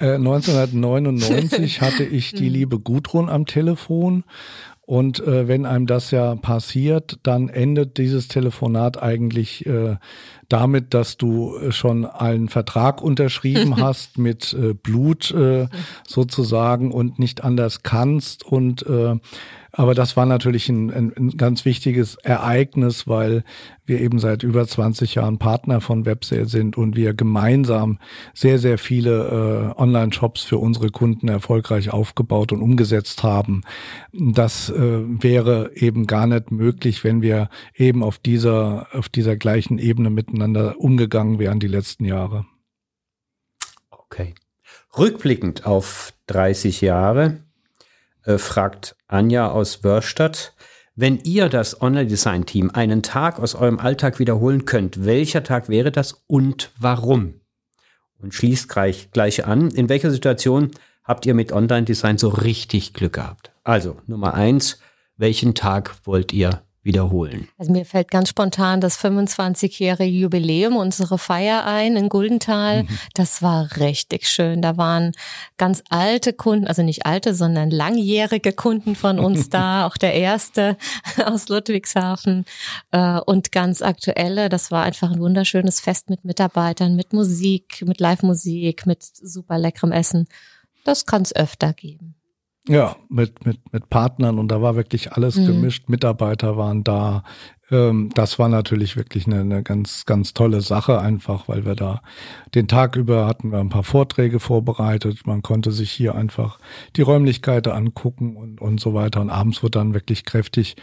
Äh, 0.00 0.16
1999 0.16 1.80
hatte 1.80 2.04
ich 2.04 2.32
die 2.32 2.48
hm. 2.48 2.52
liebe 2.52 2.78
Gudrun 2.78 3.30
am 3.30 3.46
Telefon 3.46 4.24
Und 4.82 5.20
äh, 5.20 5.48
wenn 5.48 5.66
einem 5.66 5.86
das 5.86 6.10
ja 6.10 6.34
passiert, 6.34 7.18
dann 7.22 7.48
endet 7.48 7.96
dieses 7.96 8.28
Telefonat 8.28 9.02
eigentlich 9.02 9.64
äh, 9.64 9.96
damit, 10.48 10.94
dass 10.94 11.16
du 11.16 11.70
schon 11.70 12.06
einen 12.06 12.48
Vertrag 12.48 13.02
unterschrieben 13.02 13.76
hast 13.80 14.18
mit 14.18 14.54
äh, 14.54 14.74
Blut 14.74 15.30
äh, 15.30 15.68
sozusagen 16.06 16.92
und 16.92 17.18
nicht 17.18 17.44
anders 17.44 17.82
kannst 17.82 18.44
und 18.44 18.86
äh, 18.86 19.16
aber 19.78 19.94
das 19.94 20.16
war 20.16 20.26
natürlich 20.26 20.68
ein, 20.68 20.90
ein, 20.90 21.12
ein, 21.16 21.30
ganz 21.36 21.64
wichtiges 21.64 22.16
Ereignis, 22.16 23.06
weil 23.06 23.44
wir 23.84 24.00
eben 24.00 24.18
seit 24.18 24.42
über 24.42 24.66
20 24.66 25.14
Jahren 25.14 25.38
Partner 25.38 25.80
von 25.80 26.04
Websale 26.04 26.46
sind 26.46 26.76
und 26.76 26.96
wir 26.96 27.14
gemeinsam 27.14 27.98
sehr, 28.34 28.58
sehr 28.58 28.78
viele 28.78 29.74
äh, 29.76 29.80
Online-Shops 29.80 30.42
für 30.42 30.58
unsere 30.58 30.88
Kunden 30.88 31.28
erfolgreich 31.28 31.90
aufgebaut 31.90 32.50
und 32.52 32.62
umgesetzt 32.62 33.22
haben. 33.22 33.62
Das 34.12 34.70
äh, 34.70 35.00
wäre 35.22 35.70
eben 35.74 36.06
gar 36.06 36.26
nicht 36.26 36.50
möglich, 36.50 37.04
wenn 37.04 37.22
wir 37.22 37.48
eben 37.76 38.02
auf 38.02 38.18
dieser, 38.18 38.88
auf 38.92 39.08
dieser 39.08 39.36
gleichen 39.36 39.78
Ebene 39.78 40.10
miteinander 40.10 40.37
umgegangen 40.42 41.38
wären 41.38 41.60
die 41.60 41.68
letzten 41.68 42.04
Jahre. 42.04 42.46
Okay. 43.90 44.34
Rückblickend 44.96 45.66
auf 45.66 46.12
30 46.26 46.80
Jahre, 46.80 47.42
äh, 48.24 48.38
fragt 48.38 48.96
Anja 49.06 49.50
aus 49.50 49.84
Wörstadt. 49.84 50.54
Wenn 50.94 51.18
ihr 51.20 51.48
das 51.48 51.80
Online-Design-Team 51.80 52.70
einen 52.74 53.02
Tag 53.02 53.38
aus 53.38 53.54
eurem 53.54 53.78
Alltag 53.78 54.18
wiederholen 54.18 54.64
könnt, 54.64 55.04
welcher 55.04 55.44
Tag 55.44 55.68
wäre 55.68 55.92
das 55.92 56.24
und 56.26 56.72
warum? 56.78 57.40
Und 58.18 58.34
schließt 58.34 58.68
gleich, 58.68 59.10
gleich 59.12 59.46
an, 59.46 59.70
in 59.70 59.88
welcher 59.88 60.10
Situation 60.10 60.72
habt 61.04 61.24
ihr 61.24 61.34
mit 61.34 61.52
Online-Design 61.52 62.18
so 62.18 62.28
richtig 62.28 62.94
Glück 62.94 63.14
gehabt? 63.14 63.52
Also, 63.62 63.96
Nummer 64.06 64.34
eins, 64.34 64.80
welchen 65.16 65.54
Tag 65.54 65.94
wollt 66.04 66.32
ihr 66.32 66.62
wiederholen. 66.82 67.48
Also 67.58 67.72
mir 67.72 67.84
fällt 67.84 68.10
ganz 68.10 68.28
spontan 68.28 68.80
das 68.80 68.98
25-jährige 68.98 70.10
Jubiläum, 70.10 70.76
unsere 70.76 71.18
Feier 71.18 71.66
ein 71.66 71.96
in 71.96 72.08
Guldental. 72.08 72.84
Mhm. 72.84 72.98
Das 73.14 73.42
war 73.42 73.76
richtig 73.76 74.26
schön. 74.28 74.62
Da 74.62 74.76
waren 74.76 75.12
ganz 75.56 75.82
alte 75.90 76.32
Kunden, 76.32 76.66
also 76.66 76.82
nicht 76.82 77.04
alte, 77.04 77.34
sondern 77.34 77.70
langjährige 77.70 78.52
Kunden 78.52 78.94
von 78.94 79.18
uns 79.18 79.48
da. 79.50 79.86
Auch 79.86 79.96
der 79.96 80.14
erste 80.14 80.76
aus 81.24 81.48
Ludwigshafen 81.48 82.44
äh, 82.92 83.18
und 83.20 83.52
ganz 83.52 83.82
aktuelle. 83.82 84.48
Das 84.48 84.70
war 84.70 84.84
einfach 84.84 85.10
ein 85.10 85.20
wunderschönes 85.20 85.80
Fest 85.80 86.10
mit 86.10 86.24
Mitarbeitern, 86.24 86.96
mit 86.96 87.12
Musik, 87.12 87.84
mit 87.86 88.00
Live-Musik, 88.00 88.86
mit 88.86 89.02
super 89.02 89.58
leckerem 89.58 89.92
Essen. 89.92 90.26
Das 90.84 91.06
kann 91.06 91.22
es 91.22 91.34
öfter 91.34 91.72
geben. 91.72 92.17
Ja, 92.68 92.96
mit, 93.08 93.46
mit, 93.46 93.72
mit 93.72 93.88
Partnern 93.88 94.38
und 94.38 94.48
da 94.48 94.60
war 94.60 94.76
wirklich 94.76 95.12
alles 95.12 95.36
mhm. 95.36 95.46
gemischt. 95.46 95.88
Mitarbeiter 95.88 96.56
waren 96.56 96.84
da. 96.84 97.22
Ähm, 97.70 98.10
das 98.14 98.38
war 98.38 98.50
natürlich 98.50 98.96
wirklich 98.96 99.26
eine, 99.26 99.40
eine 99.40 99.62
ganz, 99.62 100.04
ganz 100.04 100.34
tolle 100.34 100.60
Sache 100.60 101.00
einfach, 101.00 101.48
weil 101.48 101.64
wir 101.64 101.74
da 101.74 102.02
den 102.54 102.68
Tag 102.68 102.96
über 102.96 103.26
hatten 103.26 103.52
wir 103.52 103.58
ein 103.58 103.70
paar 103.70 103.84
Vorträge 103.84 104.38
vorbereitet. 104.38 105.26
Man 105.26 105.42
konnte 105.42 105.72
sich 105.72 105.90
hier 105.90 106.14
einfach 106.14 106.58
die 106.96 107.02
Räumlichkeiten 107.02 107.72
angucken 107.72 108.36
und, 108.36 108.60
und 108.60 108.80
so 108.80 108.92
weiter. 108.92 109.22
Und 109.22 109.30
abends 109.30 109.62
wurde 109.62 109.78
dann 109.78 109.94
wirklich 109.94 110.24
kräftig 110.24 110.76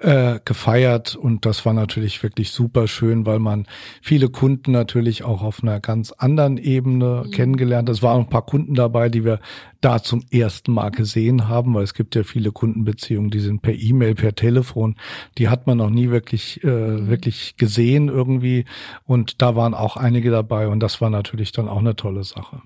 äh, 0.00 0.40
gefeiert 0.44 1.14
und 1.14 1.44
das 1.44 1.66
war 1.66 1.74
natürlich 1.74 2.22
wirklich 2.22 2.52
super 2.52 2.88
schön, 2.88 3.26
weil 3.26 3.38
man 3.38 3.66
viele 4.00 4.30
Kunden 4.30 4.72
natürlich 4.72 5.24
auch 5.24 5.42
auf 5.42 5.62
einer 5.62 5.78
ganz 5.78 6.12
anderen 6.12 6.56
Ebene 6.56 7.24
mhm. 7.26 7.30
kennengelernt. 7.30 7.88
Es 7.90 8.02
waren 8.02 8.22
ein 8.22 8.28
paar 8.28 8.46
Kunden 8.46 8.74
dabei, 8.74 9.10
die 9.10 9.26
wir 9.26 9.40
da 9.82 10.02
zum 10.02 10.24
ersten 10.30 10.72
Mal 10.72 10.90
gesehen 10.90 11.48
haben, 11.48 11.74
weil 11.74 11.84
es 11.84 11.92
gibt 11.92 12.14
ja 12.14 12.22
viele 12.22 12.50
Kundenbeziehungen, 12.50 13.30
die 13.30 13.40
sind 13.40 13.60
per 13.60 13.74
E-Mail, 13.74 14.14
per 14.14 14.34
Telefon, 14.34 14.96
die 15.36 15.48
hat 15.48 15.66
man 15.66 15.78
noch 15.78 15.90
nie 15.90 16.10
wirklich 16.10 16.64
äh, 16.64 16.66
mhm. 16.66 17.08
wirklich 17.08 17.56
gesehen 17.56 18.08
irgendwie 18.08 18.64
und 19.04 19.42
da 19.42 19.54
waren 19.54 19.74
auch 19.74 19.98
einige 19.98 20.30
dabei 20.30 20.68
und 20.68 20.80
das 20.80 21.02
war 21.02 21.10
natürlich 21.10 21.52
dann 21.52 21.68
auch 21.68 21.80
eine 21.80 21.94
tolle 21.94 22.24
Sache. 22.24 22.62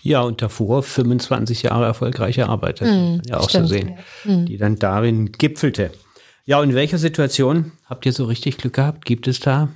Ja, 0.00 0.20
und 0.20 0.42
davor 0.42 0.82
25 0.82 1.62
Jahre 1.62 1.86
erfolgreiche 1.86 2.46
Arbeit, 2.46 2.82
das 2.82 2.90
mm, 2.90 3.22
ja 3.26 3.38
auch 3.38 3.48
stimmt. 3.48 3.68
so 3.68 3.74
sehen, 3.74 3.98
mm. 4.24 4.44
die 4.44 4.58
dann 4.58 4.76
darin 4.76 5.32
gipfelte. 5.32 5.92
Ja, 6.46 6.60
und 6.60 6.70
in 6.70 6.74
welcher 6.74 6.98
Situation 6.98 7.72
habt 7.86 8.04
ihr 8.04 8.12
so 8.12 8.26
richtig 8.26 8.58
Glück 8.58 8.74
gehabt? 8.74 9.06
Gibt 9.06 9.26
es 9.28 9.40
da 9.40 9.68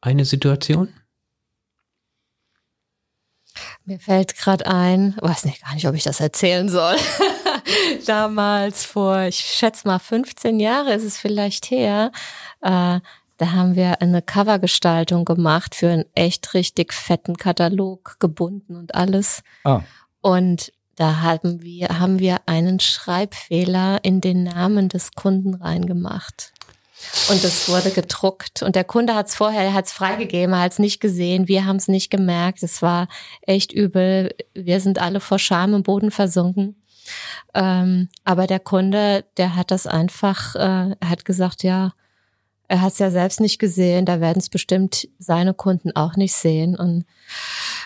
eine 0.00 0.24
Situation? 0.24 0.88
Mir 3.84 4.00
fällt 4.00 4.36
gerade 4.36 4.66
ein, 4.66 5.16
weiß 5.20 5.44
nicht 5.44 5.62
gar 5.62 5.74
nicht, 5.74 5.86
ob 5.86 5.94
ich 5.94 6.02
das 6.02 6.20
erzählen 6.20 6.68
soll. 6.68 6.96
Damals 8.06 8.84
vor, 8.84 9.22
ich 9.22 9.36
schätze 9.36 9.86
mal 9.86 9.98
15 9.98 10.58
Jahre 10.60 10.94
ist 10.94 11.04
es 11.04 11.18
vielleicht 11.18 11.70
her, 11.70 12.12
äh, 12.60 13.00
da 13.40 13.52
haben 13.52 13.74
wir 13.74 14.02
eine 14.02 14.20
Covergestaltung 14.20 15.24
gemacht 15.24 15.74
für 15.74 15.88
einen 15.90 16.04
echt 16.14 16.52
richtig 16.52 16.92
fetten 16.92 17.36
Katalog, 17.36 18.16
gebunden 18.20 18.76
und 18.76 18.94
alles. 18.94 19.42
Ah. 19.64 19.80
Und 20.20 20.72
da 21.00 21.22
haben 21.22 21.62
wir, 21.62 21.98
haben 21.98 22.18
wir 22.18 22.42
einen 22.44 22.78
Schreibfehler 22.78 24.00
in 24.02 24.20
den 24.20 24.42
Namen 24.42 24.90
des 24.90 25.12
Kunden 25.12 25.54
reingemacht. 25.54 26.52
Und 27.30 27.42
das 27.42 27.70
wurde 27.70 27.90
gedruckt. 27.90 28.62
Und 28.62 28.76
der 28.76 28.84
Kunde 28.84 29.14
hat 29.14 29.28
es 29.28 29.34
vorher, 29.34 29.62
er 29.62 29.72
hat 29.72 29.86
es 29.86 29.92
freigegeben, 29.92 30.54
hat 30.58 30.72
es 30.72 30.78
nicht 30.78 31.00
gesehen. 31.00 31.48
Wir 31.48 31.64
haben 31.64 31.76
es 31.76 31.88
nicht 31.88 32.10
gemerkt. 32.10 32.62
Es 32.62 32.82
war 32.82 33.08
echt 33.40 33.72
übel. 33.72 34.34
Wir 34.52 34.80
sind 34.80 34.98
alle 34.98 35.20
vor 35.20 35.38
Scham 35.38 35.72
im 35.72 35.84
Boden 35.84 36.10
versunken. 36.10 36.76
Ähm, 37.54 38.10
aber 38.24 38.46
der 38.46 38.60
Kunde, 38.60 39.24
der 39.38 39.56
hat 39.56 39.70
das 39.70 39.86
einfach, 39.86 40.54
äh, 40.54 40.96
hat 41.02 41.24
gesagt, 41.24 41.62
ja, 41.62 41.94
er 42.68 42.82
hat 42.82 42.92
es 42.92 42.98
ja 42.98 43.10
selbst 43.10 43.40
nicht 43.40 43.58
gesehen. 43.58 44.04
Da 44.04 44.20
werden 44.20 44.38
es 44.38 44.50
bestimmt 44.50 45.08
seine 45.18 45.54
Kunden 45.54 45.96
auch 45.96 46.16
nicht 46.16 46.34
sehen. 46.34 46.76
Und 46.76 47.06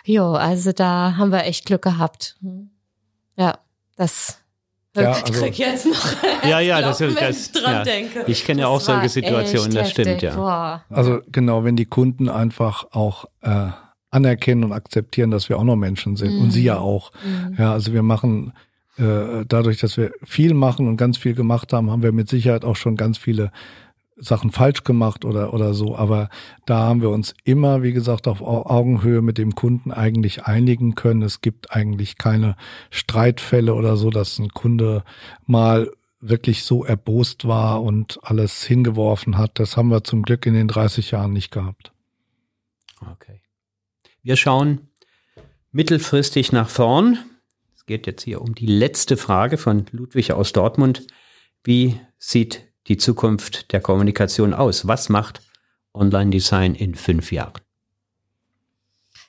jo, 0.04 0.32
also 0.32 0.72
da 0.72 1.14
haben 1.16 1.30
wir 1.30 1.44
echt 1.44 1.66
Glück 1.66 1.82
gehabt. 1.82 2.36
Ja, 3.36 3.58
das 3.96 4.38
ja, 4.96 5.12
also, 5.26 5.46
ich 5.46 5.58
jetzt 5.58 5.86
noch 5.86 6.22
ja, 6.44 6.60
ja, 6.60 6.80
das, 6.80 6.98
das, 6.98 7.14
das 7.14 7.52
dran 7.52 7.72
ja. 7.72 7.82
denke. 7.82 8.24
Ich 8.26 8.44
kenne 8.44 8.62
ja 8.62 8.68
auch 8.68 8.80
solche 8.80 9.08
Situationen, 9.08 9.74
das 9.74 9.90
stimmt, 9.90 10.22
ja. 10.22 10.36
Boah. 10.36 10.84
Also 10.88 11.20
genau, 11.32 11.64
wenn 11.64 11.76
die 11.76 11.86
Kunden 11.86 12.28
einfach 12.28 12.86
auch 12.92 13.24
äh, 13.42 13.70
anerkennen 14.10 14.64
und 14.64 14.72
akzeptieren, 14.72 15.30
dass 15.30 15.48
wir 15.48 15.58
auch 15.58 15.64
noch 15.64 15.76
Menschen 15.76 16.16
sind 16.16 16.36
mhm. 16.36 16.42
und 16.42 16.50
sie 16.52 16.62
ja 16.62 16.78
auch. 16.78 17.10
Mhm. 17.24 17.56
Ja, 17.58 17.72
also 17.72 17.92
wir 17.92 18.02
machen 18.02 18.52
äh, 18.96 19.44
dadurch, 19.48 19.78
dass 19.78 19.96
wir 19.96 20.12
viel 20.22 20.54
machen 20.54 20.86
und 20.86 20.96
ganz 20.96 21.18
viel 21.18 21.34
gemacht 21.34 21.72
haben, 21.72 21.90
haben 21.90 22.02
wir 22.02 22.12
mit 22.12 22.28
Sicherheit 22.28 22.64
auch 22.64 22.76
schon 22.76 22.96
ganz 22.96 23.18
viele 23.18 23.50
Sachen 24.16 24.50
falsch 24.50 24.84
gemacht 24.84 25.24
oder, 25.24 25.52
oder 25.52 25.74
so. 25.74 25.96
Aber 25.96 26.28
da 26.66 26.80
haben 26.80 27.02
wir 27.02 27.10
uns 27.10 27.34
immer, 27.44 27.82
wie 27.82 27.92
gesagt, 27.92 28.28
auf 28.28 28.42
Augenhöhe 28.42 29.22
mit 29.22 29.38
dem 29.38 29.54
Kunden 29.54 29.90
eigentlich 29.90 30.44
einigen 30.44 30.94
können. 30.94 31.22
Es 31.22 31.40
gibt 31.40 31.72
eigentlich 31.72 32.16
keine 32.16 32.56
Streitfälle 32.90 33.74
oder 33.74 33.96
so, 33.96 34.10
dass 34.10 34.38
ein 34.38 34.50
Kunde 34.50 35.02
mal 35.46 35.90
wirklich 36.20 36.64
so 36.64 36.84
erbost 36.84 37.46
war 37.46 37.82
und 37.82 38.18
alles 38.22 38.64
hingeworfen 38.64 39.36
hat. 39.36 39.58
Das 39.58 39.76
haben 39.76 39.88
wir 39.88 40.04
zum 40.04 40.22
Glück 40.22 40.46
in 40.46 40.54
den 40.54 40.68
30 40.68 41.10
Jahren 41.10 41.32
nicht 41.32 41.50
gehabt. 41.50 41.92
Okay. 43.12 43.42
Wir 44.22 44.36
schauen 44.36 44.88
mittelfristig 45.70 46.52
nach 46.52 46.68
vorn. 46.68 47.18
Es 47.76 47.84
geht 47.84 48.06
jetzt 48.06 48.22
hier 48.22 48.40
um 48.40 48.54
die 48.54 48.66
letzte 48.66 49.18
Frage 49.18 49.58
von 49.58 49.84
Ludwig 49.90 50.32
aus 50.32 50.52
Dortmund. 50.52 51.06
Wie 51.62 52.00
sieht 52.16 52.72
die 52.86 52.96
Zukunft 52.96 53.72
der 53.72 53.80
Kommunikation 53.80 54.54
aus? 54.54 54.86
Was 54.86 55.08
macht 55.08 55.40
Online-Design 55.94 56.74
in 56.74 56.94
fünf 56.94 57.32
Jahren? 57.32 57.60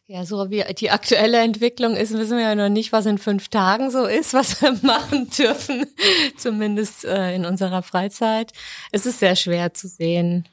Ja, 0.08 0.24
so 0.24 0.52
wie 0.52 0.64
die 0.76 0.92
aktuelle 0.92 1.40
Entwicklung 1.40 1.96
ist, 1.96 2.14
wissen 2.14 2.38
wir 2.38 2.44
ja 2.44 2.56
noch 2.56 2.70
nicht, 2.70 2.92
was 2.92 3.08
in 3.08 3.18
fünf 3.18 3.48
Tagen 3.50 3.90
so 3.90 4.06
ist, 4.06 4.36
was 4.36 4.62
wir 4.62 4.74
machen 4.84 5.30
dürfen, 5.32 5.88
zumindest 6.38 7.06
äh, 7.06 7.34
in 7.34 7.46
unserer 7.46 7.82
Freizeit. 7.82 8.52
Es 8.92 9.08
ist 9.08 9.20
sehr 9.20 9.36
schwer 9.36 9.74
zu 9.74 9.88
sehen, 9.88 10.48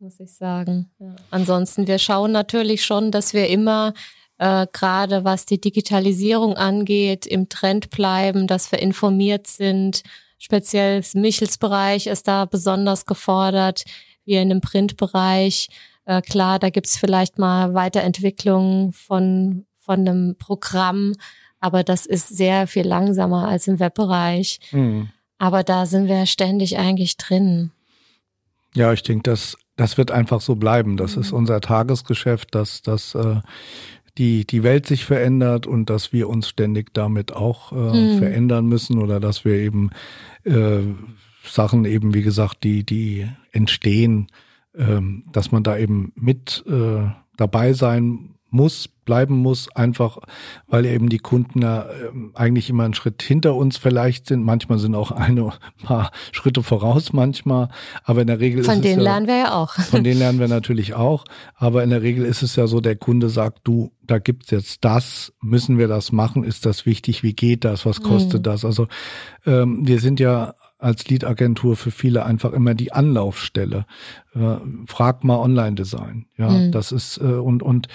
muss 0.00 0.20
ich 0.20 0.32
sagen. 0.32 0.90
Ja. 0.98 1.16
Ansonsten, 1.30 1.86
wir 1.86 1.98
schauen 1.98 2.32
natürlich 2.32 2.84
schon, 2.84 3.10
dass 3.10 3.32
wir 3.32 3.48
immer 3.48 3.94
äh, 4.36 4.66
gerade 4.70 5.24
was 5.24 5.46
die 5.46 5.60
Digitalisierung 5.60 6.54
angeht, 6.54 7.26
im 7.26 7.48
Trend 7.48 7.88
bleiben, 7.88 8.46
dass 8.46 8.70
wir 8.70 8.80
informiert 8.80 9.46
sind, 9.46 10.02
speziell 10.42 11.02
Michelsbereich 11.14 12.08
ist 12.08 12.26
da 12.26 12.46
besonders 12.46 13.06
gefordert, 13.06 13.84
wie 14.24 14.34
in 14.34 14.48
dem 14.48 14.60
Printbereich. 14.60 15.68
Äh, 16.04 16.20
klar, 16.20 16.58
da 16.58 16.70
gibt's 16.70 16.98
vielleicht 16.98 17.38
mal 17.38 17.74
Weiterentwicklungen 17.74 18.92
von, 18.92 19.66
von 19.78 20.00
einem 20.00 20.36
Programm, 20.36 21.14
aber 21.60 21.84
das 21.84 22.06
ist 22.06 22.28
sehr 22.28 22.66
viel 22.66 22.84
langsamer 22.84 23.46
als 23.46 23.68
im 23.68 23.78
Webbereich. 23.78 24.58
Mhm. 24.72 25.10
Aber 25.38 25.62
da 25.62 25.86
sind 25.86 26.08
wir 26.08 26.26
ständig 26.26 26.76
eigentlich 26.76 27.16
drin. 27.16 27.70
Ja, 28.74 28.92
ich 28.92 29.04
denke, 29.04 29.30
das, 29.30 29.56
das 29.76 29.96
wird 29.96 30.10
einfach 30.10 30.40
so 30.40 30.56
bleiben. 30.56 30.96
Das 30.96 31.14
mhm. 31.14 31.22
ist 31.22 31.32
unser 31.32 31.60
Tagesgeschäft, 31.60 32.52
dass, 32.52 32.82
dass 32.82 33.14
äh, 33.14 33.40
die, 34.18 34.46
die 34.46 34.62
Welt 34.62 34.86
sich 34.86 35.04
verändert 35.04 35.66
und 35.66 35.88
dass 35.88 36.12
wir 36.12 36.28
uns 36.28 36.48
ständig 36.48 36.92
damit 36.92 37.32
auch 37.32 37.72
äh, 37.72 37.92
hm. 37.92 38.18
verändern 38.18 38.66
müssen 38.66 38.98
oder 38.98 39.20
dass 39.20 39.44
wir 39.44 39.54
eben 39.54 39.90
äh, 40.44 40.80
Sachen 41.44 41.84
eben, 41.84 42.14
wie 42.14 42.22
gesagt, 42.22 42.62
die, 42.62 42.84
die 42.84 43.26
entstehen, 43.52 44.28
ähm, 44.76 45.24
dass 45.32 45.50
man 45.50 45.62
da 45.62 45.76
eben 45.76 46.12
mit 46.14 46.64
äh, 46.68 47.08
dabei 47.36 47.72
sein 47.72 48.31
muss, 48.52 48.88
bleiben 49.04 49.36
muss, 49.36 49.74
einfach 49.74 50.18
weil 50.68 50.86
eben 50.86 51.08
die 51.08 51.18
Kunden 51.18 51.62
ja 51.62 51.86
ähm, 52.08 52.30
eigentlich 52.34 52.70
immer 52.70 52.84
einen 52.84 52.94
Schritt 52.94 53.22
hinter 53.22 53.54
uns 53.56 53.76
vielleicht 53.76 54.26
sind. 54.26 54.44
Manchmal 54.44 54.78
sind 54.78 54.94
auch 54.94 55.10
eine 55.10 55.52
paar 55.82 56.10
Schritte 56.30 56.62
voraus 56.62 57.12
manchmal, 57.12 57.68
aber 58.04 58.20
in 58.20 58.28
der 58.28 58.40
Regel 58.40 58.62
von 58.62 58.76
ist 58.76 58.84
denen 58.84 59.00
es 59.00 59.04
ja, 59.04 59.10
lernen 59.10 59.26
wir 59.26 59.36
ja 59.36 59.54
auch. 59.54 59.72
Von 59.74 60.04
denen 60.04 60.18
lernen 60.18 60.38
wir 60.38 60.48
natürlich 60.48 60.94
auch, 60.94 61.24
aber 61.56 61.82
in 61.82 61.90
der 61.90 62.02
Regel 62.02 62.24
ist 62.24 62.42
es 62.42 62.54
ja 62.56 62.66
so, 62.66 62.80
der 62.80 62.96
Kunde 62.96 63.28
sagt, 63.28 63.60
du, 63.64 63.90
da 64.02 64.18
gibt's 64.18 64.50
jetzt 64.50 64.84
das, 64.84 65.32
müssen 65.40 65.78
wir 65.78 65.88
das 65.88 66.12
machen, 66.12 66.44
ist 66.44 66.66
das 66.66 66.86
wichtig, 66.86 67.22
wie 67.22 67.32
geht 67.32 67.64
das, 67.64 67.86
was 67.86 68.02
kostet 68.02 68.40
mhm. 68.40 68.44
das? 68.44 68.64
Also 68.64 68.86
ähm, 69.46 69.86
wir 69.86 70.00
sind 70.00 70.20
ja 70.20 70.54
als 70.82 71.08
Lead-Agentur 71.08 71.76
für 71.76 71.92
viele 71.92 72.26
einfach 72.26 72.52
immer 72.52 72.74
die 72.74 72.92
Anlaufstelle. 72.92 73.86
Äh, 74.34 74.56
frag 74.86 75.22
mal 75.22 75.38
Online-Design. 75.38 76.26
Ja, 76.36 76.50
mhm. 76.50 76.72
das 76.72 76.90
ist 76.90 77.18
äh, 77.18 77.24
und 77.24 77.62
und 77.62 77.86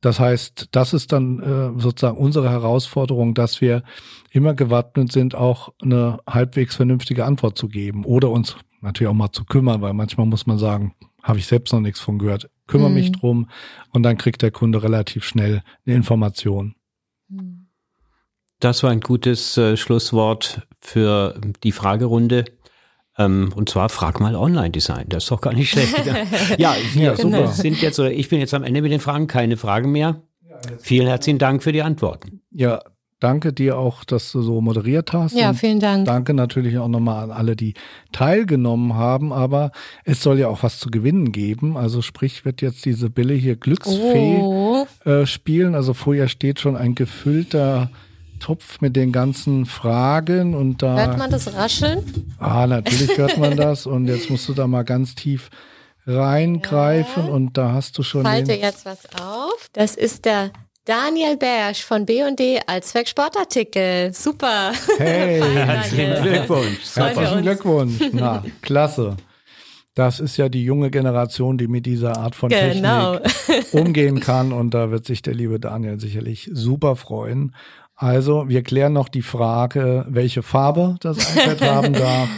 das 0.00 0.18
heißt, 0.18 0.68
das 0.72 0.94
ist 0.94 1.12
dann 1.12 1.40
äh, 1.40 1.80
sozusagen 1.80 2.16
unsere 2.16 2.50
Herausforderung, 2.50 3.34
dass 3.34 3.60
wir 3.60 3.82
immer 4.30 4.54
gewappnet 4.54 5.12
sind, 5.12 5.34
auch 5.34 5.74
eine 5.82 6.18
halbwegs 6.28 6.76
vernünftige 6.76 7.24
Antwort 7.24 7.58
zu 7.58 7.68
geben 7.68 8.04
oder 8.04 8.30
uns 8.30 8.56
natürlich 8.80 9.10
auch 9.10 9.14
mal 9.14 9.32
zu 9.32 9.44
kümmern, 9.44 9.82
weil 9.82 9.92
manchmal 9.92 10.26
muss 10.26 10.46
man 10.46 10.58
sagen, 10.58 10.94
habe 11.22 11.38
ich 11.38 11.46
selbst 11.46 11.72
noch 11.72 11.80
nichts 11.80 12.00
von 12.00 12.18
gehört, 12.18 12.50
kümmere 12.66 12.88
mhm. 12.88 12.94
mich 12.94 13.12
drum 13.12 13.50
und 13.90 14.02
dann 14.02 14.16
kriegt 14.16 14.40
der 14.40 14.50
Kunde 14.50 14.82
relativ 14.82 15.24
schnell 15.24 15.62
eine 15.84 15.96
Information. 15.96 16.74
Das 18.58 18.82
war 18.82 18.90
ein 18.90 19.00
gutes 19.00 19.56
äh, 19.56 19.76
Schlusswort 19.76 20.66
für 20.80 21.38
die 21.62 21.72
Fragerunde. 21.72 22.44
Ähm, 23.20 23.52
und 23.54 23.68
zwar 23.68 23.88
frag 23.90 24.18
mal 24.18 24.34
Online-Design. 24.34 25.06
Das 25.08 25.24
ist 25.24 25.30
doch 25.30 25.40
gar 25.40 25.52
nicht 25.52 25.70
schlecht. 25.70 25.94
ja, 26.58 26.74
wir 26.94 27.02
ja, 27.02 27.16
super. 27.16 27.48
sind 27.48 27.80
jetzt 27.82 27.98
oder 28.00 28.10
ich 28.10 28.28
bin 28.28 28.40
jetzt 28.40 28.54
am 28.54 28.64
Ende 28.64 28.80
mit 28.80 28.92
den 28.92 29.00
Fragen. 29.00 29.26
Keine 29.26 29.56
Fragen 29.56 29.92
mehr. 29.92 30.22
Vielen 30.78 31.06
herzlichen 31.06 31.38
Dank 31.38 31.62
für 31.62 31.72
die 31.72 31.82
Antworten. 31.82 32.40
Ja, 32.50 32.80
danke 33.18 33.52
dir 33.52 33.76
auch, 33.78 34.04
dass 34.04 34.32
du 34.32 34.42
so 34.42 34.60
moderiert 34.60 35.12
hast. 35.12 35.34
Ja, 35.34 35.52
vielen 35.52 35.80
Dank. 35.80 36.06
Danke 36.06 36.34
natürlich 36.34 36.78
auch 36.78 36.88
nochmal 36.88 37.24
an 37.24 37.30
alle, 37.30 37.56
die 37.56 37.74
teilgenommen 38.12 38.94
haben. 38.94 39.32
Aber 39.32 39.70
es 40.04 40.22
soll 40.22 40.38
ja 40.38 40.48
auch 40.48 40.62
was 40.62 40.78
zu 40.78 40.90
gewinnen 40.90 41.32
geben. 41.32 41.76
Also 41.76 42.02
sprich, 42.02 42.44
wird 42.44 42.62
jetzt 42.62 42.84
diese 42.86 43.10
Bille 43.10 43.34
hier 43.34 43.56
Glücksfee 43.56 44.38
oh. 44.40 44.86
äh, 45.04 45.26
spielen. 45.26 45.74
Also 45.74 45.92
vorher 45.92 46.28
steht 46.28 46.60
schon 46.60 46.76
ein 46.76 46.94
gefüllter 46.94 47.90
Topf 48.40 48.80
mit 48.80 48.96
den 48.96 49.12
ganzen 49.12 49.66
Fragen 49.66 50.54
und 50.54 50.82
da. 50.82 50.96
Hört 50.96 51.18
man 51.18 51.30
das 51.30 51.54
Rascheln? 51.54 52.34
Ah, 52.38 52.66
natürlich 52.66 53.16
hört 53.16 53.38
man 53.38 53.56
das 53.56 53.86
und 53.86 54.08
jetzt 54.08 54.30
musst 54.30 54.48
du 54.48 54.54
da 54.54 54.66
mal 54.66 54.82
ganz 54.82 55.14
tief 55.14 55.50
reingreifen 56.06 57.26
ja. 57.26 57.32
und 57.32 57.56
da 57.56 57.72
hast 57.72 57.96
du 57.98 58.02
schon. 58.02 58.22
Ich 58.22 58.28
halte 58.28 58.54
jetzt 58.54 58.84
was 58.84 59.04
auf. 59.20 59.68
Das 59.72 59.94
ist 59.94 60.24
der 60.24 60.50
Daniel 60.84 61.36
Bersch 61.36 61.84
von 61.84 62.06
B&D 62.06 62.60
als 62.66 62.94
Sportartikel. 63.04 64.12
Super. 64.12 64.72
Hey, 64.98 65.40
herzlichen 65.54 66.22
Glückwunsch. 66.22 66.96
Herzlichen 66.96 67.42
Glückwunsch. 67.42 68.00
Na, 68.12 68.42
klasse. 68.62 69.16
Das 69.94 70.20
ist 70.20 70.36
ja 70.36 70.48
die 70.48 70.64
junge 70.64 70.90
Generation, 70.90 71.58
die 71.58 71.68
mit 71.68 71.84
dieser 71.84 72.16
Art 72.16 72.34
von 72.34 72.48
genau. 72.48 73.18
Technik 73.18 73.74
umgehen 73.74 74.20
kann. 74.20 74.52
Und 74.52 74.72
da 74.72 74.90
wird 74.90 75.04
sich 75.04 75.20
der 75.20 75.34
liebe 75.34 75.60
Daniel 75.60 76.00
sicherlich 76.00 76.48
super 76.52 76.96
freuen. 76.96 77.54
Also, 78.00 78.48
wir 78.48 78.62
klären 78.62 78.94
noch 78.94 79.10
die 79.10 79.20
Frage, 79.20 80.06
welche 80.08 80.42
Farbe 80.42 80.96
das 81.00 81.18
iPad 81.36 81.60
haben 81.70 81.92
darf. 81.92 82.30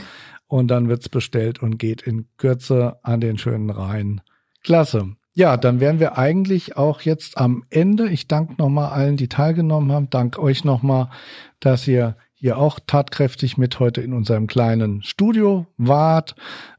Und 0.48 0.72
dann 0.72 0.88
wird's 0.88 1.08
bestellt 1.08 1.62
und 1.62 1.78
geht 1.78 2.02
in 2.02 2.26
Kürze 2.36 2.98
an 3.04 3.20
den 3.20 3.38
schönen 3.38 3.70
Rhein. 3.70 4.22
Klasse. 4.64 5.14
Ja, 5.34 5.56
dann 5.56 5.78
wären 5.78 6.00
wir 6.00 6.18
eigentlich 6.18 6.76
auch 6.76 7.02
jetzt 7.02 7.38
am 7.38 7.62
Ende. 7.70 8.08
Ich 8.08 8.26
danke 8.26 8.54
nochmal 8.58 8.90
allen, 8.90 9.16
die 9.16 9.28
teilgenommen 9.28 9.92
haben. 9.92 10.10
Dank 10.10 10.36
euch 10.36 10.64
nochmal, 10.64 11.10
dass 11.60 11.86
ihr 11.86 12.16
hier 12.34 12.58
auch 12.58 12.80
tatkräftig 12.84 13.56
mit 13.56 13.78
heute 13.78 14.00
in 14.00 14.14
unserem 14.14 14.48
kleinen 14.48 15.04
Studio 15.04 15.68
wart. 15.76 16.34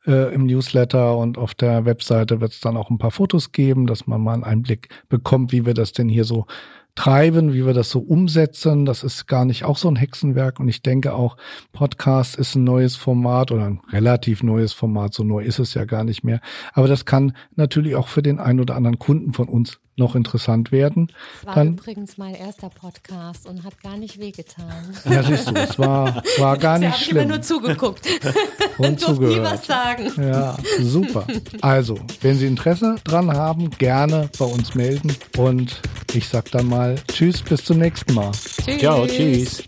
Äh, 0.06 0.34
Im 0.36 0.46
Newsletter 0.46 1.16
und 1.18 1.38
auf 1.38 1.54
der 1.54 1.86
Webseite 1.86 2.42
wird 2.42 2.52
es 2.52 2.60
dann 2.60 2.76
auch 2.76 2.90
ein 2.90 2.98
paar 2.98 3.12
Fotos 3.12 3.54
geben, 3.54 3.88
dass 3.88 4.08
man 4.08 4.20
mal 4.20 4.34
einen 4.34 4.44
Einblick 4.44 4.90
bekommt, 5.08 5.54
wie 5.54 5.66
wir 5.66 5.74
das 5.74 5.94
denn 5.94 6.10
hier 6.10 6.26
so 6.26 6.48
treiben, 6.96 7.54
wie 7.54 7.66
wir 7.66 7.74
das 7.74 7.90
so 7.90 8.00
umsetzen. 8.00 8.86
Das 8.86 9.04
ist 9.04 9.28
gar 9.28 9.46
nicht 9.46 9.66
auch 9.66 9.78
so 9.78 9.88
ein 9.90 9.96
Hexenwerk. 9.96 10.60
Und 10.60 10.68
ich 10.68 10.82
denke 10.82 11.14
auch, 11.14 11.38
Podcast 11.72 12.36
ist 12.36 12.56
ein 12.56 12.64
neues 12.64 12.96
Format 12.96 13.52
oder 13.52 13.66
ein 13.66 13.82
relativ 13.92 14.44
neues 14.44 14.74
Format. 14.74 15.14
So 15.14 15.24
neu 15.24 15.44
ist 15.44 15.60
es 15.60 15.74
ja 15.74 15.86
gar 15.86 16.04
nicht 16.04 16.24
mehr. 16.24 16.40
Aber 16.74 16.88
das 16.88 17.06
kann 17.06 17.36
natürlich 17.56 17.96
auch 17.96 18.08
für 18.08 18.22
den 18.22 18.40
einen 18.40 18.60
oder 18.60 18.76
anderen 18.76 19.00
Kunden 19.00 19.34
von 19.34 19.50
uns 19.50 19.80
noch 19.96 20.16
interessant 20.16 20.72
werden. 20.72 21.08
Das 21.42 21.48
war 21.48 21.56
dann, 21.56 21.68
übrigens 21.74 22.18
mein 22.18 22.36
erster 22.36 22.70
Podcast 22.70 23.48
und 23.48 23.64
hat 23.64 23.82
gar 23.82 23.98
nicht 23.98 24.20
wehgetan. 24.20 24.64
Ja, 25.06 25.22
siehst 25.24 25.50
du, 25.50 25.56
es 25.56 25.78
war, 25.78 26.24
war 26.38 26.58
gar 26.58 26.80
nicht 26.80 26.98
schlimm. 26.98 27.18
Ich 27.18 27.24
habe 27.24 27.34
nur 27.34 27.42
zugeguckt 27.42 28.08
und 28.78 29.00
zugehört. 29.00 29.38
nie 29.38 29.44
was 29.44 29.66
sagen. 29.66 30.12
Ja, 30.18 30.58
super. 30.80 31.26
Also, 31.62 32.00
wenn 32.22 32.38
Sie 32.38 32.48
Interesse 32.48 32.96
dran 33.04 33.32
haben, 33.32 33.70
gerne 33.72 34.30
bei 34.40 34.46
uns 34.46 34.74
melden 34.76 35.16
und 35.38 35.82
ich 36.14 36.28
sag 36.28 36.50
dann 36.52 36.68
mal 36.68 36.96
Tschüss, 37.08 37.42
bis 37.42 37.64
zum 37.64 37.80
nächsten 37.80 38.14
Mal. 38.14 38.32
Tschüss. 38.32 38.80
Ciao, 38.80 39.06
tschüss. 39.06 39.64